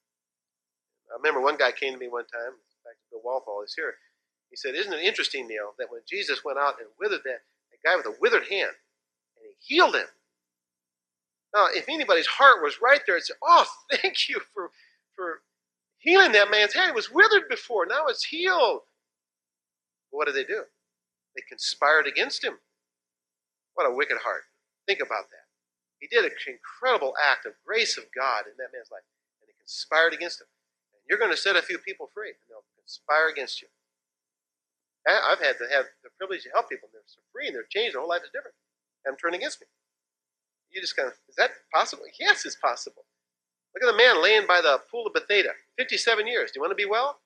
I 1.10 1.16
remember 1.16 1.40
one 1.40 1.56
guy 1.56 1.72
came 1.72 1.92
to 1.94 1.98
me 1.98 2.08
one 2.08 2.26
time. 2.26 2.52
In 2.54 2.80
fact, 2.84 2.98
Bill 3.10 3.22
Walthall 3.24 3.62
is 3.62 3.74
here. 3.74 3.94
He 4.50 4.56
said, 4.56 4.74
"Isn't 4.74 4.92
it 4.92 5.02
interesting, 5.02 5.48
Neil, 5.48 5.74
that 5.78 5.90
when 5.90 6.02
Jesus 6.08 6.44
went 6.44 6.58
out 6.58 6.78
and 6.78 6.88
withered 7.00 7.22
that, 7.24 7.42
that 7.70 7.82
guy 7.84 7.96
with 7.96 8.06
a 8.06 8.16
withered 8.20 8.46
hand, 8.48 8.74
and 9.36 9.46
he 9.46 9.74
healed 9.74 9.96
him, 9.96 10.06
now, 11.56 11.68
if 11.72 11.88
anybody's 11.88 12.26
heart 12.26 12.62
was 12.62 12.80
right 12.82 13.00
there, 13.06 13.16
it's 13.16 13.30
oh, 13.42 13.64
thank 13.92 14.28
you 14.28 14.40
for 14.52 14.70
for 15.14 15.40
healing 16.06 16.32
that 16.32 16.50
man's 16.50 16.72
hand. 16.72 16.88
It 16.88 16.94
was 16.94 17.10
withered 17.10 17.50
before, 17.50 17.84
now 17.84 18.06
it's 18.06 18.24
healed. 18.24 18.86
What 20.10 20.30
did 20.30 20.36
they 20.38 20.46
do? 20.46 20.62
They 21.34 21.42
conspired 21.48 22.06
against 22.06 22.42
him. 22.42 22.62
What 23.74 23.90
a 23.90 23.94
wicked 23.94 24.22
heart. 24.22 24.48
Think 24.86 25.00
about 25.02 25.28
that. 25.28 25.44
He 25.98 26.06
did 26.06 26.24
an 26.24 26.30
incredible 26.46 27.12
act 27.20 27.44
of 27.44 27.58
grace 27.66 27.98
of 27.98 28.04
God 28.14 28.46
in 28.46 28.54
that 28.56 28.72
man's 28.72 28.88
life, 28.88 29.04
and 29.42 29.50
they 29.50 29.58
conspired 29.58 30.14
against 30.14 30.40
him. 30.40 30.46
And 30.94 31.02
you're 31.10 31.18
going 31.18 31.34
to 31.34 31.36
set 31.36 31.58
a 31.58 31.66
few 31.66 31.76
people 31.76 32.08
free, 32.14 32.30
and 32.30 32.46
they'll 32.48 32.64
conspire 32.78 33.28
against 33.28 33.60
you. 33.60 33.68
I've 35.06 35.42
had 35.42 35.58
to 35.58 35.66
have 35.70 35.86
the 36.02 36.10
privilege 36.18 36.42
to 36.44 36.50
help 36.54 36.70
people, 36.70 36.88
and 36.88 36.94
they're 36.94 37.30
free, 37.34 37.46
and 37.50 37.54
they're 37.54 37.68
changed. 37.68 37.94
Their 37.94 38.00
whole 38.00 38.10
life 38.10 38.22
is 38.22 38.30
different. 38.32 38.56
And 39.04 39.18
turn 39.18 39.34
against 39.34 39.60
me. 39.60 39.66
You 40.70 40.80
just 40.80 40.96
kind 40.96 41.08
of, 41.08 41.14
is 41.28 41.36
that 41.36 41.50
possible? 41.72 42.04
Yes, 42.18 42.44
it's 42.44 42.56
possible. 42.56 43.06
Look 43.76 43.90
at 43.90 43.92
the 43.92 44.02
man 44.02 44.22
laying 44.22 44.46
by 44.46 44.62
the 44.62 44.80
pool 44.90 45.06
of 45.06 45.12
Bethesda, 45.12 45.50
57 45.76 46.26
years. 46.26 46.50
Do 46.50 46.58
you 46.58 46.62
want 46.62 46.70
to 46.70 46.82
be 46.82 46.88
well? 46.88 47.20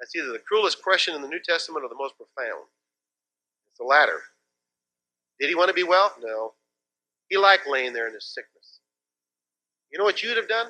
That's 0.00 0.16
either 0.16 0.32
the 0.32 0.40
cruelest 0.40 0.82
question 0.82 1.14
in 1.14 1.22
the 1.22 1.28
New 1.28 1.38
Testament 1.38 1.84
or 1.84 1.88
the 1.88 1.94
most 1.94 2.16
profound. 2.16 2.64
It's 3.70 3.78
the 3.78 3.84
latter. 3.84 4.22
Did 5.38 5.48
he 5.48 5.54
want 5.54 5.68
to 5.68 5.74
be 5.74 5.84
well? 5.84 6.12
No. 6.20 6.54
He 7.28 7.36
liked 7.36 7.68
laying 7.68 7.92
there 7.92 8.08
in 8.08 8.14
his 8.14 8.26
sickness. 8.26 8.80
You 9.92 9.98
know 9.98 10.04
what 10.04 10.20
you'd 10.20 10.36
have 10.36 10.48
done? 10.48 10.66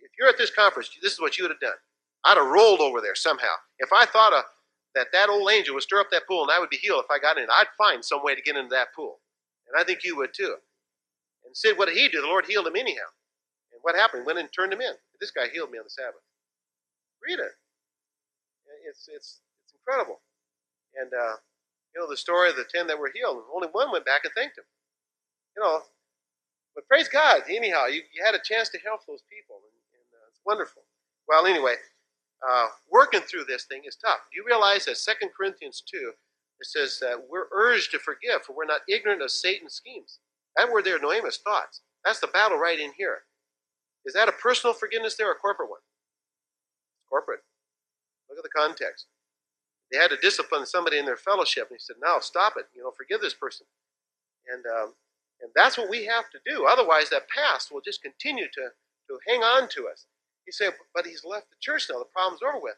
If 0.00 0.12
you're 0.16 0.28
at 0.28 0.38
this 0.38 0.50
conference, 0.50 0.90
this 1.02 1.14
is 1.14 1.20
what 1.20 1.36
you 1.36 1.42
would 1.42 1.50
have 1.50 1.60
done. 1.60 1.78
I'd 2.24 2.36
have 2.36 2.46
rolled 2.46 2.80
over 2.80 3.00
there 3.00 3.16
somehow. 3.16 3.54
If 3.80 3.92
I 3.92 4.06
thought 4.06 4.32
of, 4.32 4.44
that 4.94 5.08
that 5.12 5.28
old 5.28 5.50
angel 5.50 5.74
would 5.74 5.82
stir 5.82 6.00
up 6.00 6.10
that 6.12 6.26
pool 6.28 6.42
and 6.42 6.52
I 6.52 6.60
would 6.60 6.70
be 6.70 6.78
healed 6.78 7.04
if 7.04 7.10
I 7.10 7.18
got 7.18 7.36
in, 7.36 7.46
I'd 7.50 7.66
find 7.76 8.04
some 8.04 8.22
way 8.22 8.34
to 8.34 8.42
get 8.42 8.56
into 8.56 8.70
that 8.70 8.94
pool. 8.94 9.18
And 9.68 9.80
I 9.80 9.84
think 9.84 10.04
you 10.04 10.16
would 10.16 10.32
too. 10.32 10.54
And 11.44 11.56
Sid, 11.56 11.76
what 11.76 11.88
did 11.88 11.96
he 11.96 12.08
do? 12.08 12.20
The 12.20 12.28
Lord 12.28 12.46
healed 12.46 12.66
him 12.66 12.76
anyhow. 12.76 13.08
What 13.86 13.94
happened? 13.94 14.26
Went 14.26 14.42
and 14.42 14.50
turned 14.50 14.72
him 14.72 14.82
in. 14.82 14.98
This 15.20 15.30
guy 15.30 15.46
healed 15.46 15.70
me 15.70 15.78
on 15.78 15.86
the 15.86 15.94
Sabbath. 15.94 16.26
Read 17.22 17.38
it. 17.38 17.54
It's 18.82 19.06
it's 19.06 19.46
it's 19.62 19.74
incredible. 19.78 20.18
And 20.98 21.14
uh, 21.14 21.38
you 21.94 22.02
know 22.02 22.10
the 22.10 22.18
story 22.18 22.50
of 22.50 22.56
the 22.56 22.66
ten 22.66 22.88
that 22.88 22.98
were 22.98 23.14
healed. 23.14 23.46
Only 23.54 23.68
one 23.70 23.92
went 23.92 24.04
back 24.04 24.26
and 24.26 24.34
thanked 24.34 24.58
him. 24.58 24.66
You 25.54 25.62
know, 25.62 25.82
but 26.74 26.88
praise 26.88 27.06
God. 27.06 27.42
Anyhow, 27.46 27.86
you, 27.86 28.02
you 28.10 28.26
had 28.26 28.34
a 28.34 28.42
chance 28.42 28.68
to 28.70 28.78
help 28.82 29.06
those 29.06 29.22
people, 29.30 29.62
and, 29.62 29.78
and 29.94 30.08
uh, 30.18 30.26
it's 30.34 30.42
wonderful. 30.44 30.82
Well, 31.28 31.46
anyway, 31.46 31.78
uh, 32.42 32.66
working 32.90 33.20
through 33.22 33.44
this 33.46 33.66
thing 33.70 33.82
is 33.86 33.94
tough. 33.94 34.18
Do 34.32 34.42
you 34.42 34.44
realize 34.44 34.86
that 34.86 34.98
Second 34.98 35.30
Corinthians 35.30 35.80
two 35.86 36.10
it 36.58 36.66
says 36.66 36.98
that 37.06 37.22
we're 37.30 37.46
urged 37.54 37.92
to 37.92 38.00
forgive, 38.00 38.42
for 38.42 38.56
we're 38.56 38.66
not 38.66 38.82
ignorant 38.88 39.22
of 39.22 39.30
Satan's 39.30 39.74
schemes. 39.74 40.18
That 40.56 40.72
word 40.72 40.84
there, 40.84 40.98
noemus, 40.98 41.38
thoughts. 41.38 41.82
That's 42.04 42.18
the 42.18 42.26
battle 42.34 42.58
right 42.58 42.80
in 42.80 42.90
here. 42.98 43.22
Is 44.06 44.14
that 44.14 44.28
a 44.28 44.32
personal 44.32 44.72
forgiveness 44.72 45.16
there 45.16 45.28
or 45.28 45.32
a 45.32 45.36
corporate 45.36 45.68
one? 45.68 45.80
Corporate. 47.10 47.40
Look 48.30 48.38
at 48.38 48.44
the 48.44 48.56
context. 48.56 49.06
They 49.90 49.98
had 49.98 50.10
to 50.10 50.16
discipline 50.16 50.66
somebody 50.66 50.98
in 50.98 51.04
their 51.04 51.16
fellowship, 51.16 51.68
and 51.70 51.78
he 51.78 51.82
said, 51.82 51.96
"Now 52.02 52.18
stop 52.20 52.54
it. 52.56 52.66
You 52.74 52.82
know, 52.82 52.92
forgive 52.96 53.20
this 53.20 53.34
person." 53.34 53.66
And 54.48 54.64
um, 54.66 54.94
and 55.40 55.50
that's 55.54 55.76
what 55.78 55.90
we 55.90 56.06
have 56.06 56.30
to 56.30 56.38
do. 56.46 56.66
Otherwise, 56.66 57.10
that 57.10 57.28
past 57.28 57.70
will 57.70 57.80
just 57.80 58.02
continue 58.02 58.46
to 58.46 58.70
to 59.08 59.18
hang 59.28 59.42
on 59.42 59.68
to 59.70 59.88
us. 59.88 60.06
He 60.44 60.52
said, 60.52 60.74
"But 60.94 61.06
he's 61.06 61.24
left 61.24 61.50
the 61.50 61.56
church 61.60 61.86
now. 61.90 61.98
The 61.98 62.06
problem's 62.06 62.42
over 62.42 62.58
with." 62.60 62.76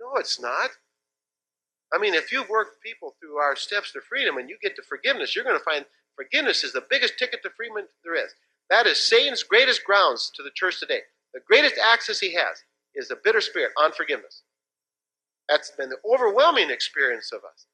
No, 0.00 0.16
it's 0.16 0.40
not. 0.40 0.70
I 1.92 1.98
mean, 1.98 2.14
if 2.14 2.32
you've 2.32 2.48
worked 2.48 2.82
people 2.82 3.14
through 3.20 3.36
our 3.36 3.54
steps 3.54 3.92
to 3.92 4.00
freedom 4.00 4.38
and 4.38 4.48
you 4.48 4.56
get 4.62 4.74
to 4.76 4.82
forgiveness, 4.82 5.36
you're 5.36 5.44
going 5.44 5.58
to 5.58 5.64
find 5.64 5.84
forgiveness 6.16 6.64
is 6.64 6.72
the 6.72 6.86
biggest 6.88 7.18
ticket 7.18 7.42
to 7.42 7.50
freedom 7.50 7.76
there 8.02 8.14
is. 8.14 8.34
That 8.72 8.86
is 8.86 9.04
Satan's 9.04 9.42
greatest 9.42 9.84
grounds 9.84 10.32
to 10.34 10.42
the 10.42 10.48
church 10.54 10.80
today. 10.80 11.00
The 11.34 11.44
greatest 11.46 11.76
access 11.76 12.20
he 12.20 12.32
has 12.32 12.64
is 12.94 13.06
the 13.06 13.20
bitter 13.22 13.42
spirit, 13.42 13.72
unforgiveness. 13.76 14.44
That's 15.46 15.70
been 15.76 15.90
the 15.90 16.00
overwhelming 16.08 16.70
experience 16.70 17.32
of 17.32 17.44
us. 17.44 17.66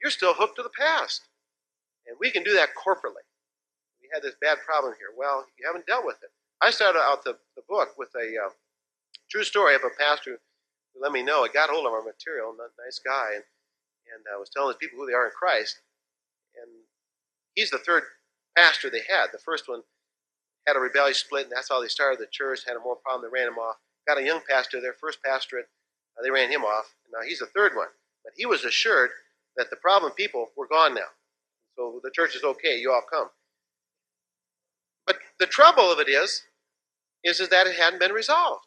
You're 0.00 0.10
still 0.10 0.32
hooked 0.32 0.56
to 0.56 0.62
the 0.62 0.72
past. 0.72 1.28
And 2.08 2.16
we 2.18 2.30
can 2.30 2.44
do 2.44 2.54
that 2.54 2.70
corporately. 2.72 3.28
We 4.00 4.08
had 4.08 4.22
this 4.22 4.32
bad 4.40 4.56
problem 4.64 4.94
here. 4.96 5.12
Well, 5.14 5.44
you 5.60 5.66
haven't 5.66 5.84
dealt 5.84 6.06
with 6.06 6.16
it. 6.22 6.30
I 6.62 6.70
started 6.70 7.00
out 7.00 7.24
the, 7.24 7.36
the 7.54 7.62
book 7.68 7.90
with 7.98 8.08
a 8.16 8.46
uh, 8.46 8.50
true 9.30 9.44
story 9.44 9.74
of 9.74 9.82
a 9.84 9.92
pastor 10.02 10.40
let 10.98 11.12
me 11.12 11.22
know. 11.22 11.44
I 11.44 11.48
got 11.52 11.68
hold 11.68 11.86
of 11.86 11.92
our 11.92 12.02
material, 12.02 12.56
nice 12.56 13.00
guy, 13.04 13.34
and, 13.34 13.44
and 14.16 14.24
uh, 14.34 14.40
was 14.40 14.48
telling 14.48 14.68
his 14.68 14.80
people 14.80 14.98
who 14.98 15.06
they 15.06 15.12
are 15.12 15.26
in 15.26 15.32
Christ. 15.38 15.80
And 16.56 16.70
he's 17.54 17.70
the 17.70 17.84
third 17.84 18.04
pastor 18.56 18.88
they 18.88 19.04
had. 19.08 19.28
The 19.30 19.38
first 19.38 19.68
one 19.68 19.82
had 20.66 20.76
a 20.76 20.80
rebellious 20.80 21.18
split, 21.18 21.44
and 21.44 21.52
that's 21.52 21.68
how 21.68 21.80
they 21.80 21.88
started 21.88 22.20
the 22.20 22.26
church. 22.30 22.60
Had 22.66 22.76
a 22.76 22.80
more 22.80 22.96
problem, 22.96 23.28
they 23.28 23.38
ran 23.38 23.48
him 23.48 23.58
off. 23.58 23.76
Got 24.06 24.18
a 24.18 24.24
young 24.24 24.40
pastor, 24.48 24.80
their 24.80 24.94
first 25.00 25.18
pastorate, 25.24 25.66
uh, 26.18 26.22
they 26.22 26.30
ran 26.30 26.50
him 26.50 26.62
off. 26.64 26.94
Now 27.12 27.26
he's 27.26 27.38
the 27.38 27.46
third 27.46 27.74
one, 27.74 27.88
but 28.24 28.32
he 28.36 28.46
was 28.46 28.64
assured 28.64 29.10
that 29.56 29.70
the 29.70 29.76
problem 29.76 30.12
people 30.12 30.48
were 30.56 30.66
gone 30.66 30.94
now. 30.94 31.10
So 31.76 32.00
the 32.02 32.10
church 32.10 32.34
is 32.36 32.44
okay. 32.44 32.78
You 32.78 32.92
all 32.92 33.02
come. 33.10 33.28
But 35.06 35.16
the 35.38 35.46
trouble 35.46 35.90
of 35.90 35.98
it 35.98 36.08
is, 36.08 36.42
is, 37.24 37.40
is 37.40 37.48
that 37.48 37.66
it 37.66 37.76
hadn't 37.76 38.00
been 38.00 38.12
resolved. 38.12 38.66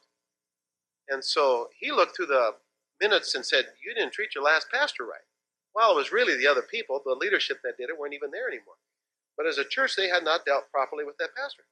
And 1.09 1.23
so 1.23 1.69
he 1.79 1.91
looked 1.91 2.15
through 2.15 2.27
the 2.27 2.55
minutes 3.01 3.35
and 3.35 3.45
said, 3.45 3.65
You 3.85 3.93
didn't 3.93 4.13
treat 4.13 4.33
your 4.33 4.43
last 4.43 4.67
pastor 4.71 5.03
right. 5.05 5.25
Well, 5.75 5.91
it 5.91 5.95
was 5.97 6.11
really 6.11 6.37
the 6.37 6.47
other 6.47 6.61
people, 6.61 7.01
the 7.05 7.13
leadership 7.13 7.59
that 7.63 7.77
did 7.77 7.89
it, 7.89 7.99
weren't 7.99 8.13
even 8.13 8.31
there 8.31 8.47
anymore. 8.47 8.79
But 9.37 9.45
as 9.45 9.57
a 9.57 9.65
church, 9.65 9.95
they 9.95 10.07
had 10.07 10.23
not 10.23 10.45
dealt 10.45 10.71
properly 10.71 11.03
with 11.03 11.17
that 11.17 11.35
pastor. 11.35 11.63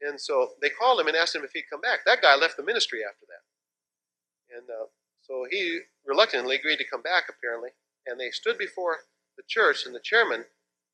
And 0.00 0.20
so 0.20 0.50
they 0.62 0.70
called 0.70 1.00
him 1.00 1.08
and 1.08 1.16
asked 1.16 1.34
him 1.34 1.44
if 1.44 1.52
he'd 1.52 1.70
come 1.70 1.80
back. 1.80 2.00
That 2.04 2.22
guy 2.22 2.36
left 2.36 2.56
the 2.56 2.62
ministry 2.62 3.00
after 3.02 3.26
that. 3.26 4.56
And 4.56 4.68
uh, 4.70 4.86
so 5.22 5.46
he 5.50 5.80
reluctantly 6.06 6.56
agreed 6.56 6.78
to 6.78 6.88
come 6.88 7.02
back, 7.02 7.24
apparently. 7.28 7.70
And 8.06 8.18
they 8.18 8.30
stood 8.30 8.58
before 8.58 8.98
the 9.36 9.42
church, 9.46 9.84
and 9.84 9.94
the 9.94 10.00
chairman 10.00 10.44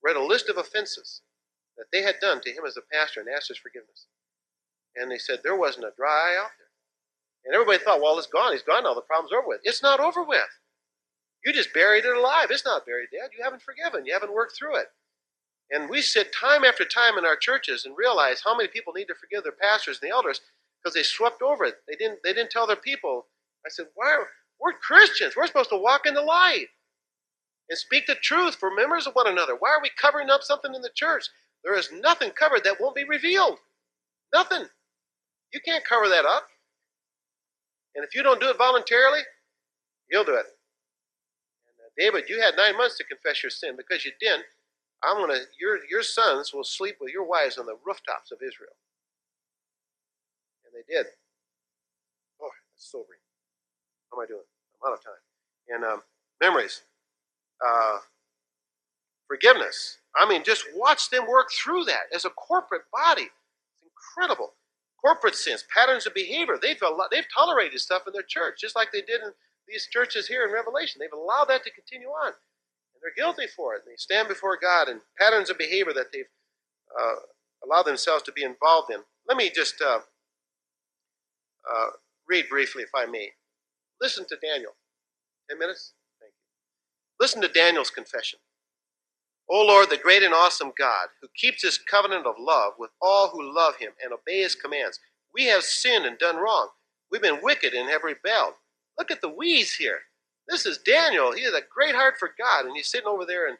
read 0.02 0.16
a 0.16 0.24
list 0.24 0.48
of 0.48 0.56
offenses 0.56 1.22
that 1.76 1.86
they 1.92 2.02
had 2.02 2.20
done 2.20 2.40
to 2.42 2.50
him 2.50 2.64
as 2.66 2.76
a 2.76 2.92
pastor 2.92 3.20
and 3.20 3.28
asked 3.28 3.48
his 3.48 3.58
forgiveness. 3.58 4.06
And 4.96 5.10
they 5.10 5.18
said 5.18 5.40
there 5.42 5.56
wasn't 5.56 5.86
a 5.86 5.96
dry 5.96 6.34
eye 6.34 6.38
out 6.38 6.50
there. 6.58 6.64
And 7.44 7.54
everybody 7.54 7.78
thought, 7.78 8.00
well, 8.00 8.18
it's 8.18 8.26
gone. 8.26 8.52
He's 8.52 8.62
gone 8.62 8.84
now. 8.84 8.94
The 8.94 9.02
problem's 9.02 9.32
are 9.32 9.38
over 9.38 9.48
with. 9.48 9.60
It's 9.64 9.82
not 9.82 10.00
over 10.00 10.22
with. 10.22 10.48
You 11.44 11.52
just 11.52 11.74
buried 11.74 12.04
it 12.04 12.16
alive. 12.16 12.48
It's 12.50 12.64
not 12.64 12.86
buried 12.86 13.08
dead. 13.12 13.30
You 13.36 13.44
haven't 13.44 13.62
forgiven. 13.62 14.06
You 14.06 14.14
haven't 14.14 14.32
worked 14.32 14.56
through 14.56 14.76
it. 14.76 14.88
And 15.70 15.88
we 15.88 16.02
sit 16.02 16.32
time 16.32 16.64
after 16.64 16.84
time 16.84 17.18
in 17.18 17.24
our 17.24 17.36
churches 17.36 17.84
and 17.84 17.96
realize 17.96 18.42
how 18.44 18.56
many 18.56 18.68
people 18.68 18.92
need 18.92 19.06
to 19.06 19.14
forgive 19.14 19.42
their 19.42 19.52
pastors 19.52 19.98
and 20.00 20.08
the 20.08 20.14
elders 20.14 20.40
because 20.82 20.94
they 20.94 21.02
swept 21.02 21.42
over 21.42 21.64
it. 21.64 21.76
They 21.88 21.96
didn't. 21.96 22.20
They 22.22 22.32
didn't 22.32 22.50
tell 22.50 22.66
their 22.66 22.76
people. 22.76 23.26
I 23.66 23.70
said, 23.70 23.86
why? 23.94 24.10
Are, 24.10 24.28
we're 24.60 24.72
Christians. 24.74 25.34
We're 25.36 25.46
supposed 25.46 25.70
to 25.70 25.78
walk 25.78 26.06
in 26.06 26.14
the 26.14 26.22
light 26.22 26.66
and 27.68 27.78
speak 27.78 28.06
the 28.06 28.14
truth 28.16 28.56
for 28.56 28.70
members 28.74 29.06
of 29.06 29.14
one 29.14 29.26
another. 29.26 29.56
Why 29.58 29.70
are 29.70 29.82
we 29.82 29.90
covering 30.00 30.30
up 30.30 30.42
something 30.42 30.74
in 30.74 30.82
the 30.82 30.90
church? 30.94 31.24
There 31.64 31.76
is 31.76 31.90
nothing 31.92 32.30
covered 32.30 32.62
that 32.64 32.76
won't 32.80 32.94
be 32.94 33.04
revealed. 33.04 33.58
Nothing. 34.32 34.64
You 35.52 35.60
can't 35.64 35.84
cover 35.84 36.08
that 36.08 36.26
up. 36.26 36.46
And 37.94 38.04
if 38.04 38.14
you 38.14 38.22
don't 38.22 38.40
do 38.40 38.48
it 38.48 38.58
voluntarily, 38.58 39.20
you'll 40.10 40.24
do 40.24 40.34
it. 40.34 40.46
And 41.66 41.76
uh, 41.80 41.90
David, 41.96 42.28
you 42.28 42.40
had 42.40 42.56
nine 42.56 42.76
months 42.76 42.98
to 42.98 43.04
confess 43.04 43.42
your 43.42 43.50
sin. 43.50 43.76
Because 43.76 44.04
you 44.04 44.12
didn't, 44.20 44.44
I'm 45.06 45.18
gonna 45.18 45.40
your 45.60 45.78
your 45.90 46.02
sons 46.02 46.52
will 46.52 46.64
sleep 46.64 46.96
with 47.00 47.12
your 47.12 47.24
wives 47.24 47.58
on 47.58 47.66
the 47.66 47.76
rooftops 47.86 48.32
of 48.32 48.38
Israel. 48.38 48.74
And 50.64 50.74
they 50.74 50.92
did. 50.92 51.06
Oh, 52.42 52.48
that's 52.72 52.90
sobering. 52.90 53.20
How 54.10 54.18
am 54.18 54.24
I 54.24 54.26
doing? 54.26 54.46
I'm 54.82 54.92
out 54.92 54.98
of 54.98 55.04
time. 55.04 55.22
And 55.68 55.84
um, 55.84 56.02
memories. 56.40 56.82
Uh, 57.64 57.98
forgiveness. 59.28 59.98
I 60.16 60.28
mean, 60.28 60.44
just 60.44 60.64
watch 60.74 61.10
them 61.10 61.26
work 61.28 61.48
through 61.52 61.84
that 61.84 62.04
as 62.14 62.24
a 62.24 62.30
corporate 62.30 62.82
body. 62.92 63.22
It's 63.22 63.82
incredible 63.82 64.54
corporate 65.04 65.34
sins, 65.34 65.64
patterns 65.74 66.06
of 66.06 66.14
behavior. 66.14 66.58
They've, 66.60 66.80
they've 67.10 67.26
tolerated 67.36 67.78
stuff 67.80 68.02
in 68.06 68.12
their 68.14 68.22
church, 68.22 68.58
just 68.58 68.74
like 68.74 68.88
they 68.90 69.02
did 69.02 69.20
in 69.20 69.32
these 69.68 69.86
churches 69.90 70.26
here 70.26 70.46
in 70.46 70.52
Revelation. 70.52 70.98
They've 70.98 71.12
allowed 71.12 71.46
that 71.48 71.62
to 71.64 71.70
continue 71.70 72.08
on. 72.08 72.32
They're 73.04 73.12
guilty 73.22 73.46
for 73.54 73.74
it. 73.74 73.82
They 73.84 73.92
stand 73.98 74.28
before 74.28 74.58
God 74.60 74.88
and 74.88 75.02
patterns 75.20 75.50
of 75.50 75.58
behavior 75.58 75.92
that 75.92 76.06
they've 76.10 76.24
uh, 76.98 77.16
allow 77.66 77.82
themselves 77.82 78.22
to 78.22 78.32
be 78.32 78.42
involved 78.42 78.90
in. 78.90 79.00
Let 79.28 79.36
me 79.36 79.50
just 79.54 79.74
uh, 79.82 79.98
uh, 81.70 81.86
read 82.26 82.46
briefly, 82.48 82.82
if 82.82 82.88
I 82.96 83.04
may. 83.04 83.32
Listen 84.00 84.24
to 84.28 84.36
Daniel. 84.42 84.72
Ten 85.50 85.58
minutes? 85.58 85.92
Thank 86.18 86.32
you. 86.32 87.24
Listen 87.24 87.42
to 87.42 87.48
Daniel's 87.48 87.90
confession. 87.90 88.38
O 89.50 89.62
Lord, 89.62 89.90
the 89.90 89.98
great 89.98 90.22
and 90.22 90.32
awesome 90.32 90.72
God, 90.78 91.08
who 91.20 91.28
keeps 91.36 91.62
his 91.62 91.76
covenant 91.76 92.26
of 92.26 92.36
love 92.38 92.72
with 92.78 92.90
all 93.02 93.28
who 93.28 93.54
love 93.54 93.76
him 93.76 93.92
and 94.02 94.14
obey 94.14 94.40
his 94.40 94.54
commands, 94.54 94.98
we 95.34 95.44
have 95.44 95.62
sinned 95.62 96.06
and 96.06 96.18
done 96.18 96.36
wrong. 96.36 96.68
We've 97.10 97.20
been 97.20 97.42
wicked 97.42 97.74
and 97.74 97.90
have 97.90 98.02
rebelled. 98.02 98.54
Look 98.98 99.10
at 99.10 99.20
the 99.20 99.28
we's 99.28 99.74
here. 99.74 100.00
This 100.48 100.66
is 100.66 100.78
Daniel. 100.78 101.32
He 101.32 101.42
has 101.44 101.54
a 101.54 101.62
great 101.74 101.94
heart 101.94 102.14
for 102.18 102.30
God, 102.38 102.66
and 102.66 102.76
he's 102.76 102.90
sitting 102.90 103.08
over 103.08 103.24
there 103.24 103.48
in 103.48 103.56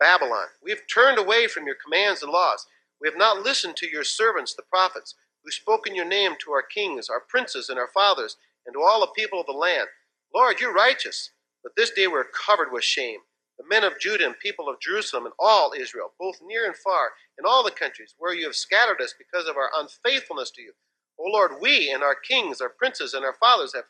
Babylon. 0.00 0.48
We 0.62 0.70
have 0.70 0.80
turned 0.92 1.18
away 1.18 1.46
from 1.46 1.66
your 1.66 1.76
commands 1.82 2.22
and 2.22 2.32
laws. 2.32 2.66
We 3.00 3.08
have 3.08 3.18
not 3.18 3.42
listened 3.42 3.76
to 3.76 3.90
your 3.90 4.04
servants, 4.04 4.54
the 4.54 4.62
prophets, 4.62 5.14
who 5.44 5.50
spoke 5.50 5.86
in 5.86 5.94
your 5.94 6.06
name 6.06 6.32
to 6.44 6.52
our 6.52 6.62
kings, 6.62 7.08
our 7.08 7.20
princes, 7.28 7.68
and 7.68 7.78
our 7.78 7.88
fathers, 7.94 8.36
and 8.66 8.74
to 8.74 8.82
all 8.82 9.00
the 9.00 9.12
people 9.16 9.40
of 9.40 9.46
the 9.46 9.52
land. 9.52 9.88
Lord, 10.34 10.60
you're 10.60 10.72
righteous, 10.72 11.30
but 11.62 11.72
this 11.76 11.90
day 11.90 12.06
we're 12.08 12.24
covered 12.24 12.72
with 12.72 12.84
shame. 12.84 13.20
The 13.58 13.64
men 13.68 13.84
of 13.84 14.00
Judah 14.00 14.26
and 14.26 14.38
people 14.38 14.68
of 14.68 14.80
Jerusalem 14.80 15.26
and 15.26 15.34
all 15.38 15.72
Israel, 15.78 16.12
both 16.18 16.40
near 16.42 16.66
and 16.66 16.76
far, 16.76 17.10
in 17.38 17.44
all 17.46 17.62
the 17.62 17.70
countries 17.70 18.14
where 18.18 18.34
you 18.34 18.46
have 18.46 18.56
scattered 18.56 19.00
us 19.00 19.14
because 19.16 19.46
of 19.48 19.56
our 19.56 19.70
unfaithfulness 19.76 20.50
to 20.52 20.62
you. 20.62 20.72
O 21.18 21.24
Lord, 21.30 21.52
we 21.60 21.90
and 21.92 22.02
our 22.02 22.14
kings, 22.14 22.60
our 22.60 22.70
princes, 22.70 23.12
and 23.14 23.24
our 23.24 23.34
fathers 23.34 23.74
have 23.74 23.84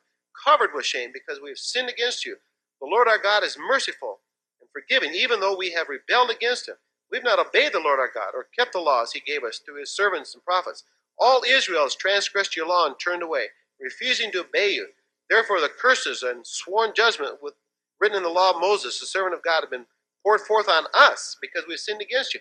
covered 0.44 0.70
with 0.74 0.86
shame 0.86 1.10
because 1.12 1.40
we 1.42 1.50
have 1.50 1.58
sinned 1.58 1.88
against 1.90 2.24
you. 2.26 2.36
The 2.80 2.88
Lord 2.88 3.08
our 3.08 3.18
God 3.18 3.44
is 3.44 3.58
merciful 3.58 4.20
and 4.60 4.70
forgiving, 4.72 5.14
even 5.14 5.40
though 5.40 5.56
we 5.56 5.72
have 5.72 5.88
rebelled 5.88 6.30
against 6.30 6.68
him. 6.68 6.76
We've 7.10 7.24
not 7.24 7.38
obeyed 7.44 7.72
the 7.72 7.80
Lord 7.80 8.00
our 8.00 8.10
God 8.12 8.32
or 8.34 8.46
kept 8.56 8.72
the 8.72 8.80
laws 8.80 9.12
he 9.12 9.20
gave 9.20 9.44
us 9.44 9.58
through 9.58 9.80
his 9.80 9.90
servants 9.94 10.34
and 10.34 10.44
prophets. 10.44 10.84
All 11.18 11.42
Israel 11.48 11.82
has 11.84 11.94
transgressed 11.96 12.56
your 12.56 12.66
law 12.68 12.86
and 12.86 12.96
turned 12.98 13.22
away, 13.22 13.46
refusing 13.80 14.32
to 14.32 14.40
obey 14.40 14.70
you. 14.72 14.88
Therefore, 15.28 15.60
the 15.60 15.68
curses 15.68 16.22
and 16.22 16.46
sworn 16.46 16.92
judgment 16.94 17.38
with, 17.42 17.54
written 18.00 18.16
in 18.18 18.22
the 18.22 18.28
law 18.30 18.50
of 18.50 18.60
Moses, 18.60 19.00
the 19.00 19.06
servant 19.06 19.34
of 19.34 19.42
God, 19.42 19.60
have 19.62 19.70
been 19.70 19.86
poured 20.24 20.40
forth 20.42 20.68
on 20.68 20.84
us 20.94 21.36
because 21.40 21.64
we 21.66 21.74
have 21.74 21.80
sinned 21.80 22.02
against 22.02 22.34
you. 22.34 22.40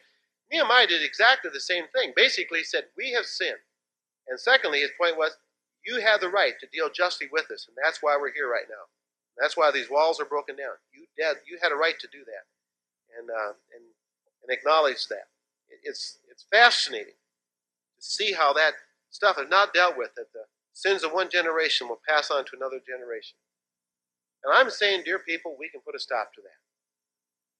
Nehemiah 0.51 0.87
did 0.87 1.03
exactly 1.03 1.51
the 1.53 1.59
same 1.59 1.85
thing. 1.95 2.13
Basically, 2.15 2.59
he 2.59 2.65
said, 2.65 2.85
We 2.97 3.11
have 3.11 3.25
sinned. 3.25 3.57
And 4.27 4.39
secondly, 4.39 4.81
his 4.81 4.91
point 4.99 5.17
was, 5.17 5.37
You 5.85 6.01
have 6.01 6.21
the 6.21 6.29
right 6.29 6.53
to 6.59 6.67
deal 6.67 6.89
justly 6.89 7.27
with 7.31 7.49
us, 7.51 7.67
and 7.67 7.77
that's 7.81 8.03
why 8.03 8.17
we're 8.19 8.33
here 8.33 8.49
right 8.49 8.67
now. 8.69 8.87
That's 9.39 9.55
why 9.55 9.71
these 9.71 9.89
walls 9.89 10.19
are 10.19 10.25
broken 10.25 10.55
down. 10.55 10.75
You 10.93 11.05
you 11.47 11.57
had 11.61 11.71
a 11.71 11.75
right 11.75 11.97
to 11.99 12.07
do 12.11 12.19
that, 12.25 12.45
and 13.17 13.29
uh, 13.29 13.53
and 13.75 13.83
and 14.43 14.51
acknowledge 14.51 15.07
that. 15.07 15.27
It's 15.83 16.19
it's 16.29 16.45
fascinating 16.51 17.13
to 17.97 18.01
see 18.03 18.33
how 18.33 18.53
that 18.53 18.73
stuff 19.09 19.37
is 19.39 19.49
not 19.49 19.73
dealt 19.73 19.97
with. 19.97 20.13
That 20.15 20.33
the 20.33 20.45
sins 20.73 21.03
of 21.03 21.11
one 21.11 21.29
generation 21.29 21.87
will 21.87 22.01
pass 22.07 22.31
on 22.31 22.45
to 22.45 22.51
another 22.55 22.79
generation. 22.85 23.37
And 24.43 24.53
I'm 24.53 24.69
saying, 24.69 25.03
dear 25.05 25.19
people, 25.19 25.55
we 25.59 25.69
can 25.69 25.81
put 25.81 25.95
a 25.95 25.99
stop 25.99 26.33
to 26.33 26.41
that. 26.41 26.59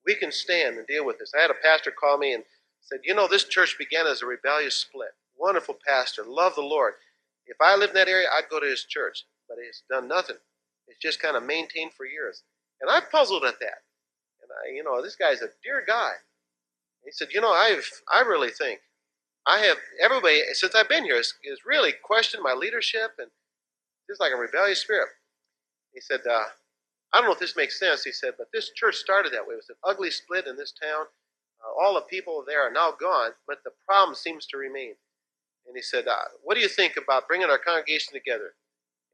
We 0.06 0.16
can 0.16 0.32
stand 0.32 0.78
and 0.78 0.88
deal 0.88 1.06
with 1.06 1.20
this. 1.20 1.34
I 1.38 1.42
had 1.42 1.52
a 1.52 1.62
pastor 1.62 1.92
call 1.92 2.18
me 2.18 2.34
and 2.34 2.44
said, 2.82 3.00
You 3.04 3.14
know, 3.14 3.28
this 3.28 3.44
church 3.44 3.78
began 3.78 4.08
as 4.08 4.22
a 4.22 4.26
rebellious 4.26 4.76
split. 4.76 5.12
Wonderful 5.38 5.78
pastor, 5.86 6.24
love 6.26 6.56
the 6.56 6.62
Lord. 6.62 6.94
If 7.50 7.58
I 7.60 7.76
lived 7.76 7.92
in 7.92 7.96
that 7.96 8.08
area, 8.08 8.28
I'd 8.32 8.50
go 8.50 8.60
to 8.60 8.66
his 8.66 8.86
church. 8.86 9.26
But 9.48 9.58
it's 9.60 9.84
done 9.90 10.08
nothing. 10.08 10.38
It's 10.88 11.02
just 11.02 11.22
kind 11.22 11.36
of 11.36 11.44
maintained 11.44 11.92
for 11.98 12.06
years. 12.06 12.44
And 12.82 12.90
I 12.90 13.02
puzzled 13.02 13.44
at 13.44 13.60
that. 13.60 13.84
And 14.42 14.50
I, 14.50 14.76
you 14.76 14.84
know, 14.84 15.02
this 15.02 15.16
guy's 15.16 15.42
a 15.42 15.50
dear 15.64 15.84
guy. 15.86 16.14
He 17.04 17.12
said, 17.12 17.30
You 17.34 17.42
know, 17.42 17.52
I've 17.52 17.90
I 18.14 18.22
really 18.22 18.52
think 18.52 18.80
I 19.48 19.60
have 19.60 19.78
everybody 20.04 20.42
since 20.54 20.76
I've 20.76 20.90
been 20.90 21.04
here 21.04 21.16
has, 21.16 21.34
really 21.66 21.94
questioned 22.04 22.44
my 22.44 22.54
leadership 22.54 23.18
and 23.18 23.30
just 24.08 24.20
like 24.20 24.32
a 24.32 24.38
rebellious 24.38 24.82
spirit. 24.82 25.10
He 25.94 26.02
said, 26.02 26.22
uh, 26.30 26.46
I 27.14 27.18
don't 27.18 27.26
know 27.26 27.34
if 27.34 27.40
this 27.40 27.58
makes 27.58 27.80
sense. 27.80 28.04
He 28.04 28.12
said, 28.12 28.34
but 28.38 28.50
this 28.54 28.72
church 28.76 28.96
started 28.96 29.34
that 29.34 29.48
way. 29.48 29.54
It 29.54 29.64
was 29.66 29.70
an 29.70 29.76
ugly 29.84 30.12
split 30.12 30.46
in 30.46 30.56
this 30.56 30.72
town. 30.72 31.06
Uh, 31.62 31.82
all 31.82 31.96
the 31.96 32.02
people 32.02 32.44
there 32.46 32.62
are 32.62 32.72
now 32.72 32.92
gone, 32.92 33.32
but 33.48 33.58
the 33.64 33.72
problem 33.88 34.16
seems 34.16 34.46
to 34.48 34.58
remain. 34.58 34.94
And 35.70 35.78
he 35.78 35.84
said, 35.84 36.08
uh, 36.08 36.34
What 36.44 36.56
do 36.56 36.62
you 36.62 36.68
think 36.68 36.98
about 36.98 37.28
bringing 37.28 37.50
our 37.50 37.60
congregation 37.60 38.12
together 38.12 38.58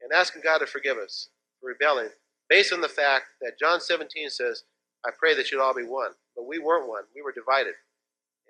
and 0.00 0.10
asking 0.10 0.40
God 0.42 0.58
to 0.58 0.66
forgive 0.66 0.96
us 0.96 1.28
for 1.60 1.68
rebelling 1.68 2.08
based 2.48 2.72
on 2.72 2.80
the 2.80 2.88
fact 2.88 3.26
that 3.42 3.58
John 3.60 3.78
17 3.78 4.30
says, 4.30 4.64
I 5.04 5.10
pray 5.16 5.34
that 5.36 5.52
you'd 5.52 5.60
all 5.60 5.74
be 5.74 5.84
one. 5.84 6.12
But 6.34 6.46
we 6.48 6.58
weren't 6.58 6.88
one, 6.88 7.04
we 7.14 7.20
were 7.20 7.32
divided. 7.32 7.74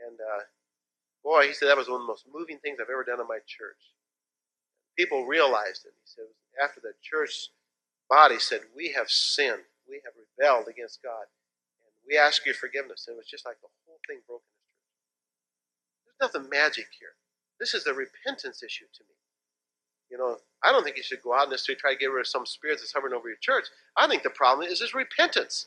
And 0.07 0.19
uh, 0.21 0.43
boy, 1.25 1.49
he 1.49 1.53
said 1.53 1.67
that 1.69 1.77
was 1.77 1.89
one 1.89 2.01
of 2.01 2.07
the 2.07 2.13
most 2.13 2.27
moving 2.33 2.59
things 2.59 2.79
I've 2.81 2.91
ever 2.91 3.03
done 3.03 3.21
in 3.21 3.27
my 3.27 3.43
church. 3.47 3.95
People 4.97 5.27
realized 5.27 5.85
it. 5.85 5.93
He 5.99 6.07
said, 6.07 6.31
after 6.63 6.81
the 6.81 6.95
church 7.03 7.51
body 8.09 8.39
said, 8.39 8.61
We 8.75 8.93
have 8.93 9.11
sinned, 9.11 9.67
we 9.89 10.01
have 10.05 10.15
rebelled 10.15 10.69
against 10.69 11.03
God, 11.03 11.27
and 11.83 11.91
we 12.07 12.17
ask 12.17 12.47
your 12.47 12.55
forgiveness. 12.55 13.07
And 13.07 13.15
it 13.15 13.19
was 13.19 13.27
just 13.27 13.45
like 13.45 13.59
the 13.61 13.69
whole 13.87 13.99
thing 14.07 14.23
broke 14.27 14.47
in. 14.47 14.57
There's 16.07 16.33
nothing 16.33 16.49
magic 16.49 16.87
here. 16.99 17.19
This 17.59 17.75
is 17.75 17.87
a 17.87 17.95
repentance 17.95 18.63
issue 18.63 18.85
to 18.95 19.05
me. 19.05 19.15
You 20.11 20.19
know, 20.19 20.37
I 20.63 20.73
don't 20.73 20.85
think 20.85 20.97
you 20.97 21.03
should 21.03 21.23
go 21.23 21.35
out 21.35 21.45
and 21.45 21.51
necessarily 21.51 21.81
try 21.81 21.93
to 21.93 21.99
get 21.99 22.07
rid 22.07 22.21
of 22.21 22.27
some 22.27 22.47
spirits 22.47 22.83
that's 22.83 22.93
hovering 22.93 23.15
over 23.15 23.29
your 23.29 23.39
church. 23.41 23.67
I 23.97 24.07
think 24.07 24.23
the 24.23 24.31
problem 24.31 24.69
is 24.69 24.81
is 24.81 24.95
repentance. 24.95 25.67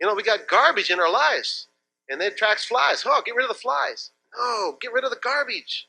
You 0.00 0.06
know, 0.06 0.14
we 0.14 0.22
got 0.22 0.48
garbage 0.48 0.90
in 0.90 1.00
our 1.00 1.10
lives, 1.10 1.68
and 2.08 2.20
it 2.20 2.34
attracts 2.34 2.66
flies. 2.66 3.02
Oh, 3.06 3.22
get 3.24 3.34
rid 3.34 3.44
of 3.44 3.48
the 3.48 3.60
flies. 3.60 4.10
No, 4.36 4.76
get 4.80 4.92
rid 4.92 5.04
of 5.04 5.10
the 5.10 5.18
garbage. 5.22 5.88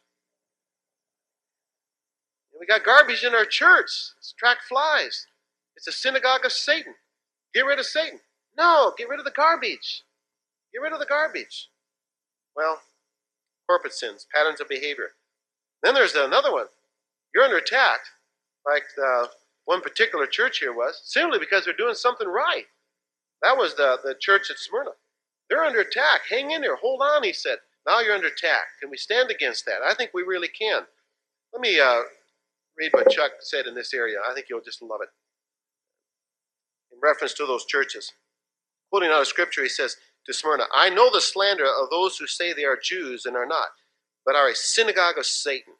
We 2.59 2.65
got 2.65 2.83
garbage 2.83 3.23
in 3.23 3.33
our 3.33 3.45
church. 3.45 4.11
It's 4.17 4.33
attract 4.33 4.63
flies. 4.63 5.27
It's 5.77 5.87
a 5.87 5.93
synagogue 5.93 6.45
of 6.45 6.51
Satan. 6.51 6.93
Get 7.53 7.65
rid 7.65 7.79
of 7.79 7.85
Satan. 7.85 8.19
No, 8.57 8.93
get 8.97 9.07
rid 9.07 9.19
of 9.19 9.25
the 9.25 9.31
garbage. 9.31 10.03
Get 10.73 10.81
rid 10.81 10.91
of 10.91 10.99
the 10.99 11.05
garbage. 11.05 11.69
Well, 12.55 12.81
corporate 13.69 13.93
sins, 13.93 14.25
patterns 14.33 14.59
of 14.59 14.67
behavior. 14.67 15.11
Then 15.83 15.93
there's 15.93 16.15
another 16.15 16.51
one. 16.51 16.65
You're 17.33 17.43
under 17.43 17.57
attack, 17.57 17.99
like 18.65 18.83
the 18.97 19.29
one 19.65 19.81
particular 19.81 20.25
church 20.25 20.57
here 20.57 20.73
was, 20.73 21.01
simply 21.05 21.37
because 21.37 21.65
they're 21.65 21.75
doing 21.77 21.93
something 21.93 22.27
right. 22.27 22.65
That 23.43 23.55
was 23.55 23.75
the, 23.75 23.97
the 24.03 24.15
church 24.19 24.49
at 24.49 24.57
Smyrna. 24.57 24.91
They're 25.49 25.63
under 25.63 25.81
attack. 25.81 26.21
Hang 26.29 26.51
in 26.51 26.61
there. 26.61 26.75
Hold 26.77 27.01
on, 27.01 27.23
he 27.23 27.31
said. 27.31 27.59
Now 27.87 27.99
you're 27.99 28.15
under 28.15 28.27
attack. 28.27 28.63
Can 28.81 28.89
we 28.89 28.97
stand 28.97 29.29
against 29.29 29.65
that? 29.65 29.81
I 29.87 29.93
think 29.93 30.11
we 30.13 30.23
really 30.23 30.49
can. 30.49 30.81
Let 31.53 31.61
me 31.61 31.79
uh, 31.79 32.01
read 32.77 32.91
what 32.91 33.09
Chuck 33.11 33.31
said 33.41 33.67
in 33.67 33.75
this 33.75 33.93
area. 33.93 34.17
I 34.27 34.33
think 34.33 34.47
you'll 34.49 34.61
just 34.61 34.81
love 34.81 34.99
it. 35.03 35.09
In 36.91 36.99
reference 37.01 37.33
to 37.35 37.45
those 37.45 37.65
churches. 37.65 38.11
Quoting 38.91 39.11
out 39.11 39.21
of 39.21 39.27
scripture, 39.27 39.61
he 39.61 39.69
says 39.69 39.95
to 40.25 40.33
Smyrna, 40.33 40.65
I 40.73 40.89
know 40.89 41.09
the 41.11 41.21
slander 41.21 41.65
of 41.65 41.89
those 41.89 42.17
who 42.17 42.27
say 42.27 42.53
they 42.53 42.65
are 42.65 42.77
Jews 42.81 43.25
and 43.25 43.35
are 43.35 43.45
not, 43.45 43.69
but 44.25 44.35
are 44.35 44.49
a 44.49 44.55
synagogue 44.55 45.17
of 45.17 45.25
Satan. 45.25 45.73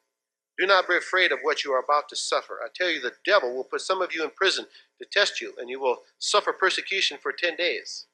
Do 0.58 0.66
not 0.66 0.88
be 0.88 0.96
afraid 0.96 1.32
of 1.32 1.38
what 1.42 1.64
you 1.64 1.72
are 1.72 1.82
about 1.82 2.08
to 2.10 2.16
suffer. 2.16 2.60
I 2.62 2.68
tell 2.74 2.90
you, 2.90 3.00
the 3.00 3.14
devil 3.24 3.54
will 3.54 3.64
put 3.64 3.80
some 3.80 4.02
of 4.02 4.14
you 4.14 4.24
in 4.24 4.30
prison 4.30 4.66
to 5.00 5.06
test 5.10 5.40
you, 5.40 5.54
and 5.58 5.70
you 5.70 5.80
will 5.80 5.98
suffer 6.18 6.52
persecution 6.52 7.18
for 7.22 7.32
10 7.32 7.56
days. 7.56 8.06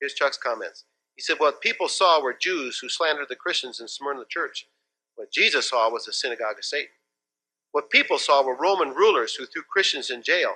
Here's 0.00 0.14
Chuck's 0.14 0.36
comments. 0.36 0.84
He 1.16 1.22
said, 1.22 1.36
What 1.38 1.60
people 1.60 1.88
saw 1.88 2.22
were 2.22 2.36
Jews 2.38 2.78
who 2.78 2.88
slandered 2.88 3.28
the 3.28 3.36
Christians 3.36 3.80
in 3.80 3.88
Smyrna 3.88 4.20
the 4.20 4.26
church. 4.28 4.66
What 5.14 5.32
Jesus 5.32 5.70
saw 5.70 5.90
was 5.90 6.04
the 6.04 6.12
synagogue 6.12 6.58
of 6.58 6.64
Satan. 6.64 6.92
What 7.72 7.90
people 7.90 8.18
saw 8.18 8.44
were 8.44 8.56
Roman 8.56 8.90
rulers 8.90 9.34
who 9.34 9.46
threw 9.46 9.62
Christians 9.62 10.10
in 10.10 10.22
jail. 10.22 10.54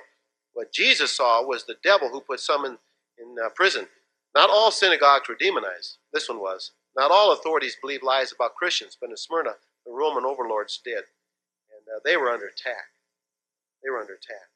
What 0.53 0.73
Jesus 0.73 1.15
saw 1.15 1.45
was 1.45 1.65
the 1.65 1.77
devil 1.83 2.09
who 2.09 2.21
put 2.21 2.39
some 2.39 2.65
in, 2.65 2.77
in 3.17 3.35
uh, 3.43 3.49
prison. 3.55 3.87
Not 4.37 4.51
all 4.51 4.69
synagogues 4.69 5.27
were 5.27 5.33
demonized. 5.33 5.97
This 6.13 6.29
one 6.29 6.39
was. 6.39 6.73
Not 6.95 7.09
all 7.09 7.33
authorities 7.33 7.75
believed 7.81 8.03
lies 8.03 8.31
about 8.31 8.53
Christians, 8.53 8.95
but 9.01 9.09
in 9.09 9.17
Smyrna, 9.17 9.55
the 9.83 9.91
Roman 9.91 10.25
overlords 10.25 10.79
did. 10.85 10.93
And 11.73 11.87
uh, 11.91 12.01
they 12.05 12.17
were 12.17 12.29
under 12.29 12.45
attack. 12.45 12.85
They 13.83 13.89
were 13.89 13.99
under 13.99 14.13
attack. 14.13 14.49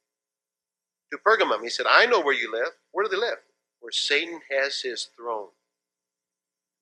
To 1.11 1.17
Pergamum, 1.17 1.63
he 1.63 1.69
said, 1.69 1.88
I 1.89 2.05
know 2.05 2.21
where 2.21 2.36
you 2.36 2.51
live. 2.51 2.73
Where 2.91 3.03
do 3.03 3.09
they 3.09 3.17
live? 3.17 3.39
Where 3.79 3.91
Satan 3.91 4.41
has 4.51 4.82
his 4.82 5.09
throne. 5.17 5.47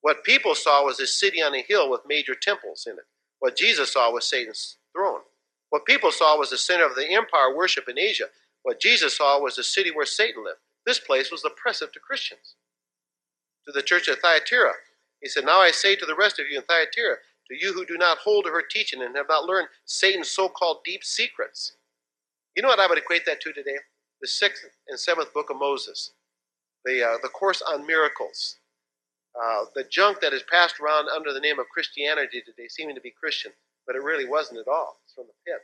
What 0.01 0.25
people 0.25 0.53
saw 0.53 0.83
was 0.83 0.99
a 0.99 1.07
city 1.07 1.41
on 1.41 1.55
a 1.55 1.61
hill 1.61 1.89
with 1.89 2.01
major 2.05 2.35
temples 2.35 2.85
in 2.85 2.97
it. 2.97 3.05
What 3.39 3.55
Jesus 3.55 3.93
saw 3.93 4.11
was 4.11 4.25
Satan's 4.25 4.75
throne. 4.93 5.21
What 5.69 5.85
people 5.85 6.11
saw 6.11 6.37
was 6.37 6.49
the 6.49 6.57
center 6.57 6.85
of 6.85 6.95
the 6.95 7.09
empire 7.09 7.55
worship 7.55 7.87
in 7.87 7.97
Asia. 7.97 8.25
What 8.63 8.81
Jesus 8.81 9.15
saw 9.15 9.41
was 9.41 9.55
the 9.55 9.63
city 9.63 9.89
where 9.89 10.05
Satan 10.05 10.43
lived. 10.43 10.59
This 10.85 10.99
place 10.99 11.31
was 11.31 11.45
oppressive 11.45 11.93
to 11.93 11.99
Christians. 12.01 12.55
To 13.67 13.73
the 13.73 13.83
church 13.83 14.09
at 14.09 14.21
Thyatira, 14.21 14.73
he 15.21 15.29
said, 15.29 15.45
Now 15.45 15.59
I 15.61 15.71
say 15.71 15.95
to 15.95 16.05
the 16.05 16.15
rest 16.15 16.39
of 16.39 16.47
you 16.49 16.57
in 16.59 16.63
Thyatira, 16.65 17.17
to 17.49 17.55
you 17.59 17.73
who 17.73 17.85
do 17.85 17.97
not 17.97 18.19
hold 18.19 18.45
to 18.45 18.51
her 18.51 18.63
teaching 18.69 19.01
and 19.03 19.15
have 19.17 19.27
not 19.29 19.45
learned 19.45 19.67
Satan's 19.85 20.31
so 20.31 20.49
called 20.49 20.79
deep 20.85 21.03
secrets. 21.03 21.73
You 22.55 22.63
know 22.63 22.69
what 22.69 22.79
I 22.79 22.87
would 22.87 22.97
equate 22.99 23.25
that 23.27 23.41
to 23.41 23.53
today? 23.53 23.77
The 24.21 24.27
sixth 24.27 24.63
and 24.89 24.99
seventh 24.99 25.33
book 25.33 25.49
of 25.49 25.57
Moses, 25.57 26.11
the, 26.85 27.03
uh, 27.05 27.17
the 27.23 27.29
course 27.29 27.61
on 27.61 27.87
miracles. 27.87 28.55
uh, 29.39 29.65
the 29.75 29.85
junk 29.85 30.19
that 30.21 30.33
is 30.33 30.43
passed 30.51 30.79
around 30.79 31.07
under 31.09 31.33
the 31.33 31.39
name 31.39 31.59
of 31.59 31.69
Christianity 31.69 32.41
today, 32.45 32.67
seeming 32.69 32.95
to 32.95 33.01
be 33.01 33.11
Christian, 33.11 33.51
but 33.87 33.95
it 33.95 34.03
really 34.03 34.27
wasn't 34.27 34.59
at 34.59 34.67
all. 34.67 34.97
It's 35.05 35.13
from 35.13 35.25
the 35.27 35.37
pit. 35.47 35.61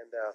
And 0.00 0.10
uh, 0.14 0.32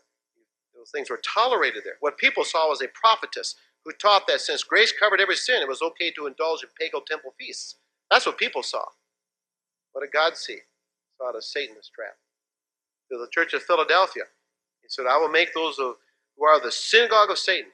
those 0.76 0.92
things 0.92 1.10
were 1.10 1.22
tolerated 1.24 1.84
there. 1.86 1.98
What 2.02 2.18
people 2.18 2.44
saw 2.44 2.70
was 2.70 2.82
a 2.82 2.90
prophetess 2.90 3.56
who 3.86 3.92
taught 3.94 4.28
that 4.28 4.42
since 4.42 4.64
grace 4.64 4.94
covered 4.98 5.22
every 5.22 5.36
sin, 5.36 5.62
it 5.62 5.68
was 5.68 5.82
okay 5.82 6.12
to 6.12 6.28
indulge 6.28 6.64
in 6.64 6.70
pagan 6.80 7.02
temple 7.08 7.34
feasts. 7.40 7.76
That's 8.10 8.26
what 8.26 8.38
people 8.38 8.64
saw. 8.64 8.84
What 9.92 10.02
did 10.02 10.12
God 10.14 10.38
see? 10.38 10.54
He 10.54 10.60
saw 11.18 11.30
it 11.30 11.38
as 11.38 11.52
Satan's 11.52 11.90
trap. 11.94 12.16
To 13.12 13.18
the 13.18 13.28
church 13.32 13.54
of 13.54 13.64
Philadelphia, 13.64 14.24
he 14.82 14.88
said, 14.90 15.06
I 15.10 15.18
will 15.18 15.30
make 15.30 15.54
those 15.54 15.78
who 15.78 15.96
are 16.46 16.60
the 16.62 16.72
synagogue 16.72 17.30
of 17.30 17.38
Satan, 17.38 17.72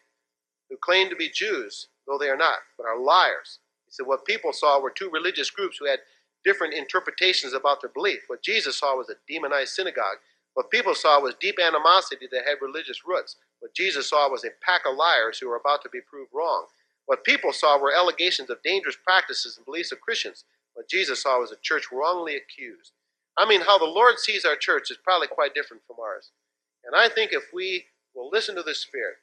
who 0.70 0.78
claim 0.82 1.10
to 1.10 1.16
be 1.16 1.30
Jews, 1.30 1.88
though 2.07 2.18
they 2.18 2.30
are 2.30 2.38
not, 2.38 2.60
but 2.78 2.86
are 2.86 2.99
liars. 2.99 3.60
He 3.86 3.91
said, 3.91 4.07
What 4.07 4.26
people 4.26 4.53
saw 4.53 4.82
were 4.82 4.91
two 4.91 5.10
religious 5.12 5.49
groups 5.49 5.78
who 5.78 5.86
had 5.86 5.99
different 6.43 6.74
interpretations 6.74 7.53
about 7.53 7.82
their 7.82 7.91
belief. 7.91 8.22
What 8.28 8.43
Jesus 8.43 8.78
saw 8.78 8.97
was 8.97 9.10
a 9.10 9.16
demonized 9.32 9.74
synagogue. 9.74 10.18
What 10.53 10.72
people 10.72 10.95
saw 10.95 11.22
was 11.22 11.36
deep 11.39 11.55
animosity 11.64 12.28
that 12.32 12.45
had 12.45 12.57
religious 12.62 13.01
roots. 13.05 13.38
What 13.60 13.76
Jesus 13.76 14.10
saw 14.10 14.30
was 14.30 14.43
a 14.43 14.49
pack 14.62 14.82
of 14.86 14.95
liars 14.95 15.39
who 15.39 15.47
were 15.49 15.57
about 15.57 15.82
to 15.84 15.89
be 15.89 15.99
proved 16.01 16.32
wrong. 16.34 16.68
What 17.05 17.24
people 17.24 17.51
saw 17.51 17.80
were 17.80 17.93
allegations 17.93 18.49
of 18.49 18.62
dangerous 18.64 18.97
practices 19.03 19.57
and 19.57 19.66
beliefs 19.66 19.91
of 19.91 20.01
Christians. 20.01 20.45
What 20.74 20.89
Jesus 20.89 21.24
saw 21.24 21.39
was 21.39 21.51
a 21.51 21.57
church 21.62 21.91
wrongly 21.91 22.36
accused. 22.36 22.91
I 23.38 23.47
mean, 23.47 23.62
how 23.62 23.78
the 23.78 23.86
Lord 23.86 24.20
sees 24.20 24.45
our 24.45 24.55
church 24.55 24.91
is 24.91 24.97
probably 25.03 25.28
quite 25.28 25.53
different 25.53 25.84
from 25.88 25.97
ours. 25.99 26.32
And 26.86 26.95
I 26.95 27.10
think 27.10 27.34
if 27.34 27.43
we 27.53 27.86
will 28.16 28.30
listen 28.30 28.55
to 28.55 28.64
the 28.64 28.76
Spirit, 28.76 29.18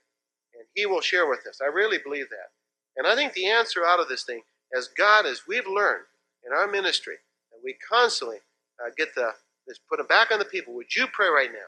and 0.55 0.67
He 0.75 0.87
will 0.87 1.01
share 1.01 1.29
with 1.29 1.47
us, 1.47 1.61
I 1.63 1.67
really 1.67 1.99
believe 1.99 2.29
that. 2.31 2.51
And 2.97 3.07
I 3.07 3.15
think 3.15 3.33
the 3.33 3.47
answer 3.47 3.85
out 3.85 4.01
of 4.01 4.09
this 4.09 4.25
thing, 4.25 4.43
as 4.77 4.89
God, 4.89 5.27
as 5.27 5.43
we've 5.47 5.67
learned 5.67 6.05
in 6.47 6.53
our 6.53 6.67
ministry, 6.67 7.17
that 7.53 7.61
we 7.63 7.77
constantly 7.89 8.39
uh, 8.85 8.91
get 8.97 9.15
the 9.15 9.33
this 9.67 9.81
put 9.89 9.99
it 9.99 10.09
back 10.09 10.31
on 10.31 10.39
the 10.39 10.45
people. 10.45 10.75
Would 10.75 10.95
you 10.95 11.07
pray 11.13 11.29
right 11.29 11.51
now 11.53 11.67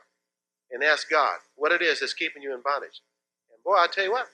and 0.71 0.83
ask 0.83 1.09
God 1.09 1.39
what 1.57 1.73
it 1.73 1.83
is 1.83 2.01
that's 2.01 2.15
keeping 2.15 2.43
you 2.43 2.55
in 2.55 2.61
bondage? 2.63 3.01
And 3.53 3.63
boy, 3.65 3.75
I'll 3.79 3.89
tell 3.89 4.05
you 4.05 4.13
what, 4.13 4.29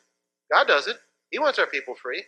God 0.51 0.66
does 0.66 0.87
it. 0.87 0.97
He 1.30 1.39
wants 1.39 1.59
our 1.59 1.66
people 1.66 1.95
free. 1.95 2.24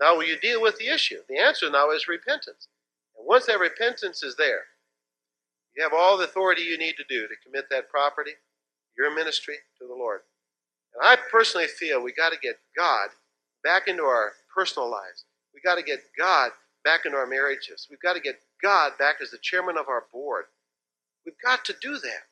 Now, 0.00 0.16
will 0.16 0.24
you 0.24 0.38
deal 0.38 0.62
with 0.62 0.78
the 0.78 0.88
issue? 0.88 1.20
The 1.28 1.38
answer 1.38 1.70
now 1.70 1.90
is 1.90 2.08
repentance. 2.08 2.68
And 3.16 3.26
once 3.26 3.46
that 3.46 3.60
repentance 3.60 4.22
is 4.22 4.36
there, 4.36 4.64
you 5.76 5.82
have 5.82 5.92
all 5.92 6.16
the 6.16 6.24
authority 6.24 6.62
you 6.62 6.78
need 6.78 6.96
to 6.96 7.04
do 7.08 7.28
to 7.28 7.34
commit 7.44 7.66
that 7.70 7.90
property, 7.90 8.32
your 8.96 9.14
ministry, 9.14 9.56
to 9.78 9.86
the 9.86 9.94
Lord. 9.94 10.20
And 10.94 11.06
I 11.06 11.16
personally 11.30 11.66
feel 11.66 12.02
we 12.02 12.12
got 12.12 12.32
to 12.32 12.38
get 12.38 12.58
God 12.76 13.10
back 13.62 13.88
into 13.88 14.02
our 14.02 14.32
personal 14.54 14.90
lives. 14.90 15.24
We 15.54 15.60
got 15.60 15.76
to 15.76 15.82
get 15.82 16.00
God 16.18 16.50
back 16.84 17.04
into 17.04 17.18
our 17.18 17.26
marriages. 17.26 17.86
We've 17.90 18.00
got 18.00 18.14
to 18.14 18.20
get 18.20 18.40
God 18.62 18.92
back 18.98 19.16
as 19.22 19.30
the 19.30 19.38
chairman 19.38 19.76
of 19.76 19.88
our 19.88 20.04
board. 20.12 20.46
We've 21.24 21.34
got 21.44 21.64
to 21.66 21.74
do 21.80 21.98
that. 21.98 22.24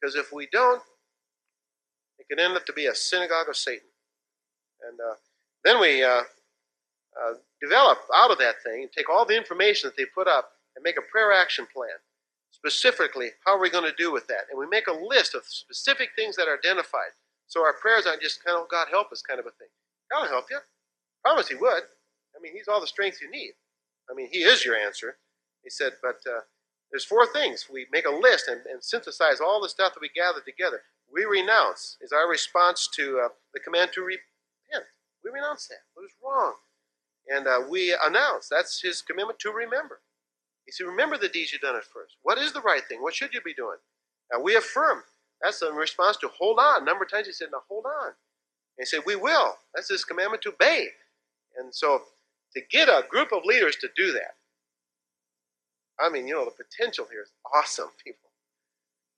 Because 0.00 0.14
if 0.14 0.32
we 0.32 0.48
don't, 0.52 0.82
it 2.18 2.26
can 2.28 2.38
end 2.38 2.56
up 2.56 2.66
to 2.66 2.72
be 2.72 2.86
a 2.86 2.94
synagogue 2.94 3.48
of 3.48 3.56
Satan. 3.56 3.88
And 4.88 4.98
uh, 5.00 5.14
then 5.64 5.80
we 5.80 6.02
uh, 6.02 6.22
uh, 7.18 7.34
develop 7.60 7.98
out 8.14 8.30
of 8.30 8.38
that 8.38 8.62
thing, 8.62 8.82
and 8.82 8.92
take 8.92 9.08
all 9.08 9.26
the 9.26 9.36
information 9.36 9.88
that 9.88 9.96
they 9.96 10.06
put 10.14 10.28
up, 10.28 10.50
and 10.76 10.82
make 10.82 10.96
a 10.98 11.10
prayer 11.10 11.32
action 11.32 11.66
plan. 11.72 11.98
Specifically, 12.50 13.30
how 13.44 13.56
are 13.56 13.60
we 13.60 13.70
going 13.70 13.88
to 13.88 13.96
do 13.96 14.12
with 14.12 14.26
that? 14.28 14.46
And 14.50 14.58
we 14.58 14.66
make 14.66 14.86
a 14.86 14.92
list 14.92 15.34
of 15.34 15.44
specific 15.46 16.10
things 16.16 16.36
that 16.36 16.48
are 16.48 16.56
identified. 16.56 17.12
So 17.46 17.62
our 17.62 17.74
prayers 17.74 18.06
aren't 18.06 18.22
just 18.22 18.44
kind 18.44 18.58
of, 18.58 18.68
God 18.68 18.88
help 18.90 19.12
us 19.12 19.22
kind 19.22 19.40
of 19.40 19.46
a 19.46 19.50
thing. 19.50 19.68
God 20.10 20.22
will 20.22 20.28
help 20.28 20.46
you. 20.50 20.58
Promise 21.24 21.48
He 21.48 21.54
would. 21.56 21.82
I 22.36 22.40
mean, 22.40 22.52
He's 22.54 22.68
all 22.68 22.80
the 22.80 22.86
strength 22.86 23.18
you 23.20 23.30
need. 23.30 23.52
I 24.10 24.14
mean, 24.14 24.28
He 24.30 24.38
is 24.38 24.64
your 24.64 24.76
answer. 24.76 25.16
He 25.62 25.70
said, 25.70 25.92
but 26.02 26.18
uh, 26.26 26.40
there's 26.90 27.04
four 27.04 27.26
things. 27.26 27.66
We 27.72 27.86
make 27.92 28.06
a 28.06 28.10
list 28.10 28.48
and, 28.48 28.60
and, 28.66 28.82
synthesize 28.82 29.40
all 29.40 29.60
the 29.60 29.68
stuff 29.68 29.94
that 29.94 30.00
we 30.00 30.10
gather 30.14 30.40
together. 30.40 30.82
We 31.12 31.24
renounce 31.24 31.96
is 32.00 32.12
our 32.12 32.28
response 32.28 32.88
to 32.96 33.20
uh, 33.24 33.28
the 33.52 33.60
command 33.60 33.90
to 33.94 34.02
repent. 34.02 34.86
We 35.24 35.30
renounce 35.30 35.66
that. 35.68 35.84
What 35.94 36.04
is 36.04 36.12
wrong? 36.24 36.54
And 37.28 37.46
uh, 37.46 37.60
we 37.68 37.94
announce 38.04 38.48
that's 38.48 38.80
his 38.80 39.02
commitment 39.02 39.38
to 39.40 39.50
remember. 39.50 40.00
He 40.64 40.72
said, 40.72 40.84
Remember 40.84 41.18
the 41.18 41.28
deeds 41.28 41.52
you've 41.52 41.62
done 41.62 41.76
at 41.76 41.84
first. 41.84 42.16
What 42.22 42.38
is 42.38 42.52
the 42.52 42.62
right 42.62 42.82
thing? 42.88 43.02
What 43.02 43.14
should 43.14 43.34
you 43.34 43.40
be 43.42 43.54
doing? 43.54 43.78
Now 44.32 44.40
we 44.40 44.56
affirm. 44.56 45.02
That's 45.42 45.62
in 45.62 45.74
response 45.74 46.16
to 46.18 46.28
hold 46.28 46.58
on. 46.58 46.82
A 46.82 46.84
number 46.84 47.04
of 47.04 47.10
times 47.10 47.26
he 47.26 47.32
said, 47.32 47.48
Now 47.52 47.62
hold 47.68 47.84
on. 47.84 48.08
And 48.08 48.80
he 48.80 48.84
said, 48.86 49.00
We 49.04 49.16
will. 49.16 49.54
That's 49.74 49.90
his 49.90 50.04
commandment 50.04 50.42
to 50.42 50.52
obey. 50.52 50.88
And 51.58 51.74
so 51.74 52.02
to 52.54 52.62
get 52.70 52.88
a 52.88 53.04
group 53.08 53.32
of 53.32 53.44
leaders 53.44 53.76
to 53.76 53.88
do 53.96 54.12
that, 54.12 54.36
I 56.00 56.08
mean, 56.08 56.28
you 56.28 56.34
know, 56.34 56.44
the 56.44 56.50
potential 56.50 57.06
here 57.10 57.22
is 57.22 57.32
awesome, 57.54 57.90
people. 58.04 58.30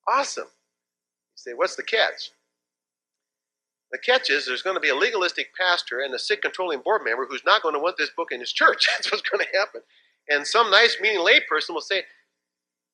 Awesome. 0.09 0.45
You 0.45 1.37
say, 1.37 1.53
What's 1.55 1.77
the 1.77 1.83
catch? 1.83 2.31
The 3.93 3.99
catch 3.99 4.31
is 4.31 4.47
there's 4.47 4.63
going 4.63 4.77
to 4.77 4.81
be 4.81 4.91
a 4.91 4.95
legalistic 4.95 5.49
pastor 5.59 6.01
and 6.01 6.15
a 6.15 6.19
sick 6.19 6.43
controlling 6.43 6.81
board 6.81 7.03
member 7.05 7.27
who's 7.27 7.45
not 7.45 7.63
going 7.63 7.75
to 7.75 7.81
want 7.81 7.97
this 7.97 8.11
book 8.17 8.29
in 8.31 8.39
his 8.39 8.53
church. 8.53 8.89
That's 8.97 9.11
what's 9.11 9.29
going 9.29 9.45
to 9.45 9.59
happen. 9.59 9.81
And 10.29 10.47
some 10.47 10.71
nice 10.71 10.99
meaning 11.01 11.27
layperson 11.27 11.71
will 11.71 11.81
say, 11.81 12.05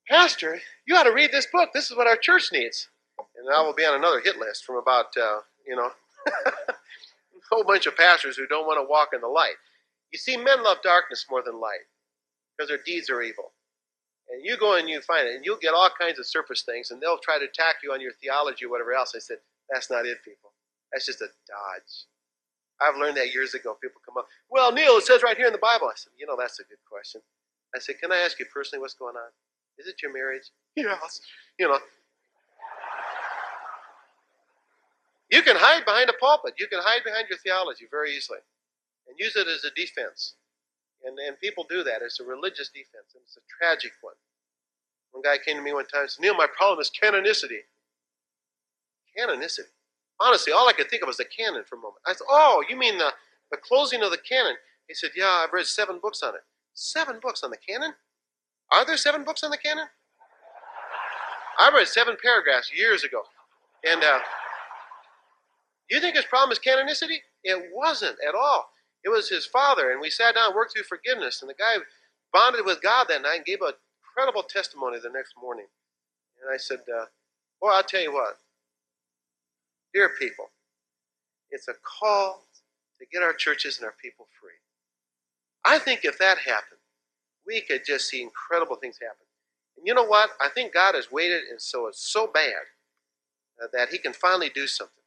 Pastor, 0.09 0.61
you 0.87 0.97
ought 0.97 1.03
to 1.03 1.13
read 1.13 1.33
this 1.33 1.47
book. 1.53 1.71
This 1.75 1.91
is 1.91 1.97
what 1.97 2.07
our 2.07 2.17
church 2.17 2.51
needs. 2.53 2.89
And 3.37 3.55
I 3.55 3.61
will 3.61 3.75
be 3.75 3.85
on 3.85 3.95
another 3.95 4.21
hit 4.21 4.39
list 4.39 4.65
from 4.65 4.77
about, 4.77 5.17
uh, 5.17 5.41
you 5.67 5.77
know, 5.77 5.91
a 6.47 6.53
whole 7.51 7.65
bunch 7.65 7.87
of 7.87 7.97
pastors 7.97 8.37
who 8.37 8.47
don't 8.47 8.67
want 8.67 8.79
to 8.79 8.89
walk 8.89 9.11
in 9.13 9.21
the 9.21 9.29
light. 9.29 9.57
You 10.13 10.19
see, 10.19 10.37
men 10.37 10.63
love 10.63 10.79
darkness 10.83 11.27
more 11.31 11.43
than 11.45 11.61
light 11.61 11.85
because 12.57 12.69
their 12.69 12.83
deeds 12.87 13.11
are 13.11 13.21
evil. 13.21 13.53
And 14.29 14.45
you 14.45 14.57
go 14.57 14.77
and 14.77 14.89
you 14.89 15.01
find 15.03 15.29
it, 15.29 15.35
and 15.37 15.45
you'll 15.45 15.59
get 15.63 15.75
all 15.75 15.89
kinds 15.99 16.19
of 16.19 16.27
surface 16.27 16.63
things, 16.63 16.91
and 16.91 17.01
they'll 17.01 17.19
try 17.19 17.39
to 17.39 17.45
attack 17.45 17.77
you 17.83 17.93
on 17.93 18.01
your 18.01 18.13
theology 18.21 18.65
or 18.65 18.71
whatever 18.71 18.93
else. 18.93 19.13
I 19.15 19.21
said, 19.21 19.39
that's 19.71 19.91
not 19.91 20.07
it, 20.07 20.19
people. 20.25 20.51
That's 20.93 21.07
just 21.07 21.21
a 21.21 21.29
dodge. 21.47 22.07
I've 22.81 22.99
learned 22.99 23.17
that 23.17 23.33
years 23.33 23.55
ago. 23.55 23.77
People 23.81 24.01
come 24.05 24.17
up, 24.19 24.27
well, 24.51 24.73
Neil, 24.73 24.99
it 24.99 25.05
says 25.05 25.23
right 25.23 25.37
here 25.37 25.47
in 25.47 25.53
the 25.53 25.63
Bible. 25.63 25.87
I 25.87 25.97
said, 25.97 26.13
you 26.19 26.27
know, 26.27 26.37
that's 26.39 26.61
a 26.61 26.65
good 26.65 26.83
question. 26.91 27.21
I 27.75 27.79
said, 27.79 27.97
can 28.01 28.13
I 28.13 28.19
ask 28.19 28.39
you 28.39 28.47
personally 28.53 28.81
what's 28.81 28.95
going 28.95 29.17
on? 29.17 29.31
Is 29.79 29.87
it 29.87 30.03
your 30.03 30.13
marriage? 30.13 30.51
Yes. 30.77 31.21
You 31.59 31.69
know, 31.69 31.79
you 35.31 35.41
can 35.41 35.57
hide 35.57 35.87
behind 35.87 36.11
a 36.11 36.13
pulpit. 36.21 36.53
You 36.59 36.67
can 36.67 36.81
hide 36.83 37.03
behind 37.03 37.29
your 37.31 37.39
theology 37.39 37.87
very 37.91 38.15
easily 38.15 38.41
and 39.09 39.17
use 39.19 39.37
it 39.37 39.49
as 39.49 39.65
a 39.65 39.71
defense. 39.75 40.35
And, 41.07 41.19
and 41.19 41.39
people 41.39 41.65
do 41.71 41.83
that. 41.85 42.03
It's 42.03 42.21
a 42.21 42.25
religious 42.25 42.69
defense, 42.69 43.15
and 43.15 43.23
it's 43.23 43.39
a 43.39 43.47
tragic 43.49 43.93
one. 44.03 44.15
One 45.13 45.23
guy 45.23 45.39
came 45.43 45.57
to 45.57 45.63
me 45.63 45.73
one 45.73 45.87
time 45.87 46.03
and 46.03 46.11
said, 46.11 46.21
Neil, 46.21 46.35
my 46.35 46.49
problem 46.59 46.81
is 46.81 46.91
canonicity. 46.91 47.65
Canonicity? 49.17 49.73
honestly, 50.21 50.53
all 50.53 50.69
I 50.69 50.73
could 50.73 50.89
think 50.89 51.03
of 51.03 51.09
was 51.09 51.17
the 51.17 51.25
canon 51.25 51.65
for 51.65 51.77
a 51.77 51.79
moment. 51.79 52.03
I 52.07 52.13
said, 52.13 52.27
Oh, 52.29 52.63
you 52.69 52.77
mean 52.77 52.99
the, 52.99 53.13
the 53.51 53.57
closing 53.57 54.03
of 54.03 54.11
the 54.11 54.19
canon? 54.19 54.55
He 54.89 54.95
said, 54.95 55.11
Yeah, 55.17 55.29
I've 55.45 55.53
read 55.53 55.67
seven 55.67 55.99
books 56.01 56.23
on 56.23 56.35
it. 56.35 56.43
Seven 56.75 57.19
books 57.21 57.43
on 57.43 57.51
the 57.51 57.57
canon? 57.57 57.95
Are 58.73 58.85
there 58.85 58.97
seven 58.97 59.25
books 59.25 59.43
on 59.43 59.51
the 59.51 59.59
canon? 59.59 59.87
I 61.59 61.71
read 61.75 61.89
seven 61.89 62.17
paragraphs 62.23 62.71
years 62.77 63.05
ago. 63.05 63.23
And 63.89 64.03
uh, 64.03 64.19
you 65.91 66.01
think 66.01 66.17
his 66.17 66.25
problem 66.27 66.53
is 66.53 66.59
canonicity? 66.59 67.19
It 67.45 67.71
wasn't 67.73 68.17
at 68.27 68.35
all. 68.35 68.69
It 69.07 69.11
was 69.11 69.29
his 69.29 69.47
father, 69.47 69.93
and 69.93 70.01
we 70.01 70.11
sat 70.11 70.35
down 70.35 70.47
and 70.47 70.57
worked 70.57 70.75
through 70.75 70.83
forgiveness. 70.83 71.41
And 71.41 71.49
the 71.49 71.55
guy 71.55 71.77
bonded 72.33 72.67
with 72.67 72.83
God 72.83 73.07
that 73.09 73.23
night 73.23 73.37
and 73.37 73.45
gave 73.45 73.63
a 73.63 73.73
incredible 74.03 74.43
testimony 74.43 74.99
the 74.99 75.11
next 75.11 75.35
morning. 75.41 75.67
And 76.43 76.53
I 76.53 76.57
said, 76.57 76.81
uh, 76.93 77.05
Boy, 77.61 77.69
I'll 77.69 77.85
tell 77.85 78.03
you 78.03 78.13
what, 78.13 78.39
Dear 79.95 80.11
people, 80.19 80.47
it's 81.51 81.69
a 81.69 81.75
call 81.85 82.47
to 82.99 83.07
get 83.13 83.23
our 83.23 83.33
churches 83.33 83.79
and 83.79 83.87
our 83.87 83.95
people 84.03 84.27
free. 84.41 84.51
I 85.65 85.79
think 85.79 86.01
if 86.05 86.19
that 86.19 86.39
happened, 86.39 86.81
we 87.47 87.61
could 87.61 87.83
just 87.87 88.09
see 88.09 88.21
incredible 88.21 88.75
things 88.75 88.99
happen. 89.01 89.27
And 89.77 89.87
you 89.87 89.95
know 89.95 90.05
what? 90.05 90.31
I 90.41 90.49
think 90.49 90.75
God 90.75 90.97
has 90.97 91.13
waited 91.13 91.43
and 91.49 91.63
so 91.63 91.87
it's 91.87 92.01
so 92.13 92.27
bad 92.27 92.65
uh, 93.63 93.69
that 93.73 93.91
He 93.91 93.99
can 93.99 94.13
finally 94.13 94.51
do 94.53 94.67
something. 94.67 95.05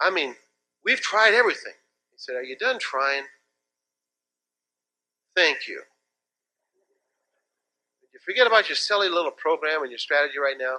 I 0.00 0.10
mean, 0.10 0.36
we've 0.84 1.00
tried 1.00 1.34
everything. 1.34 1.74
He 2.12 2.16
said, 2.16 2.36
Are 2.36 2.44
you 2.44 2.56
done 2.56 2.78
trying? 2.78 3.24
Thank 5.40 5.66
you. 5.66 5.80
You 8.12 8.20
forget 8.22 8.46
about 8.46 8.68
your 8.68 8.76
silly 8.76 9.08
little 9.08 9.30
program 9.30 9.80
and 9.80 9.90
your 9.90 9.98
strategy 9.98 10.38
right 10.38 10.56
now? 10.58 10.76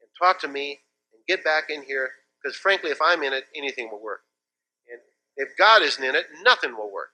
And 0.00 0.08
talk 0.18 0.40
to 0.40 0.48
me 0.48 0.80
and 1.12 1.20
get 1.28 1.44
back 1.44 1.64
in 1.68 1.82
here 1.82 2.08
because 2.40 2.56
frankly, 2.56 2.88
if 2.88 3.02
I'm 3.02 3.22
in 3.22 3.34
it, 3.34 3.44
anything 3.54 3.90
will 3.90 4.02
work. 4.02 4.22
And 4.90 4.98
if 5.36 5.50
God 5.58 5.82
isn't 5.82 6.02
in 6.02 6.14
it, 6.14 6.24
nothing 6.42 6.74
will 6.74 6.90
work. 6.90 7.10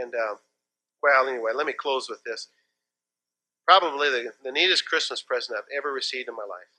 And 0.00 0.14
uh, 0.14 0.36
well, 1.02 1.26
anyway, 1.26 1.50
let 1.56 1.66
me 1.66 1.72
close 1.72 2.08
with 2.08 2.22
this. 2.22 2.46
Probably 3.66 4.08
the, 4.08 4.30
the 4.44 4.52
neatest 4.52 4.86
Christmas 4.86 5.22
present 5.22 5.58
I've 5.58 5.76
ever 5.76 5.92
received 5.92 6.28
in 6.28 6.36
my 6.36 6.46
life. 6.46 6.70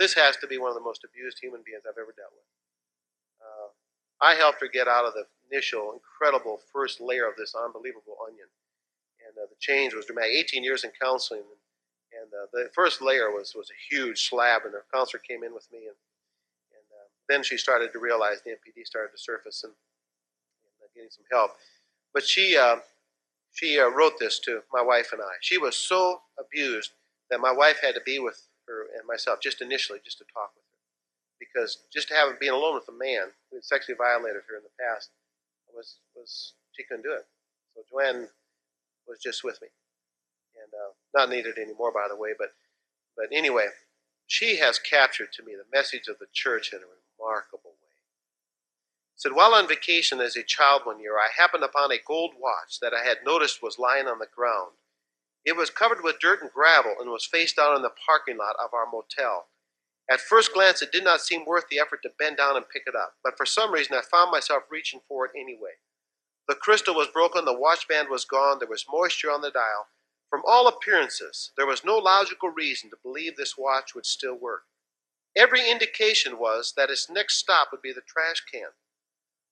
This 0.00 0.14
has 0.14 0.38
to 0.38 0.46
be 0.46 0.56
one 0.56 0.70
of 0.70 0.76
the 0.76 0.80
most 0.80 1.04
abused 1.04 1.40
human 1.42 1.60
beings 1.60 1.82
I've 1.84 2.00
ever 2.00 2.14
dealt 2.16 2.32
with. 2.32 2.48
Uh, 3.36 4.24
I 4.24 4.34
helped 4.34 4.62
her 4.62 4.68
get 4.72 4.88
out 4.88 5.04
of 5.04 5.12
the 5.12 5.26
initial 5.50 5.92
incredible 5.92 6.60
first 6.72 7.00
layer 7.00 7.26
of 7.28 7.36
this 7.36 7.54
unbelievable 7.54 8.16
onion. 8.26 8.46
and 9.26 9.36
uh, 9.36 9.46
the 9.48 9.56
change 9.60 9.94
was 9.94 10.06
dramatic. 10.06 10.32
18 10.32 10.64
years 10.64 10.84
in 10.84 10.90
counseling, 11.00 11.42
and, 11.42 12.22
and 12.22 12.30
uh, 12.32 12.46
the 12.52 12.70
first 12.74 13.02
layer 13.02 13.30
was 13.30 13.54
was 13.54 13.70
a 13.70 13.94
huge 13.94 14.28
slab, 14.28 14.62
and 14.64 14.74
the 14.74 14.82
counselor 14.92 15.20
came 15.20 15.42
in 15.42 15.54
with 15.54 15.66
me, 15.72 15.86
and 15.86 15.98
and 16.72 16.86
uh, 16.92 17.08
then 17.28 17.42
she 17.42 17.56
started 17.56 17.92
to 17.92 17.98
realize 17.98 18.42
the 18.42 18.50
MPD 18.50 18.86
started 18.86 19.10
to 19.12 19.18
surface, 19.18 19.64
and, 19.64 19.72
and 19.72 20.74
uh, 20.82 20.88
getting 20.94 21.10
some 21.10 21.26
help. 21.30 21.52
But 22.14 22.24
she 22.24 22.56
uh, 22.56 22.76
she 23.52 23.80
uh, 23.80 23.88
wrote 23.88 24.18
this 24.18 24.38
to 24.40 24.62
my 24.72 24.82
wife 24.82 25.12
and 25.12 25.22
I. 25.22 25.34
She 25.40 25.58
was 25.58 25.76
so 25.76 26.20
abused 26.38 26.92
that 27.30 27.40
my 27.40 27.52
wife 27.52 27.78
had 27.82 27.94
to 27.94 28.02
be 28.04 28.18
with 28.18 28.40
her 28.68 28.86
and 28.96 29.06
myself 29.06 29.40
just 29.40 29.62
initially, 29.62 29.98
just 30.04 30.18
to 30.18 30.24
talk 30.32 30.50
with 30.54 30.64
her, 30.70 30.78
because 31.40 31.84
just 31.92 32.08
to 32.08 32.14
having 32.14 32.36
being 32.38 32.52
alone 32.52 32.74
with 32.74 32.88
a 32.88 32.98
man 32.98 33.32
who 33.50 33.56
had 33.56 33.64
sexually 33.64 33.96
violated 33.96 34.42
her 34.48 34.56
in 34.56 34.62
the 34.62 34.76
past 34.78 35.10
was 35.76 35.98
was 36.16 36.54
she 36.72 36.84
couldn't 36.84 37.04
do 37.04 37.12
it. 37.12 37.26
So 37.74 37.82
Joanne 37.90 38.28
was 39.06 39.18
just 39.22 39.44
with 39.44 39.60
me, 39.60 39.68
and 40.56 40.72
uh, 40.72 40.92
not 41.14 41.30
needed 41.30 41.58
anymore, 41.58 41.92
by 41.92 42.06
the 42.08 42.16
way. 42.16 42.30
But 42.36 42.54
but 43.16 43.26
anyway, 43.30 43.68
she 44.26 44.56
has 44.56 44.78
captured 44.78 45.32
to 45.34 45.44
me 45.44 45.52
the 45.54 45.76
message 45.76 46.08
of 46.08 46.18
the 46.18 46.26
church 46.32 46.72
in 46.72 46.80
a 46.80 46.88
remarkable 47.20 47.70
way. 47.70 47.86
Said 49.14 49.32
while 49.32 49.54
on 49.54 49.68
vacation 49.68 50.20
as 50.20 50.36
a 50.36 50.42
child 50.42 50.82
one 50.84 51.00
year, 51.00 51.16
I 51.16 51.28
happened 51.34 51.64
upon 51.64 51.92
a 51.92 51.98
gold 52.06 52.32
watch 52.38 52.80
that 52.80 52.92
I 52.92 53.04
had 53.04 53.24
noticed 53.24 53.62
was 53.62 53.78
lying 53.78 54.06
on 54.06 54.18
the 54.18 54.26
ground. 54.26 54.72
It 55.44 55.56
was 55.56 55.70
covered 55.70 56.02
with 56.02 56.18
dirt 56.18 56.42
and 56.42 56.50
gravel 56.52 56.96
and 57.00 57.10
was 57.10 57.24
face 57.24 57.52
down 57.52 57.76
in 57.76 57.82
the 57.82 57.94
parking 58.04 58.36
lot 58.36 58.56
of 58.62 58.74
our 58.74 58.84
motel. 58.84 59.46
At 60.10 60.20
first 60.20 60.52
glance, 60.54 60.82
it 60.82 60.92
did 60.92 61.02
not 61.02 61.20
seem 61.20 61.44
worth 61.44 61.68
the 61.68 61.80
effort 61.80 62.02
to 62.02 62.10
bend 62.18 62.36
down 62.36 62.56
and 62.56 62.68
pick 62.68 62.82
it 62.86 62.94
up, 62.94 63.14
but 63.24 63.36
for 63.36 63.44
some 63.44 63.72
reason 63.72 63.96
I 63.96 64.02
found 64.02 64.30
myself 64.30 64.62
reaching 64.70 65.00
for 65.08 65.26
it 65.26 65.32
anyway. 65.36 65.78
The 66.48 66.54
crystal 66.54 66.94
was 66.94 67.08
broken, 67.08 67.44
the 67.44 67.52
watch 67.52 67.88
band 67.88 68.08
was 68.08 68.24
gone, 68.24 68.58
there 68.60 68.68
was 68.68 68.86
moisture 68.88 69.32
on 69.32 69.40
the 69.40 69.50
dial. 69.50 69.88
From 70.30 70.42
all 70.46 70.68
appearances, 70.68 71.50
there 71.56 71.66
was 71.66 71.84
no 71.84 71.96
logical 71.98 72.50
reason 72.50 72.90
to 72.90 72.96
believe 73.02 73.36
this 73.36 73.58
watch 73.58 73.94
would 73.94 74.06
still 74.06 74.34
work. 74.34 74.62
Every 75.36 75.68
indication 75.68 76.38
was 76.38 76.72
that 76.76 76.90
its 76.90 77.10
next 77.10 77.38
stop 77.38 77.68
would 77.72 77.82
be 77.82 77.92
the 77.92 78.00
trash 78.00 78.42
can. 78.50 78.70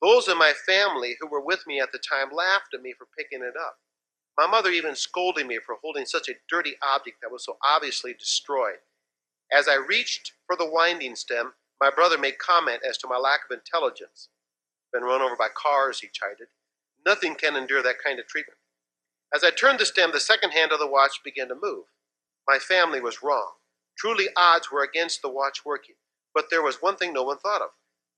Those 0.01 0.29
in 0.29 0.39
my 0.39 0.53
family 0.53 1.17
who 1.21 1.27
were 1.27 1.41
with 1.41 1.67
me 1.67 1.81
at 1.81 1.91
the 1.93 1.99
time 1.99 2.31
laughed 2.33 2.75
at 2.75 2.83
me 2.83 2.95
for 2.97 3.07
picking 3.17 3.43
it 3.43 3.57
up. 3.57 3.79
My 4.37 4.47
mother 4.47 4.71
even 4.71 4.95
scolded 4.95 5.47
me 5.47 5.59
for 5.65 5.77
holding 5.83 6.07
such 6.07 6.29
a 6.29 6.35
dirty 6.49 6.77
object 6.83 7.19
that 7.23 7.31
was 7.31 7.45
so 7.45 7.57
obviously 7.65 8.15
destroyed. 8.15 8.79
As 9.55 9.69
I 9.69 9.77
reached 9.77 10.33
for 10.49 10.57
the 10.57 10.69
winding 10.69 11.15
stem, 11.15 11.53
my 11.81 11.89
brother 11.89 12.19
made 12.19 12.39
comment 12.41 12.81
as 12.89 12.99
to 12.99 13.07
my 13.07 13.17
lack 13.17 13.41
of 13.49 13.57
intelligence. 13.57 14.29
Been 14.93 15.05
run 15.05 15.23
over 15.23 15.37
by 15.37 15.47
cars, 15.55 16.01
he 16.01 16.09
chided. 16.13 16.49
Nothing 17.07 17.37
can 17.37 17.55
endure 17.55 17.83
that 17.83 18.03
kind 18.05 18.19
of 18.19 18.27
treatment. 18.27 18.59
As 19.33 19.45
I 19.45 19.51
turned 19.51 19.79
the 19.79 19.87
stem, 19.87 20.11
the 20.13 20.19
second 20.19 20.51
hand 20.51 20.73
of 20.73 20.81
the 20.81 20.89
watch 20.89 21.21
began 21.25 21.47
to 21.49 21.55
move. 21.55 21.85
My 22.49 22.59
family 22.59 23.01
was 23.01 23.23
wrong. 23.23 23.53
Truly, 23.97 24.27
odds 24.37 24.73
were 24.73 24.83
against 24.83 25.23
the 25.23 25.29
watch 25.29 25.65
working. 25.65 25.95
But 26.35 26.47
there 26.51 26.63
was 26.63 26.83
one 26.83 26.97
thing 26.97 27.13
no 27.13 27.23
one 27.23 27.39
thought 27.39 27.63
of. 27.63 27.71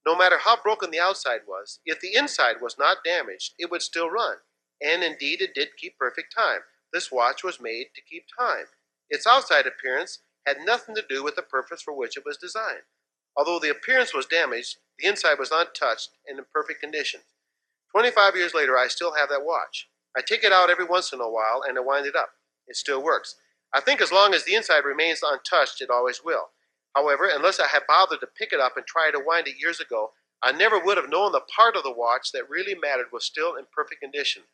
No 0.07 0.17
matter 0.17 0.39
how 0.39 0.57
broken 0.63 0.91
the 0.91 1.01
outside 1.01 1.41
was, 1.47 1.81
if 1.85 2.01
the 2.01 2.15
inside 2.15 2.63
was 2.63 2.79
not 2.79 3.05
damaged, 3.05 3.53
it 3.59 3.71
would 3.71 3.83
still 3.83 4.09
run. 4.09 4.37
And 4.81 5.03
indeed, 5.03 5.43
it 5.43 5.55
did 5.55 5.77
keep 5.77 5.99
perfect 5.99 6.35
time. 6.35 6.61
This 6.95 7.13
watch 7.13 7.45
was 7.45 7.61
made 7.61 7.89
to 7.95 8.01
keep 8.01 8.25
time. 8.39 8.67
Its 9.11 9.27
outside 9.27 9.67
appearance 9.67 10.21
had 10.47 10.59
nothing 10.65 10.95
to 10.95 11.03
do 11.09 11.25
with 11.25 11.35
the 11.35 11.43
purpose 11.43 11.83
for 11.83 11.93
which 11.93 12.17
it 12.17 12.25
was 12.25 12.37
designed. 12.37 12.87
Although 13.37 13.59
the 13.59 13.71
appearance 13.71 14.15
was 14.15 14.27
damaged, 14.27 14.77
the 14.99 15.07
inside 15.07 15.39
was 15.39 15.51
untouched 15.51 16.11
and 16.27 16.39
in 16.39 16.45
perfect 16.53 16.81
condition. 16.81 17.21
25 17.93 18.37
years 18.37 18.55
later, 18.55 18.79
I 18.79 18.89
still 18.89 19.15
have 19.15 19.29
that 19.29 19.45
watch. 19.45 19.89
I 20.17 20.23
take 20.23 20.45
it 20.45 20.53
out 20.53 20.71
every 20.71 20.85
once 20.85 21.13
in 21.13 21.21
a 21.21 21.29
while 21.29 21.63
and 21.67 21.77
I 21.77 21.83
wind 21.83 22.07
it 22.07 22.17
up. 22.17 22.31
It 22.67 22.77
still 22.77 23.03
works. 23.03 23.37
I 23.75 23.81
think 23.81 24.01
as 24.01 24.13
long 24.13 24.33
as 24.33 24.45
the 24.45 24.55
inside 24.55 24.85
remains 24.85 25.21
untouched, 25.23 25.83
it 25.83 25.91
always 25.91 26.23
will. 26.25 26.51
However, 26.95 27.29
unless 27.31 27.61
I 27.61 27.67
had 27.67 27.83
bothered 27.87 28.21
to 28.21 28.27
pick 28.27 28.53
it 28.53 28.61
up 28.61 28.77
and 28.77 28.87
try 28.87 29.11
to 29.11 29.23
wind 29.25 29.49
it 29.49 29.61
years 29.61 29.81
ago, 29.81 30.13
I 30.43 30.53
never 30.53 30.79
would 30.79 30.97
have 30.97 31.11
known 31.11 31.33
the 31.33 31.41
part 31.41 31.77
of 31.77 31.83
the 31.83 31.93
watch 31.93 32.33
that 32.33 32.49
really 32.49 32.75
mattered 32.75 33.09
was 33.13 33.27
still 33.27 33.55
in 33.57 33.67
perfect 33.71 34.01
condition. 34.01 34.45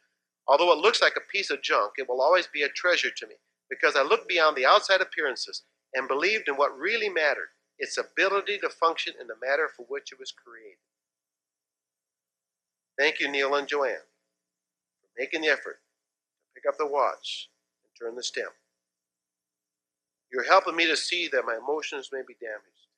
Although 0.49 0.73
it 0.73 0.79
looks 0.79 1.01
like 1.01 1.15
a 1.17 1.33
piece 1.33 1.51
of 1.51 1.63
junk, 1.63 1.93
it 1.99 2.09
will 2.09 2.21
always 2.21 2.49
be 2.49 2.63
a 2.63 2.69
treasure 2.69 3.11
to 3.17 3.27
me 3.27 3.35
because 3.71 3.95
I 3.95 4.03
look 4.03 4.29
beyond 4.29 4.57
the 4.57 4.67
outside 4.67 5.01
appearances 5.01 5.63
and 5.95 6.09
believed 6.09 6.49
in 6.49 6.55
what 6.55 6.77
really 6.77 7.09
mattered 7.09 7.51
its 7.79 7.99
ability 7.99 8.59
to 8.59 8.69
function 8.69 9.15
in 9.21 9.27
the 9.27 9.35
matter 9.45 9.69
for 9.69 9.85
which 9.89 10.13
it 10.13 10.19
was 10.19 10.33
created. 10.33 10.79
Thank 12.99 13.21
you, 13.21 13.31
Neil 13.31 13.55
and 13.55 13.67
Joanne, 13.67 14.07
for 15.01 15.09
making 15.19 15.43
the 15.43 15.49
effort 15.49 15.81
to 15.81 16.55
pick 16.55 16.65
up 16.69 16.79
the 16.79 16.87
watch 16.87 17.49
and 17.85 17.91
turn 17.99 18.17
the 18.17 18.23
stem. 18.23 18.49
You're 20.33 20.45
helping 20.45 20.77
me 20.77 20.87
to 20.87 20.97
see 20.97 21.29
that 21.29 21.45
my 21.45 21.57
emotions 21.57 22.11
may 22.13 22.23
be 22.27 22.37
damaged, 22.41 22.89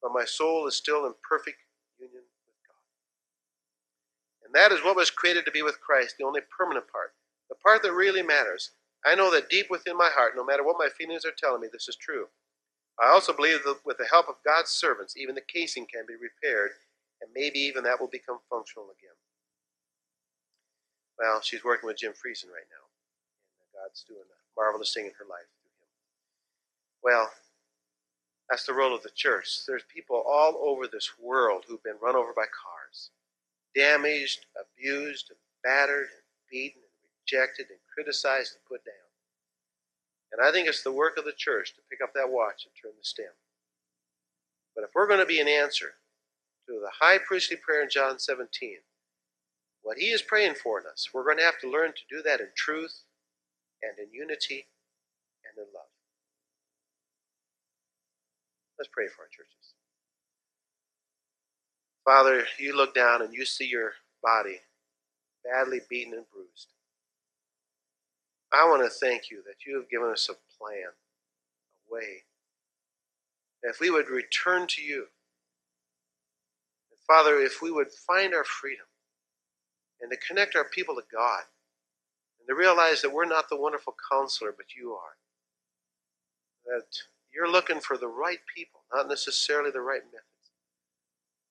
but 0.00 0.12
my 0.12 0.24
soul 0.24 0.66
is 0.66 0.76
still 0.76 1.06
in 1.06 1.14
perfect 1.28 1.58
union 1.98 2.22
with 2.46 2.56
God. 2.66 4.46
And 4.46 4.54
that 4.54 4.72
is 4.72 4.84
what 4.84 4.96
was 4.96 5.10
created 5.10 5.44
to 5.46 5.50
be 5.50 5.62
with 5.62 5.80
Christ, 5.80 6.16
the 6.18 6.24
only 6.24 6.40
permanent 6.56 6.86
part, 6.90 7.14
the 7.48 7.56
part 7.56 7.82
that 7.82 7.92
really 7.92 8.22
matters. 8.22 8.70
I 9.04 9.14
know 9.14 9.30
that 9.32 9.50
deep 9.50 9.66
within 9.68 9.96
my 9.96 10.10
heart, 10.12 10.34
no 10.36 10.44
matter 10.44 10.62
what 10.64 10.78
my 10.78 10.88
feelings 10.96 11.24
are 11.24 11.34
telling 11.36 11.60
me, 11.60 11.68
this 11.72 11.88
is 11.88 11.96
true. 11.96 12.26
I 13.02 13.08
also 13.08 13.32
believe 13.32 13.64
that 13.64 13.80
with 13.84 13.98
the 13.98 14.06
help 14.06 14.28
of 14.28 14.36
God's 14.44 14.70
servants, 14.70 15.16
even 15.16 15.34
the 15.34 15.40
casing 15.40 15.86
can 15.86 16.04
be 16.06 16.14
repaired 16.14 16.72
and 17.22 17.30
maybe 17.34 17.58
even 17.60 17.84
that 17.84 18.00
will 18.00 18.10
become 18.10 18.38
functional 18.50 18.90
again. 18.90 19.14
Well, 21.18 21.40
she's 21.40 21.64
working 21.64 21.86
with 21.86 21.98
Jim 21.98 22.12
Friesen 22.12 22.50
right 22.50 22.66
now, 22.66 22.84
and 23.62 23.70
God's 23.70 24.02
doing 24.02 24.26
a 24.26 24.38
marvelous 24.58 24.92
thing 24.92 25.06
in 25.06 25.14
her 25.18 25.24
life 25.30 25.46
through 25.54 25.70
him. 25.78 25.90
Well, 27.02 27.30
that's 28.50 28.66
the 28.66 28.74
role 28.74 28.94
of 28.94 29.02
the 29.02 29.14
church. 29.14 29.64
There's 29.66 29.84
people 29.86 30.22
all 30.26 30.58
over 30.60 30.86
this 30.86 31.12
world 31.22 31.64
who've 31.66 31.82
been 31.82 32.02
run 32.02 32.16
over 32.16 32.32
by 32.34 32.50
cars, 32.50 33.10
damaged, 33.74 34.46
abused, 34.58 35.30
and 35.30 35.38
battered, 35.62 36.10
and 36.10 36.26
beaten, 36.50 36.82
and 36.82 37.10
rejected, 37.22 37.66
and 37.70 37.78
criticized, 37.92 38.54
and 38.54 38.64
put 38.64 38.84
down. 38.84 39.10
And 40.32 40.40
I 40.40 40.50
think 40.50 40.66
it's 40.66 40.82
the 40.82 40.92
work 40.92 41.18
of 41.18 41.24
the 41.24 41.36
church 41.36 41.74
to 41.74 41.82
pick 41.90 42.00
up 42.02 42.14
that 42.14 42.30
watch 42.30 42.64
and 42.64 42.72
turn 42.74 42.92
the 42.98 43.04
stem. 43.04 43.36
But 44.74 44.84
if 44.84 44.90
we're 44.94 45.06
going 45.06 45.20
to 45.20 45.26
be 45.26 45.40
an 45.40 45.48
answer 45.48 45.94
to 46.66 46.72
the 46.72 46.90
high 47.00 47.18
priestly 47.18 47.56
prayer 47.56 47.82
in 47.82 47.90
John 47.90 48.18
17, 48.18 48.78
what 49.82 49.98
he 49.98 50.06
is 50.06 50.22
praying 50.22 50.54
for 50.54 50.80
in 50.80 50.86
us, 50.86 51.08
we're 51.12 51.24
going 51.24 51.38
to 51.38 51.44
have 51.44 51.60
to 51.60 51.70
learn 51.70 51.92
to 51.92 52.14
do 52.16 52.22
that 52.22 52.40
in 52.40 52.48
truth 52.56 53.02
and 53.82 53.98
in 53.98 54.12
unity 54.14 54.66
and 55.44 55.58
in 55.58 55.68
love. 55.74 55.90
Let's 58.78 58.90
pray 58.92 59.08
for 59.08 59.22
our 59.22 59.28
churches. 59.28 59.74
Father, 62.04 62.46
you 62.58 62.74
look 62.76 62.94
down 62.94 63.22
and 63.22 63.34
you 63.34 63.44
see 63.44 63.66
your 63.66 63.92
body 64.22 64.60
badly 65.44 65.80
beaten 65.88 66.14
and 66.14 66.24
bruised. 66.32 66.68
I 68.52 68.66
want 68.66 68.82
to 68.82 68.90
thank 68.90 69.30
you 69.30 69.42
that 69.46 69.66
you 69.66 69.76
have 69.76 69.88
given 69.88 70.10
us 70.10 70.28
a 70.28 70.34
plan, 70.58 70.92
a 71.90 71.94
way. 71.94 72.24
That 73.62 73.70
if 73.70 73.80
we 73.80 73.90
would 73.90 74.08
return 74.08 74.66
to 74.68 74.82
you, 74.82 75.06
Father, 77.06 77.40
if 77.40 77.60
we 77.60 77.70
would 77.70 77.92
find 77.92 78.34
our 78.34 78.44
freedom 78.44 78.86
and 80.00 80.10
to 80.10 80.16
connect 80.16 80.56
our 80.56 80.64
people 80.64 80.94
to 80.94 81.02
God 81.12 81.42
and 82.38 82.48
to 82.48 82.54
realize 82.54 83.02
that 83.02 83.12
we're 83.12 83.24
not 83.24 83.48
the 83.48 83.60
wonderful 83.60 83.94
counselor, 84.10 84.52
but 84.56 84.74
you 84.76 84.92
are. 84.92 85.16
That 86.66 86.86
you're 87.34 87.50
looking 87.50 87.80
for 87.80 87.96
the 87.96 88.08
right 88.08 88.38
people, 88.54 88.80
not 88.92 89.08
necessarily 89.08 89.70
the 89.70 89.80
right 89.80 90.02
methods. 90.04 90.50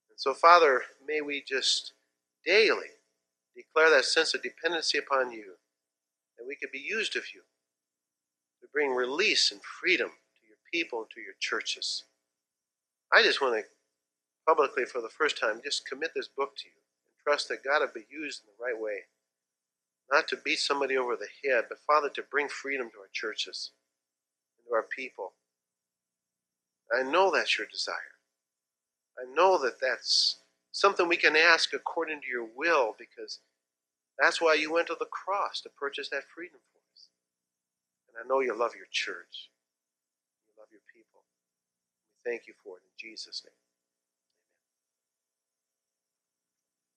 And 0.09 0.17
so, 0.17 0.33
Father, 0.33 0.83
may 1.05 1.21
we 1.21 1.43
just 1.47 1.93
daily 2.45 2.97
declare 3.55 3.89
that 3.89 4.05
sense 4.05 4.33
of 4.33 4.41
dependency 4.41 4.97
upon 4.97 5.31
you, 5.31 5.53
we 6.51 6.57
could 6.57 6.71
be 6.73 6.85
used 6.85 7.15
of 7.15 7.23
you 7.33 7.39
to 8.59 8.67
bring 8.73 8.93
release 8.93 9.53
and 9.53 9.61
freedom 9.63 10.09
to 10.09 10.41
your 10.45 10.57
people 10.69 10.99
and 10.99 11.09
to 11.11 11.21
your 11.21 11.35
churches. 11.39 12.03
I 13.13 13.23
just 13.23 13.41
want 13.41 13.55
to 13.55 13.63
publicly 14.45 14.83
for 14.83 14.99
the 14.99 15.07
first 15.07 15.39
time, 15.39 15.61
just 15.63 15.87
commit 15.87 16.11
this 16.13 16.27
book 16.27 16.57
to 16.57 16.67
you 16.67 16.75
and 16.75 17.23
trust 17.23 17.47
that 17.47 17.63
God 17.63 17.79
will 17.79 17.95
be 17.95 18.05
used 18.11 18.41
in 18.43 18.51
the 18.51 18.61
right 18.61 18.77
way. 18.77 19.05
Not 20.11 20.27
to 20.27 20.37
beat 20.43 20.59
somebody 20.59 20.97
over 20.97 21.15
the 21.15 21.49
head, 21.49 21.65
but 21.69 21.79
Father, 21.87 22.09
to 22.15 22.23
bring 22.29 22.49
freedom 22.49 22.89
to 22.91 22.99
our 22.99 23.09
churches 23.13 23.71
and 24.57 24.67
to 24.67 24.75
our 24.75 24.83
people. 24.83 25.31
I 26.93 27.01
know 27.03 27.31
that's 27.31 27.57
your 27.57 27.67
desire. 27.71 28.19
I 29.17 29.23
know 29.33 29.57
that 29.59 29.79
that's 29.79 30.39
something 30.73 31.07
we 31.07 31.15
can 31.15 31.37
ask 31.37 31.73
according 31.73 32.19
to 32.19 32.27
your 32.27 32.49
will 32.57 32.93
because 32.99 33.39
that's 34.19 34.41
why 34.41 34.55
you 34.55 34.73
went 34.73 34.87
to 34.87 34.97
the 34.99 35.07
cross 35.11 35.61
to 35.61 35.69
purchase 35.69 36.09
that 36.09 36.23
freedom 36.33 36.59
for 36.73 36.79
us. 36.93 37.09
And 38.09 38.17
I 38.19 38.27
know 38.27 38.41
you 38.41 38.57
love 38.57 38.75
your 38.75 38.89
church. 38.91 39.51
You 40.47 40.53
love 40.59 40.69
your 40.71 40.85
people. 40.93 41.23
We 42.13 42.31
thank 42.31 42.47
you 42.47 42.55
for 42.63 42.77
it 42.77 42.83
in 42.85 42.95
Jesus' 42.97 43.43
name. 43.45 43.61